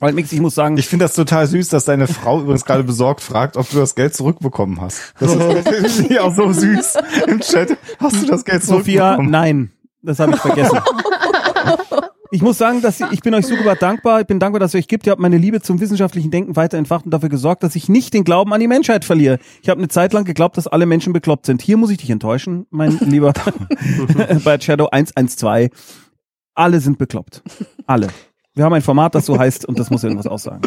[0.00, 2.84] Weil Mix, ich muss sagen, Ich finde das total süß, dass deine Frau übrigens gerade
[2.84, 5.12] besorgt fragt, ob du das Geld zurückbekommen hast.
[5.18, 6.94] Das ist ich auch so süß
[7.26, 7.76] im Chat.
[7.98, 9.30] Hast du das Geld Sophia, zurückbekommen?
[9.30, 9.70] nein,
[10.02, 10.78] das habe ich vergessen.
[12.30, 14.20] Ich muss sagen, dass ich bin euch super dankbar.
[14.20, 15.06] Ich bin dankbar, dass ihr euch gibt.
[15.06, 18.12] Ihr habt meine Liebe zum wissenschaftlichen Denken weiter entfacht und dafür gesorgt, dass ich nicht
[18.12, 19.38] den Glauben an die Menschheit verliere.
[19.62, 21.62] Ich habe eine Zeit lang geglaubt, dass alle Menschen bekloppt sind.
[21.62, 23.32] Hier muss ich dich enttäuschen, mein lieber
[24.44, 25.70] Bad Shadow 112.
[26.54, 27.42] Alle sind bekloppt.
[27.86, 28.08] Alle.
[28.58, 30.62] Wir haben ein Format, das so heißt und das muss irgendwas aussagen.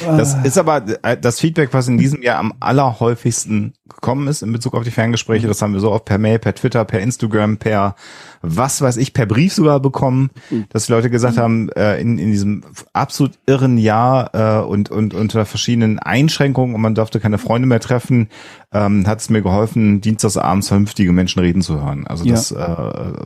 [0.00, 4.52] Das ist aber äh, das Feedback, was in diesem Jahr am allerhäufigsten gekommen ist in
[4.52, 5.46] Bezug auf die Ferngespräche.
[5.46, 7.94] Das haben wir so oft per Mail, per Twitter, per Instagram, per
[8.42, 10.30] was weiß ich, per Brief sogar bekommen,
[10.70, 15.14] dass die Leute gesagt haben, äh, in, in diesem absolut irren Jahr äh, und, und
[15.14, 18.28] unter verschiedenen Einschränkungen und man durfte keine Freunde mehr treffen,
[18.72, 22.06] ähm, hat es mir geholfen, dienstagsabends vernünftige Menschen reden zu hören.
[22.06, 22.32] Also Ja.
[22.34, 22.56] das äh,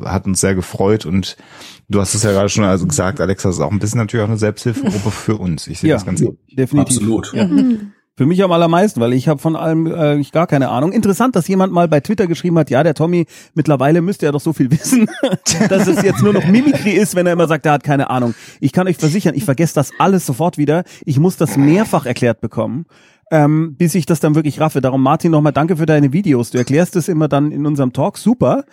[0.05, 1.37] hat uns sehr gefreut und
[1.89, 4.25] du hast es ja gerade schon also gesagt, Alexa, das ist auch ein bisschen natürlich
[4.25, 5.67] auch eine Selbsthilfegruppe für uns.
[5.67, 6.23] Ich sehe Ja, das ganz
[6.53, 6.97] definitiv.
[6.99, 7.33] Absolut.
[7.33, 7.49] Ja.
[8.19, 10.93] Für mich am allermeisten, weil ich habe von allem äh, ich gar keine Ahnung.
[10.93, 14.41] Interessant, dass jemand mal bei Twitter geschrieben hat, ja, der Tommy, mittlerweile müsste er doch
[14.41, 15.07] so viel wissen,
[15.69, 18.35] dass es jetzt nur noch Mimikry ist, wenn er immer sagt, er hat keine Ahnung.
[18.59, 20.85] Ich kann euch versichern, ich vergesse das alles sofort wieder.
[21.05, 22.87] Ich muss das mehrfach erklärt bekommen.
[23.31, 24.81] Ähm, bis ich das dann wirklich raffe.
[24.81, 26.51] Darum, Martin, nochmal danke für deine Videos.
[26.51, 28.65] Du erklärst es immer dann in unserem Talk super.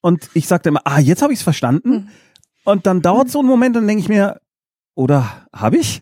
[0.00, 2.08] Und ich sagte immer, ah, jetzt habe ich es verstanden.
[2.64, 4.40] Und dann dauert so ein Moment, dann denke ich mir,
[4.94, 6.00] Oder habe ich?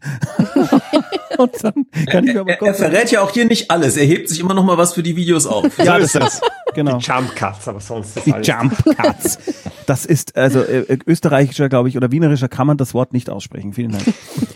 [1.38, 3.96] und dann kann ich mir aber Er, er verrät ja auch hier nicht alles.
[3.96, 5.78] Er hebt sich immer noch mal was für die Videos auf.
[5.78, 6.40] Ja, das ist das.
[6.74, 6.98] Genau.
[6.98, 8.46] Jump Cuts, aber sonst ist Die alles.
[8.46, 9.38] Jump Cuts.
[9.86, 13.72] Das ist, also äh, österreichischer, glaube ich, oder wienerischer kann man das Wort nicht aussprechen.
[13.74, 14.02] Vielen Dank.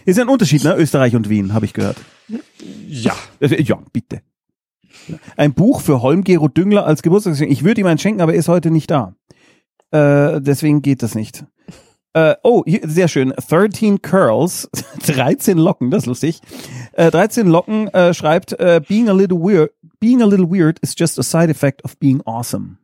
[0.04, 0.74] Ist ja ein Unterschied, ne?
[0.76, 1.96] Österreich und Wien, habe ich gehört.
[2.88, 3.14] Ja.
[3.40, 4.22] Äh, Ja, bitte.
[5.36, 7.52] Ein Buch für Holmgero Düngler als Geburtstagsgeschenk.
[7.52, 9.14] Ich würde ihm einen schenken, aber er ist heute nicht da.
[9.90, 11.44] Äh, deswegen geht das nicht.
[12.14, 13.32] Äh, oh, hier, sehr schön.
[13.48, 14.68] 13 Curls,
[15.06, 16.40] 13 Locken, das ist lustig.
[16.92, 20.94] Äh, 13 Locken äh, schreibt, äh, being a little weird, being a little weird is
[20.98, 22.78] just a side effect of being awesome.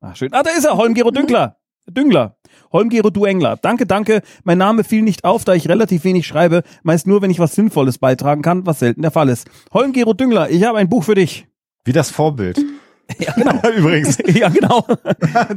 [0.00, 0.32] Ah, schön.
[0.32, 1.56] Ah, da ist er, Holmgero Düngler.
[1.86, 2.36] Düngler.
[2.72, 3.56] Holmgero Du Engler.
[3.56, 4.22] Danke, danke.
[4.44, 6.62] Mein Name fiel nicht auf, da ich relativ wenig schreibe.
[6.82, 9.50] Meist nur, wenn ich was Sinnvolles beitragen kann, was selten der Fall ist.
[9.72, 11.46] Holmgero Düngler, ich habe ein Buch für dich.
[11.84, 12.58] Wie das Vorbild.
[13.18, 13.60] Ja, genau.
[13.76, 14.18] Übrigens.
[14.34, 14.86] ja, genau.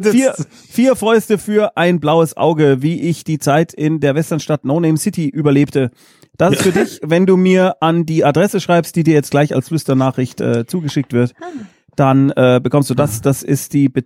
[0.01, 0.33] Vier,
[0.69, 4.97] vier Fäuste für ein blaues Auge, wie ich die Zeit in der Westernstadt No Name
[4.97, 5.91] City überlebte.
[6.37, 9.53] Das ist für dich, wenn du mir an die Adresse schreibst, die dir jetzt gleich
[9.53, 11.33] als Flüsternachricht äh, zugeschickt wird,
[11.95, 13.21] dann äh, bekommst du das.
[13.21, 14.03] Das ist die bi-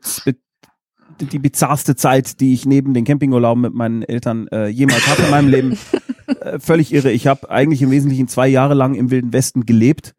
[1.19, 5.31] die bizarrste Zeit, die ich neben den Campingurlauben mit meinen Eltern äh, jemals hatte in
[5.31, 5.77] meinem Leben.
[6.41, 7.11] Äh, völlig irre.
[7.11, 10.13] Ich habe eigentlich im Wesentlichen zwei Jahre lang im Wilden Westen gelebt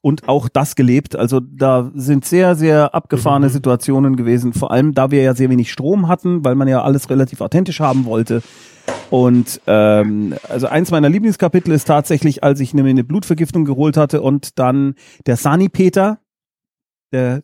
[0.00, 1.16] und auch das gelebt.
[1.16, 4.52] Also da sind sehr, sehr abgefahrene Situationen gewesen.
[4.52, 7.80] Vor allem, da wir ja sehr wenig Strom hatten, weil man ja alles relativ authentisch
[7.80, 8.42] haben wollte.
[9.10, 14.22] Und ähm, also eins meiner Lieblingskapitel ist tatsächlich, als ich mir eine Blutvergiftung geholt hatte
[14.22, 14.94] und dann
[15.26, 16.18] der Sani Peter,
[17.12, 17.42] der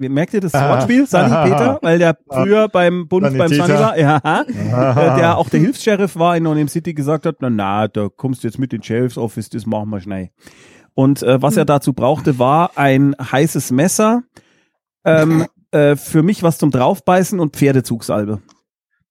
[0.00, 0.54] wie merkt ihr das.
[0.54, 1.06] Wortspiel?
[1.08, 1.44] Sani Ah.
[1.44, 3.80] Peter, weil der früher beim Bund beim Sani Sanitäter.
[3.80, 7.88] war, ja, äh, der auch der Hilfs-Sheriff war in Nottingham City gesagt hat, na na,
[7.88, 10.30] da kommst du jetzt mit in Sheriff's Office, das machen wir schnell.
[10.98, 14.24] Und äh, was er dazu brauchte, war ein heißes Messer,
[15.04, 18.42] ähm, äh, für mich was zum draufbeißen und Pferdezugsalbe.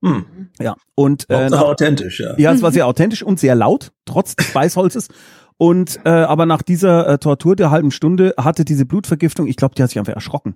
[0.03, 0.25] Hm.
[0.59, 0.75] Ja.
[0.95, 2.37] Und äh, nach, authentisch, ja.
[2.37, 5.07] ja, es war sehr authentisch und sehr laut, trotz des Beißholzes.
[5.55, 9.75] Und äh, aber nach dieser äh, Tortur der halben Stunde hatte diese Blutvergiftung, ich glaube,
[9.75, 10.55] die hat sich einfach erschrocken.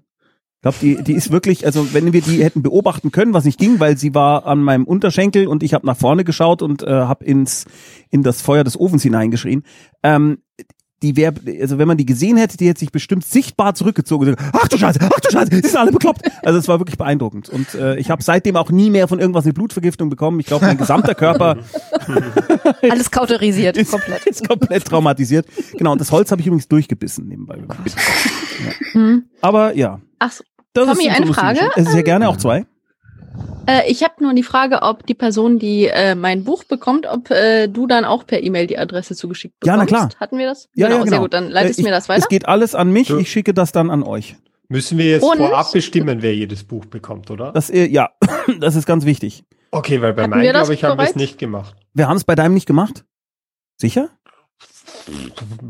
[0.58, 3.58] Ich glaube, die, die ist wirklich, also wenn wir die hätten beobachten können, was nicht
[3.58, 6.92] ging, weil sie war an meinem Unterschenkel und ich habe nach vorne geschaut und äh,
[6.92, 7.68] habe ins
[8.10, 9.64] in das Feuer des Ofens hineingeschrien.
[10.04, 10.40] Ähm,
[11.02, 14.30] die wäre, also wenn man die gesehen hätte, die hätte sich bestimmt sichtbar zurückgezogen.
[14.30, 16.22] und gesagt, Ach du Scheiße, ach du Scheiße, die sind alle bekloppt.
[16.44, 17.50] Also es war wirklich beeindruckend.
[17.50, 20.40] Und äh, ich habe seitdem auch nie mehr von irgendwas eine Blutvergiftung bekommen.
[20.40, 21.58] Ich glaube, mein gesamter Körper
[22.90, 24.26] Alles kauterisiert, ist komplett.
[24.26, 25.46] ist komplett traumatisiert.
[25.78, 27.58] Genau, und das Holz habe ich übrigens durchgebissen nebenbei.
[27.58, 28.72] Ja.
[28.94, 29.26] Hm.
[29.42, 30.00] Aber ja.
[30.20, 30.44] Ach so.
[30.74, 31.60] Das Tommy, eine Frage?
[31.60, 31.80] Geschichten.
[31.82, 32.66] Äh, Sehr gerne auch zwei.
[33.68, 37.30] Äh, ich habe nur die Frage, ob die Person, die äh, mein Buch bekommt, ob
[37.32, 39.68] äh, du dann auch per E-Mail die Adresse zugeschickt bekommst.
[39.74, 40.10] Ja, na klar.
[40.20, 40.70] Hatten wir das?
[40.74, 41.12] Ja, genau, ja, genau.
[41.16, 42.20] Sehr gut, dann leitest Äh, du mir das weiter.
[42.20, 44.36] Es geht alles an mich, ich schicke das dann an euch.
[44.68, 47.52] Müssen wir jetzt Und- vorab bestimmen, wer jedes Buch bekommt, oder?
[47.52, 48.10] Das, äh, ja,
[48.60, 49.44] das ist ganz wichtig.
[49.72, 51.76] Okay, weil bei Hatten meinem, glaube ich, haben wir es nicht gemacht.
[51.94, 53.04] Wir haben es bei deinem nicht gemacht?
[53.78, 54.10] Sicher?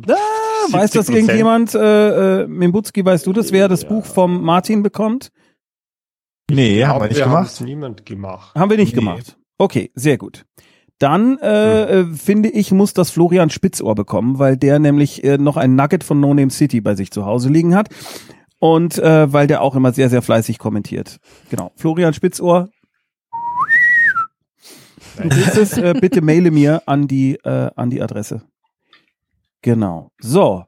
[0.06, 0.16] Da,
[0.72, 1.14] weiß das 70%.
[1.16, 1.76] irgendjemand?
[1.76, 5.32] Äh, äh, Mimbutski, weißt du das, wer das Buch vom Martin bekommt?
[6.56, 7.52] Nee, haben wir Aber nicht wir haben gemacht.
[7.52, 8.56] es niemand gemacht.
[8.56, 9.00] Haben wir nicht Nee.
[9.00, 9.38] gemacht.
[9.58, 10.46] Okay, sehr gut.
[11.00, 15.58] Dann äh, äh, finde ich, muss das Florian Spitzohr bekommen, weil der nämlich äh, noch
[15.58, 17.90] ein Nugget von No Name City bei sich zu Hause liegen hat.
[18.60, 21.18] Und äh, weil der auch immer sehr, sehr fleißig kommentiert.
[21.50, 21.72] Genau.
[21.76, 22.70] Florian Spitzohr.
[25.18, 28.44] Du willst es, äh, bitte maile mir an die, äh, an die Adresse.
[29.62, 30.12] Genau.
[30.20, 30.64] So.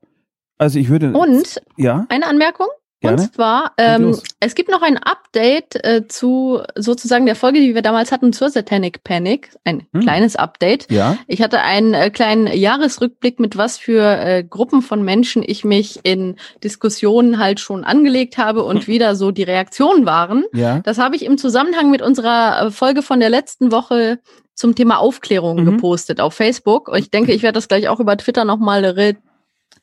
[0.58, 1.14] Also ich würde.
[1.14, 2.68] Und Ja, eine Anmerkung.
[3.04, 3.22] Gerne.
[3.22, 7.82] Und zwar, ähm, es gibt noch ein Update äh, zu sozusagen der Folge, die wir
[7.84, 9.52] damals hatten zur Satanic Panic.
[9.64, 10.02] Ein Hm.
[10.02, 10.92] kleines Update.
[10.92, 11.18] Ja.
[11.28, 16.00] Ich hatte einen äh, kleinen Jahresrückblick, mit was für äh, Gruppen von Menschen ich mich
[16.04, 20.46] in Diskussionen halt schon angelegt habe und wie da so die Reaktionen waren.
[20.54, 20.80] Ja.
[20.80, 24.20] Das habe ich im Zusammenhang mit unserer äh, Folge von der letzten Woche
[24.56, 25.66] zum Thema Aufklärung Mhm.
[25.66, 26.88] gepostet auf Facebook.
[26.88, 28.84] Und ich denke, ich werde das gleich auch über Twitter nochmal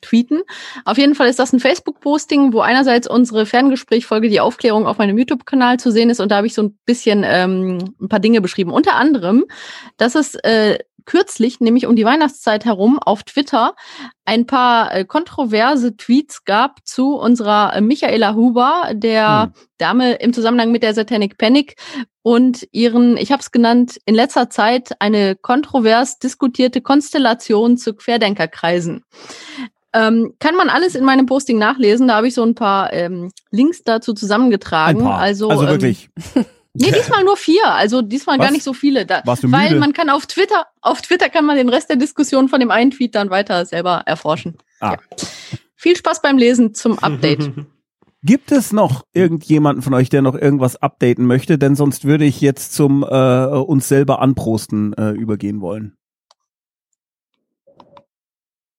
[0.01, 0.43] retweeten.
[0.85, 5.19] Auf jeden Fall ist das ein Facebook-Posting, wo einerseits unsere Ferngesprächfolge, die Aufklärung auf meinem
[5.19, 6.21] YouTube-Kanal zu sehen ist.
[6.21, 8.73] Und da habe ich so ein bisschen ähm, ein paar Dinge beschrieben.
[8.73, 9.45] Unter anderem,
[9.97, 13.75] dass es äh, kürzlich, nämlich um die Weihnachtszeit herum, auf Twitter
[14.25, 19.53] ein paar äh, kontroverse Tweets gab zu unserer äh, Michaela Huber, der Hm.
[19.79, 21.77] Dame im Zusammenhang mit der Satanic Panic
[22.23, 29.05] und ihren, ich habe es genannt, in letzter Zeit eine kontrovers diskutierte Konstellation zu Querdenkerkreisen.
[29.93, 32.09] Ähm, kann man alles in meinem Posting nachlesen.
[32.09, 35.03] Da habe ich so ein paar ähm, Links dazu Ein zusammengetragen.
[35.03, 35.19] paar.
[35.19, 36.11] Also, also ähm, wirklich.
[36.75, 37.67] Nee, diesmal nur vier.
[37.67, 38.47] Also diesmal Was?
[38.47, 39.07] gar nicht so viele.
[39.07, 39.81] Da, Warst du weil müde?
[39.81, 42.93] man kann auf Twitter, auf Twitter kann man den Rest der Diskussion von dem einen
[42.93, 44.59] Tweet dann weiter selber erforschen.
[44.79, 44.93] Ah.
[44.93, 44.99] Ja.
[45.75, 47.51] Viel Spaß beim Lesen zum Update.
[48.23, 51.57] Gibt es noch irgendjemanden von euch, der noch irgendwas updaten möchte?
[51.57, 55.97] Denn sonst würde ich jetzt zum äh, uns selber anprosten äh, übergehen wollen.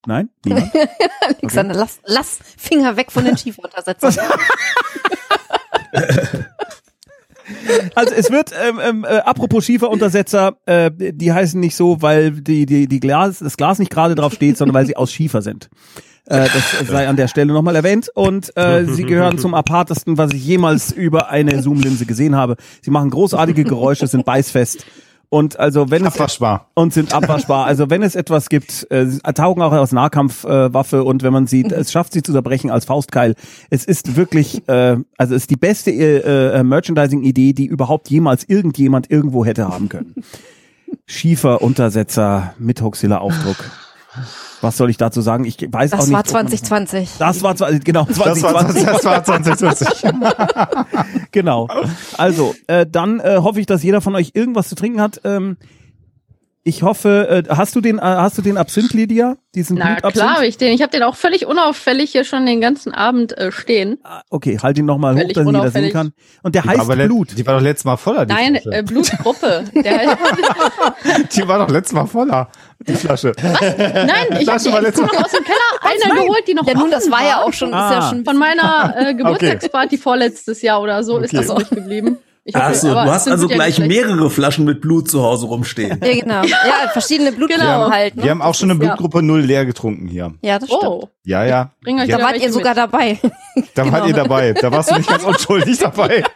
[0.06, 0.30] Nein?
[0.46, 0.72] Niemand?
[1.22, 4.16] Alexander, lass, lass Finger weg von den Schieferuntersetzern.
[7.96, 12.66] Also es wird, ähm, ähm, äh, apropos Schieferuntersetzer, äh, die heißen nicht so, weil die,
[12.66, 15.70] die, die Glas, das Glas nicht gerade drauf steht, sondern weil sie aus Schiefer sind.
[16.26, 18.10] Äh, das sei an der Stelle nochmal erwähnt.
[18.14, 22.56] Und äh, sie gehören zum apartesten, was ich jemals über eine Zoomlinse gesehen habe.
[22.82, 24.86] Sie machen großartige Geräusche, sind beißfest.
[25.34, 26.68] Und also wenn es Abwaschbar.
[26.74, 27.66] und sind abwaschbar.
[27.66, 31.72] Also wenn es etwas gibt, äh, taugen auch aus Nahkampfwaffe äh, und wenn man sieht,
[31.72, 33.36] es schafft sie zu zerbrechen als Faustkeil.
[33.70, 38.44] Es ist wirklich, äh, also es ist die beste äh, äh, Merchandising-Idee, die überhaupt jemals
[38.44, 40.16] irgendjemand irgendwo hätte haben können.
[41.06, 43.56] Schiefer-Untersetzer mit Hoaxilla-Aufdruck.
[44.62, 45.44] Was soll ich dazu sagen?
[45.46, 46.14] Ich weiß auch Das nicht.
[46.14, 47.10] war ob man- 2020.
[47.18, 48.86] Das war zwa- genau Das war, 2020.
[48.86, 49.88] das war 2020.
[51.32, 51.68] Genau.
[52.18, 55.22] Also, äh, dann äh, hoffe ich, dass jeder von euch irgendwas zu trinken hat.
[55.24, 55.58] Ähm,
[56.64, 59.36] ich hoffe, äh, hast du den, äh, hast du den Absinth, Lydia?
[59.56, 60.14] Diesen Na Blutabsinth?
[60.14, 60.74] klar habe ich den.
[60.74, 63.98] Ich habe den auch völlig unauffällig hier schon den ganzen Abend äh, stehen.
[64.04, 66.14] Ah, Okay, halt ihn nochmal hoch, dass jeder sehen kann.
[66.44, 67.36] Und der heißt Aber let- Blut.
[67.38, 69.64] Die war doch letztes Mal voller, die Nein, äh, Blutgruppe.
[69.74, 70.18] Der heißt,
[71.36, 72.50] Die war doch letztes Mal voller,
[72.88, 73.32] die Flasche.
[73.42, 75.58] nein, ich habe die letztes extra noch aus dem Keller
[76.10, 77.94] eine geholt, die noch Ja, nun, das war ja auch schon, ist Ah.
[77.94, 81.46] ja schon von meiner äh, Geburtstagsparty vorletztes Jahr oder so ist Okay.
[81.46, 82.18] das übrig geblieben.
[82.54, 83.88] Achso, du hast also ja gleich schlecht.
[83.92, 86.00] mehrere Flaschen mit Blut zu Hause rumstehen.
[86.04, 86.44] Ja, genau.
[86.44, 87.92] Ja, verschiedene Blutgruppen Genau.
[87.92, 88.16] halt.
[88.16, 88.24] Ne?
[88.24, 88.88] Wir haben auch schon eine Ja.
[88.88, 90.34] Blutgruppe null leer getrunken hier.
[90.42, 90.84] ja, das stimmt.
[90.84, 91.70] Oh, Ja, ja.
[91.84, 92.78] bring euch ja Da wart ihr sogar mit.
[92.80, 93.20] dabei.
[93.76, 93.96] da genau.
[93.96, 94.54] wart ihr dabei.
[94.54, 96.24] Da warst du nicht ganz unschuldig dabei.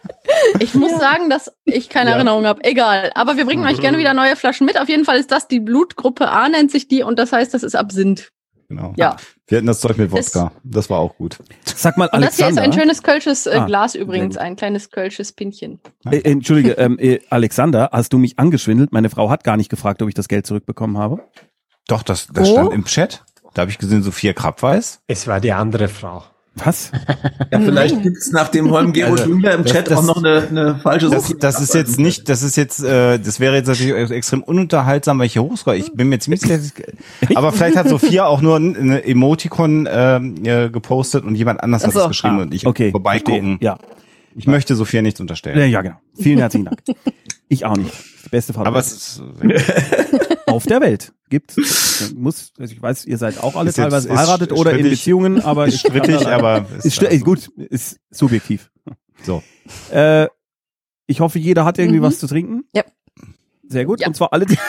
[0.60, 2.16] Ich muss sagen, dass ich keine Ja.
[2.18, 2.64] Erinnerung habe.
[2.64, 3.12] Egal.
[3.16, 4.80] Aber wir bringen euch gerne wieder neue Flaschen mit.
[4.80, 7.04] Auf jeden Fall ist das die Blutgruppe A, nennt sich die.
[7.04, 8.32] Und das heißt, das ist Absinth.
[8.68, 8.94] Genau.
[8.98, 9.18] Ja.
[9.48, 10.52] Wir hatten das Zeug mit Wodka.
[10.64, 11.38] Das war auch gut.
[11.66, 12.62] Sag mal, Und das hier ist Alexander.
[12.64, 14.38] ein schönes kölsches äh, Ah, Glas übrigens.
[14.38, 15.80] Ein kleines kölsches Pinchen.
[16.10, 18.92] äh, Entschuldige, ähm, äh, Alexander, hast du mich angeschwindelt?
[18.92, 21.20] Meine Frau hat gar nicht gefragt, ob ich das Geld zurückbekommen habe.
[21.88, 22.54] Doch, das, das Oh.
[22.54, 23.24] stand im Chat.
[23.54, 25.00] Da habe ich gesehen, Sophia Krabweis.
[25.08, 26.24] Es war die andere Frau.
[26.64, 26.90] Was?
[27.52, 30.18] Ja, vielleicht gibt's nach dem Holm Gero Also, Jüngler im das- Chat das- auch noch
[30.23, 33.68] eine, eine falsche Das, das ist jetzt nicht, das ist jetzt, äh, das wäre jetzt
[33.68, 35.77] natürlich extrem ununterhaltsam, weil ich hier hochscrolle.
[35.77, 36.61] Ich bin mir ziemlich sicher,
[37.36, 41.91] aber vielleicht hat Sophia auch nur eine Emoticon ähm, äh, gepostet und jemand anders hat
[41.94, 41.99] so.
[42.03, 43.57] es geschrieben Ah, und ich okay, vorbeigucken.
[43.61, 43.77] Ja.
[44.38, 45.57] Ich möchte Sophia nichts unterstellen.
[45.60, 45.95] ja, ja, genau.
[46.18, 46.80] Vielen herzlichen Dank.
[47.48, 47.94] Ich auch nicht.
[48.26, 49.22] Die beste Frau der Aber es ist,
[50.48, 51.56] auf der Welt gibt
[52.16, 54.90] muss also ich weiß ihr seid auch alle Ist jetzt- teilweise ist verheiratet oder in
[54.90, 58.72] Beziehungen aber ist strittig, aber es ist, ist gut ist subjektiv
[59.24, 59.44] So.
[59.92, 60.28] äh,
[61.08, 62.04] ich hoffe jeder hat irgendwie Mhm.
[62.04, 62.84] was zu trinken Ja.
[63.68, 64.08] sehr gut Ja.
[64.08, 64.58] und zwar alle die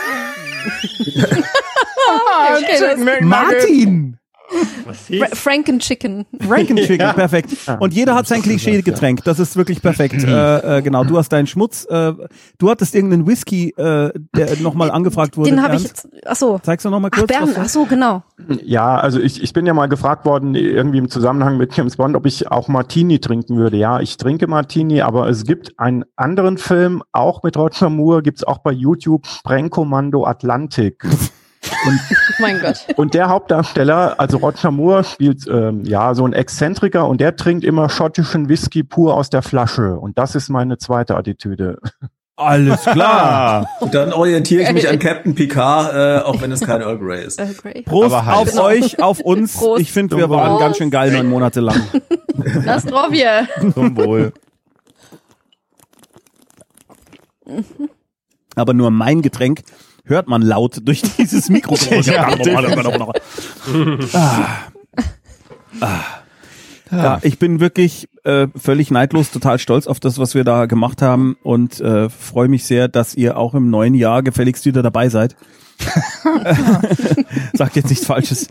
[2.57, 4.19] Okay, das Martin
[4.87, 6.27] Was Fra Franken Chicken.
[6.47, 7.51] Frankenchicken perfekt
[7.81, 11.47] und jeder hat sein Klischee-Getränk das ist wirklich perfekt äh, äh, genau du hast deinen
[11.47, 12.13] Schmutz äh,
[12.59, 16.09] du hattest irgendeinen Whisky äh, der nochmal angefragt wurde Den habe ich jetzt.
[16.25, 16.59] Ach so.
[16.63, 18.23] zeigst du noch mal Ach, kurz ach so, genau.
[18.63, 22.17] Ja, also ich, ich bin ja mal gefragt worden, irgendwie im Zusammenhang mit James Bond,
[22.17, 23.77] ob ich auch Martini trinken würde.
[23.77, 28.45] Ja, ich trinke Martini, aber es gibt einen anderen Film, auch mit Roger Moore, gibt's
[28.45, 31.07] auch bei YouTube, Sprengkommando Atlantik.
[31.71, 31.91] Oh
[32.41, 32.87] mein Gott.
[32.97, 37.65] Und der Hauptdarsteller, also Roger Moore, spielt ähm, ja so ein Exzentriker und der trinkt
[37.65, 39.95] immer schottischen Whisky pur aus der Flasche.
[39.99, 41.79] Und das ist meine zweite Attitüde.
[42.37, 46.83] alles klar Und dann orientiere ich mich an Captain Picard, äh, auch wenn es kein
[46.83, 47.41] Earl Grey ist.
[47.41, 47.83] Earl Grey.
[47.83, 48.37] Prost Aber heiß.
[48.37, 48.65] auf Genau.
[48.65, 49.81] euch auf uns Prost.
[49.81, 51.81] ich finde wir waren ganz schön geil neun Monate lang
[52.67, 53.49] Das drauf hier.
[53.73, 54.33] zum Wohl.
[58.55, 59.63] aber nur mein Getränk
[60.07, 61.75] hört man laut durch dieses Mikro.
[64.15, 64.47] ah.
[65.81, 66.01] Ah.
[66.91, 71.03] Ja, ich bin wirklich äh, völlig neidlos, total stolz auf das, was wir da gemacht
[71.03, 75.09] haben und äh, freue mich sehr, dass ihr auch im neuen Jahr gefälligst wieder dabei
[75.09, 75.37] seid.
[77.53, 78.49] Sagt jetzt nichts Falsches.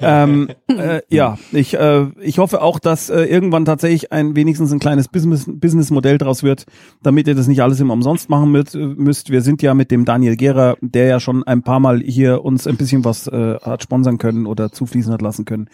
[0.00, 4.78] Ähm, äh, ja, ich, äh, ich hoffe auch, dass äh, irgendwann tatsächlich ein wenigstens ein
[4.78, 6.64] kleines Business Businessmodell draus wird,
[7.02, 8.74] damit ihr das nicht alles immer umsonst machen müsst.
[8.74, 9.30] müsst.
[9.30, 12.66] Wir sind ja mit dem Daniel Gera, der ja schon ein paar Mal hier uns
[12.66, 15.68] ein bisschen was äh, hat sponsern können oder zufließen hat lassen können,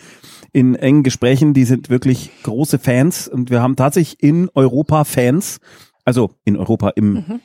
[0.52, 1.54] in engen Gesprächen.
[1.54, 5.58] Die sind wirklich große Fans und wir haben tatsächlich in Europa Fans,
[6.04, 7.40] also in Europa im man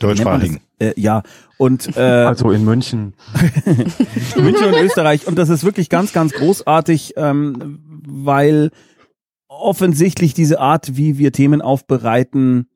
[0.00, 0.60] Deutschsprachigen.
[0.78, 1.22] Äh, ja
[1.58, 3.14] und äh, Also in München.
[4.36, 5.26] München und Österreich.
[5.26, 8.70] Und das ist wirklich ganz, ganz großartig, ähm, weil
[9.48, 12.66] offensichtlich diese Art, wie wir Themen aufbereiten,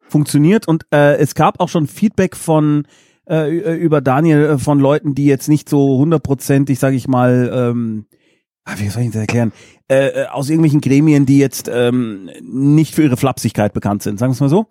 [0.00, 0.68] funktioniert.
[0.68, 2.86] Und äh, es gab auch schon Feedback von
[3.28, 8.06] äh, über Daniel äh, von Leuten, die jetzt nicht so hundertprozentig, sage ich mal, ähm,
[8.76, 9.52] wie soll ich das erklären?
[9.88, 14.30] Äh, äh, aus irgendwelchen Gremien, die jetzt ähm, nicht für ihre Flapsigkeit bekannt sind, sagen
[14.30, 14.66] wir es mal so.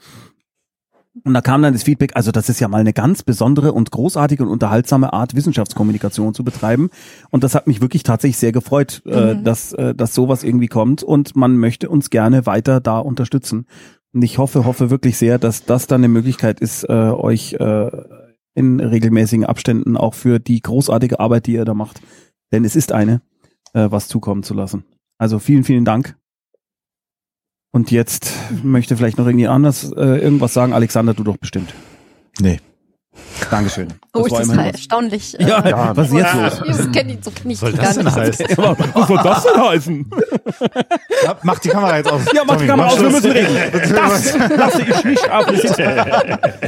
[1.24, 3.91] Und da kam dann das Feedback, also das ist ja mal eine ganz besondere und
[3.91, 6.90] großartige und unterhaltsame Art, Wissenschaftskommunikation zu betreiben.
[7.30, 11.03] Und das hat mich wirklich tatsächlich sehr gefreut, äh, dass, äh, dass sowas irgendwie kommt
[11.03, 13.68] und man möchte uns gerne weiter da unterstützen.
[14.11, 17.91] Und ich hoffe, hoffe wirklich sehr, dass das dann eine Möglichkeit ist, äh, euch äh,
[18.56, 22.02] in regelmäßigen Abständen auch für die großartige Arbeit, die ihr da macht,
[22.52, 23.22] denn es ist eine,
[23.74, 24.86] äh, was zukommen zu lassen.
[25.18, 26.16] Also vielen, vielen Dank.
[27.72, 28.32] Und jetzt
[28.64, 30.74] möchte vielleicht noch irgendwie anders äh, irgendwas sagen.
[30.74, 31.74] Alexander, du doch bestimmt.
[32.40, 32.60] Nee.
[33.52, 33.90] Dankeschön.
[34.14, 35.40] Oh, das war halt erstaunlich.
[35.40, 35.95] äh, Ja, Ja.
[35.95, 36.62] was ist jetzt los?
[36.78, 38.16] Das kenn ich, so ich soll die das denn nicht.
[38.18, 38.45] heißen?
[38.58, 40.12] was soll das denn heißen?
[41.24, 42.22] Ja, mach die Kamera jetzt aus.
[42.34, 43.56] Ja, mach die Kamera aus, wir müssen reden.
[43.72, 43.90] Das
[44.58, 45.52] lasse ich nicht ab.
[45.58, 45.70] Sehr,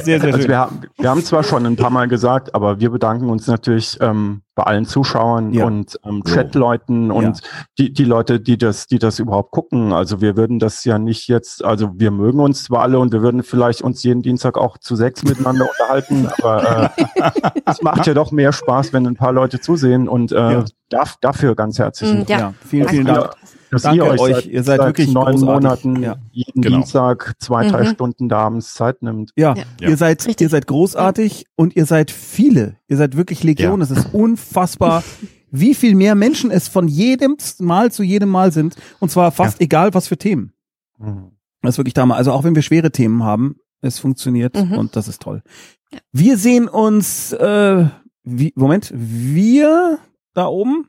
[0.03, 0.47] sehr Also schön.
[0.49, 3.97] wir haben, wir haben zwar schon ein paar Mal gesagt, aber wir bedanken uns natürlich
[4.01, 5.65] ähm, bei allen Zuschauern Ja.
[5.65, 7.41] und ähm, Chatleuten und
[7.77, 9.91] die, die Leute, die das, die das überhaupt gucken.
[9.91, 13.21] Also wir würden das ja nicht jetzt, also wir mögen uns zwar alle und wir
[13.21, 17.31] würden vielleicht uns jeden Dienstag auch zu sechs miteinander unterhalten, aber äh,
[17.65, 20.65] es macht ja doch mehr Spaß, wenn ein paar Leute zusehen und äh, Ja.
[20.89, 22.39] darf, dafür ganz herzlichen Mm, Ja.
[22.39, 23.21] Ja, vielen, vielen Danke.
[23.21, 23.35] Dank.
[23.75, 24.35] Dass Danke ihr euch euch.
[24.35, 25.45] seit, Ihr seid seit wirklich neun großartig.
[25.85, 26.15] Monaten Ja.
[26.31, 26.77] jeden Genau.
[26.77, 27.87] Dienstag zwei, drei Mhm.
[27.93, 29.31] Stunden da abends Zeit nimmt.
[29.35, 29.63] Ja, Ja.
[29.89, 30.41] ihr seid, Richtig.
[30.45, 32.77] ihr seid großartig und ihr seid viele.
[32.87, 33.81] Ihr seid wirklich Legion.
[33.81, 35.03] Es ist unfassbar,
[35.51, 38.75] wie viel mehr Menschen es von jedem Mal zu jedem Mal sind.
[38.99, 40.53] Und zwar fast egal, was für Themen.
[40.97, 41.31] Mhm.
[41.61, 42.15] Das ist wirklich da mal.
[42.15, 44.73] Also auch wenn wir schwere Themen haben, es funktioniert Mhm.
[44.77, 45.41] und das ist toll.
[46.11, 47.85] Wir sehen uns, äh,
[48.23, 49.99] wie, Moment, wir
[50.33, 50.87] da oben,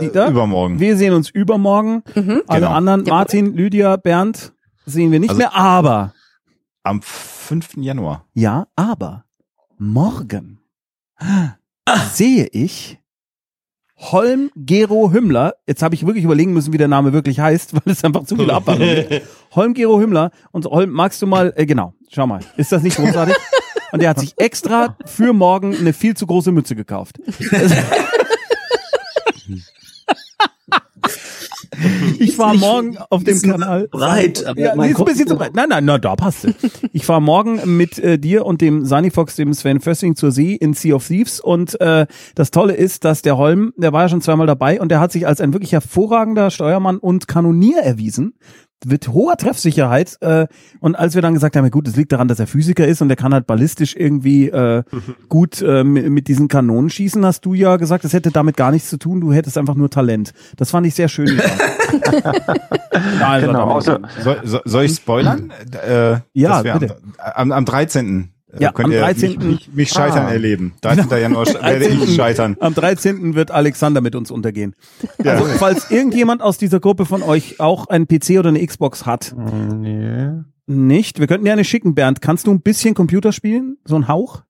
[0.00, 0.28] die da?
[0.28, 0.78] Übermorgen.
[0.80, 2.02] wir sehen uns übermorgen.
[2.14, 2.42] Mhm.
[2.46, 2.72] Alle Genau.
[2.72, 3.04] anderen.
[3.04, 4.52] Martin, Lydia, Bernd,
[4.86, 6.12] sehen wir nicht Also- mehr, aber
[6.82, 7.76] Am 5.
[7.82, 8.24] Januar.
[8.34, 9.24] Ja, aber
[9.78, 10.60] morgen
[12.12, 12.98] sehe ich
[13.96, 15.54] Holm Gero Hümmler.
[15.66, 18.36] Jetzt habe ich wirklich überlegen müssen, wie der Name wirklich heißt, weil es einfach zu
[18.36, 19.26] viele Abwandlungen gibt.
[19.56, 20.30] Holm Gero Hümmler.
[20.52, 22.40] Und Holm, magst du mal, äh, genau, schau mal.
[22.56, 23.34] Ist das nicht großartig?
[23.92, 27.18] Und der hat sich extra für morgen eine viel zu große Mütze gekauft.
[32.18, 33.88] Ich war morgen auf dem Kanal.
[33.88, 35.54] breit, aber ja, mein ist ein bisschen zu breit.
[35.54, 36.54] Nein, nein, na, da passt es.
[36.92, 40.54] Ich fahre morgen mit äh, dir und dem Sunny Fox, dem Sven Fössing zur See
[40.54, 44.08] in Sea of Thieves und äh, das Tolle ist, dass der Holm, der war ja
[44.08, 48.34] schon zweimal dabei und der hat sich als ein wirklich hervorragender Steuermann und Kanonier erwiesen.
[48.86, 50.16] Mit hoher Treffsicherheit.
[50.20, 50.46] Äh,
[50.80, 53.02] und als wir dann gesagt haben, ja gut, es liegt daran, dass er Physiker ist
[53.02, 54.82] und der kann halt ballistisch irgendwie äh,
[55.28, 58.88] gut äh, mit, diesen Kanonen schießen, hast du ja gesagt, das hätte damit gar nichts
[58.88, 60.32] zu tun, du hättest einfach nur Talent.
[60.56, 61.28] Das fand ich sehr schön.
[63.20, 65.52] ja, also Genau, außer, Soll, soll, soll ich spoilern?
[65.72, 66.96] Äh, Ja, dass wir bitte.
[67.18, 68.30] Am, am, am 13.
[68.58, 69.30] Ja, könnt am ihr 13.
[69.30, 70.30] Mich, mich, mich scheitern Ah.
[70.32, 70.72] erleben.
[70.80, 71.10] 13.
[71.20, 72.56] Januar sch- werde ich scheitern.
[72.60, 73.34] Am 13.
[73.34, 74.74] wird Alexander mit uns untergehen.
[75.22, 75.32] Ja.
[75.32, 79.34] Also, falls irgendjemand aus dieser Gruppe von euch auch einen PC oder eine Xbox hat,
[79.36, 80.30] nee,
[80.66, 82.20] nicht, wir könnten dir eine schicken, Bernd.
[82.22, 83.76] Kannst du ein bisschen Computer spielen?
[83.84, 84.42] So ein Hauch?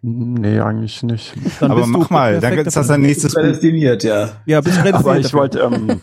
[0.00, 1.34] nee, eigentlich nicht.
[1.60, 3.34] Dann Aber mach mal, dann ist das dein nächstes.
[3.34, 4.30] Prädestiniert, ja.
[4.46, 5.38] Ja, bist Aber prädestiniert ich dafür.
[5.40, 6.00] wollte, ähm,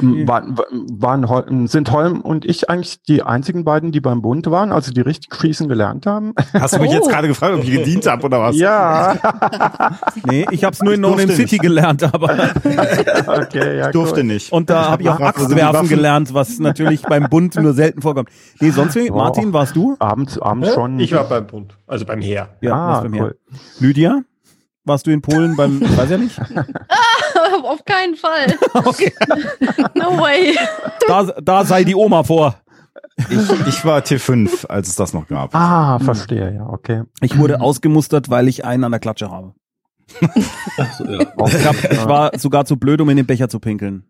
[0.00, 4.72] ähm, waren, waren, sind Holm und ich eigentlich die einzigen beiden, die beim Bund waren,
[4.72, 6.34] also die richtig schießen gelernt haben?
[6.52, 7.10] Hast du mich jetzt Oh.
[7.10, 8.56] gerade gefragt, ob ich gedient habe oder was?
[8.56, 9.16] Ja,
[10.26, 11.62] Nee, ich hab's nur in No Name City nicht.
[11.62, 12.30] gelernt, aber
[13.26, 13.86] okay, ja.
[13.86, 14.26] Ich durfte cool.
[14.26, 14.52] nicht.
[14.52, 15.88] und da habe ich auch Axtwerfen Waffen?
[15.88, 18.28] gelernt, was natürlich beim Bund nur selten vorkommt.
[18.60, 19.10] Nee, sonst wie?
[19.10, 19.96] Martin, warst du?
[19.98, 20.98] Abends, abends schon.
[21.00, 22.48] Ich war beim Bund, also beim Heer.
[22.60, 23.22] Ja, ah, warst bei mir.
[23.22, 23.38] cool.
[23.78, 24.22] Lydia?
[24.90, 26.36] Warst du in Polen beim, ich weiß ja nicht.
[27.62, 28.56] Auf keinen Fall.
[28.74, 29.12] Okay.
[29.94, 30.56] No way.
[31.06, 32.56] Da, da sei die Oma vor.
[33.16, 35.54] Ich, ich war T5, als es das noch gab.
[35.54, 37.04] Ah, verstehe, ja, okay.
[37.20, 39.54] Ich wurde ausgemustert, weil ich einen an der Klatsche habe.
[40.98, 41.20] So, ja.
[41.20, 44.09] Ich, hab, ich war sogar zu blöd, um in den Becher zu pinkeln.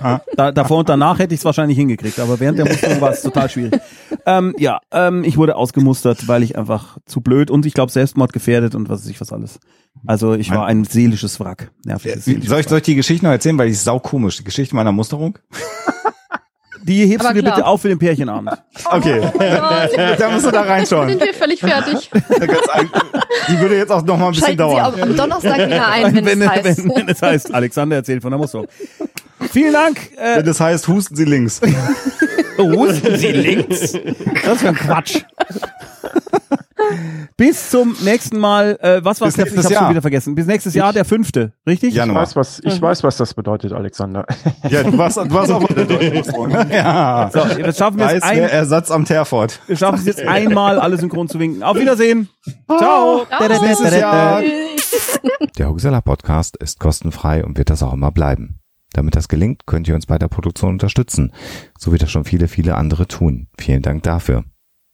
[0.00, 0.20] Ah.
[0.36, 3.22] Da, davor und danach hätte ich es wahrscheinlich hingekriegt, aber während der Musterung war es
[3.22, 3.78] total schwierig.
[4.24, 8.32] Ähm, ja, ähm, ich wurde ausgemustert, weil ich einfach zu blöd und ich glaube Selbstmord
[8.32, 9.60] gefährdet und was weiß ich was alles.
[10.06, 11.70] Also ich war ein seelisches Wrack.
[11.84, 14.38] Nerviges seelisches Soll ich, soll ich die Geschichte noch erzählen, weil die ist sau komisch.
[14.38, 15.38] Die Geschichte meiner Musterung?
[16.82, 17.56] Die hebst Aber du dir klar.
[17.56, 18.50] bitte auf für den Pärchenabend.
[18.90, 21.08] Okay, Gott, da musst du da reinschauen.
[21.08, 22.10] sind wir völlig fertig.
[23.48, 25.02] Die würde jetzt auch noch mal ein bisschen Schalten Sie dauern.
[25.02, 26.64] am Donnerstag wieder ein, wenn, wenn, es heißt.
[26.84, 28.66] wenn, wenn es heißt, Alexander erzählt von der Musterung.
[29.50, 29.98] Vielen Dank.
[30.16, 31.60] Äh, Wenn das heißt, husten Sie links.
[32.58, 33.92] Husten Sie links.
[34.44, 35.20] Das ist ein Quatsch.
[37.36, 38.78] Bis zum nächsten Mal.
[38.80, 39.90] Äh, was war Bis Ich nächstes hab's schon Jahr.
[39.90, 40.34] wieder vergessen.
[40.34, 41.52] Bis nächstes Jahr, der fünfte.
[41.66, 41.90] Richtig?
[41.90, 42.22] Ich Januar.
[42.22, 44.26] weiß, was, ich weiß, was das bedeutet, Alexander.
[44.68, 46.72] Ja, du warst, du warst auch bei der.
[46.72, 47.30] Ja.
[47.32, 49.60] So, jetzt schaffen wir es wer ein, Ersatz am Terfort.
[49.66, 51.62] wir schaffen es jetzt einmal, alle synchron zu winken.
[51.62, 52.28] Auf Wiedersehen.
[52.66, 53.26] Ciao.
[53.26, 53.62] Ciao.
[53.62, 54.40] Nächstes Jahr.
[54.40, 55.20] Tschüss.
[55.58, 58.58] Der Huxella Podcast ist kostenfrei und wird das auch immer bleiben.
[58.92, 61.32] Damit das gelingt, könnt ihr uns bei der Produktion unterstützen,
[61.78, 63.48] so wie das schon viele, viele andere tun.
[63.58, 64.44] Vielen Dank dafür.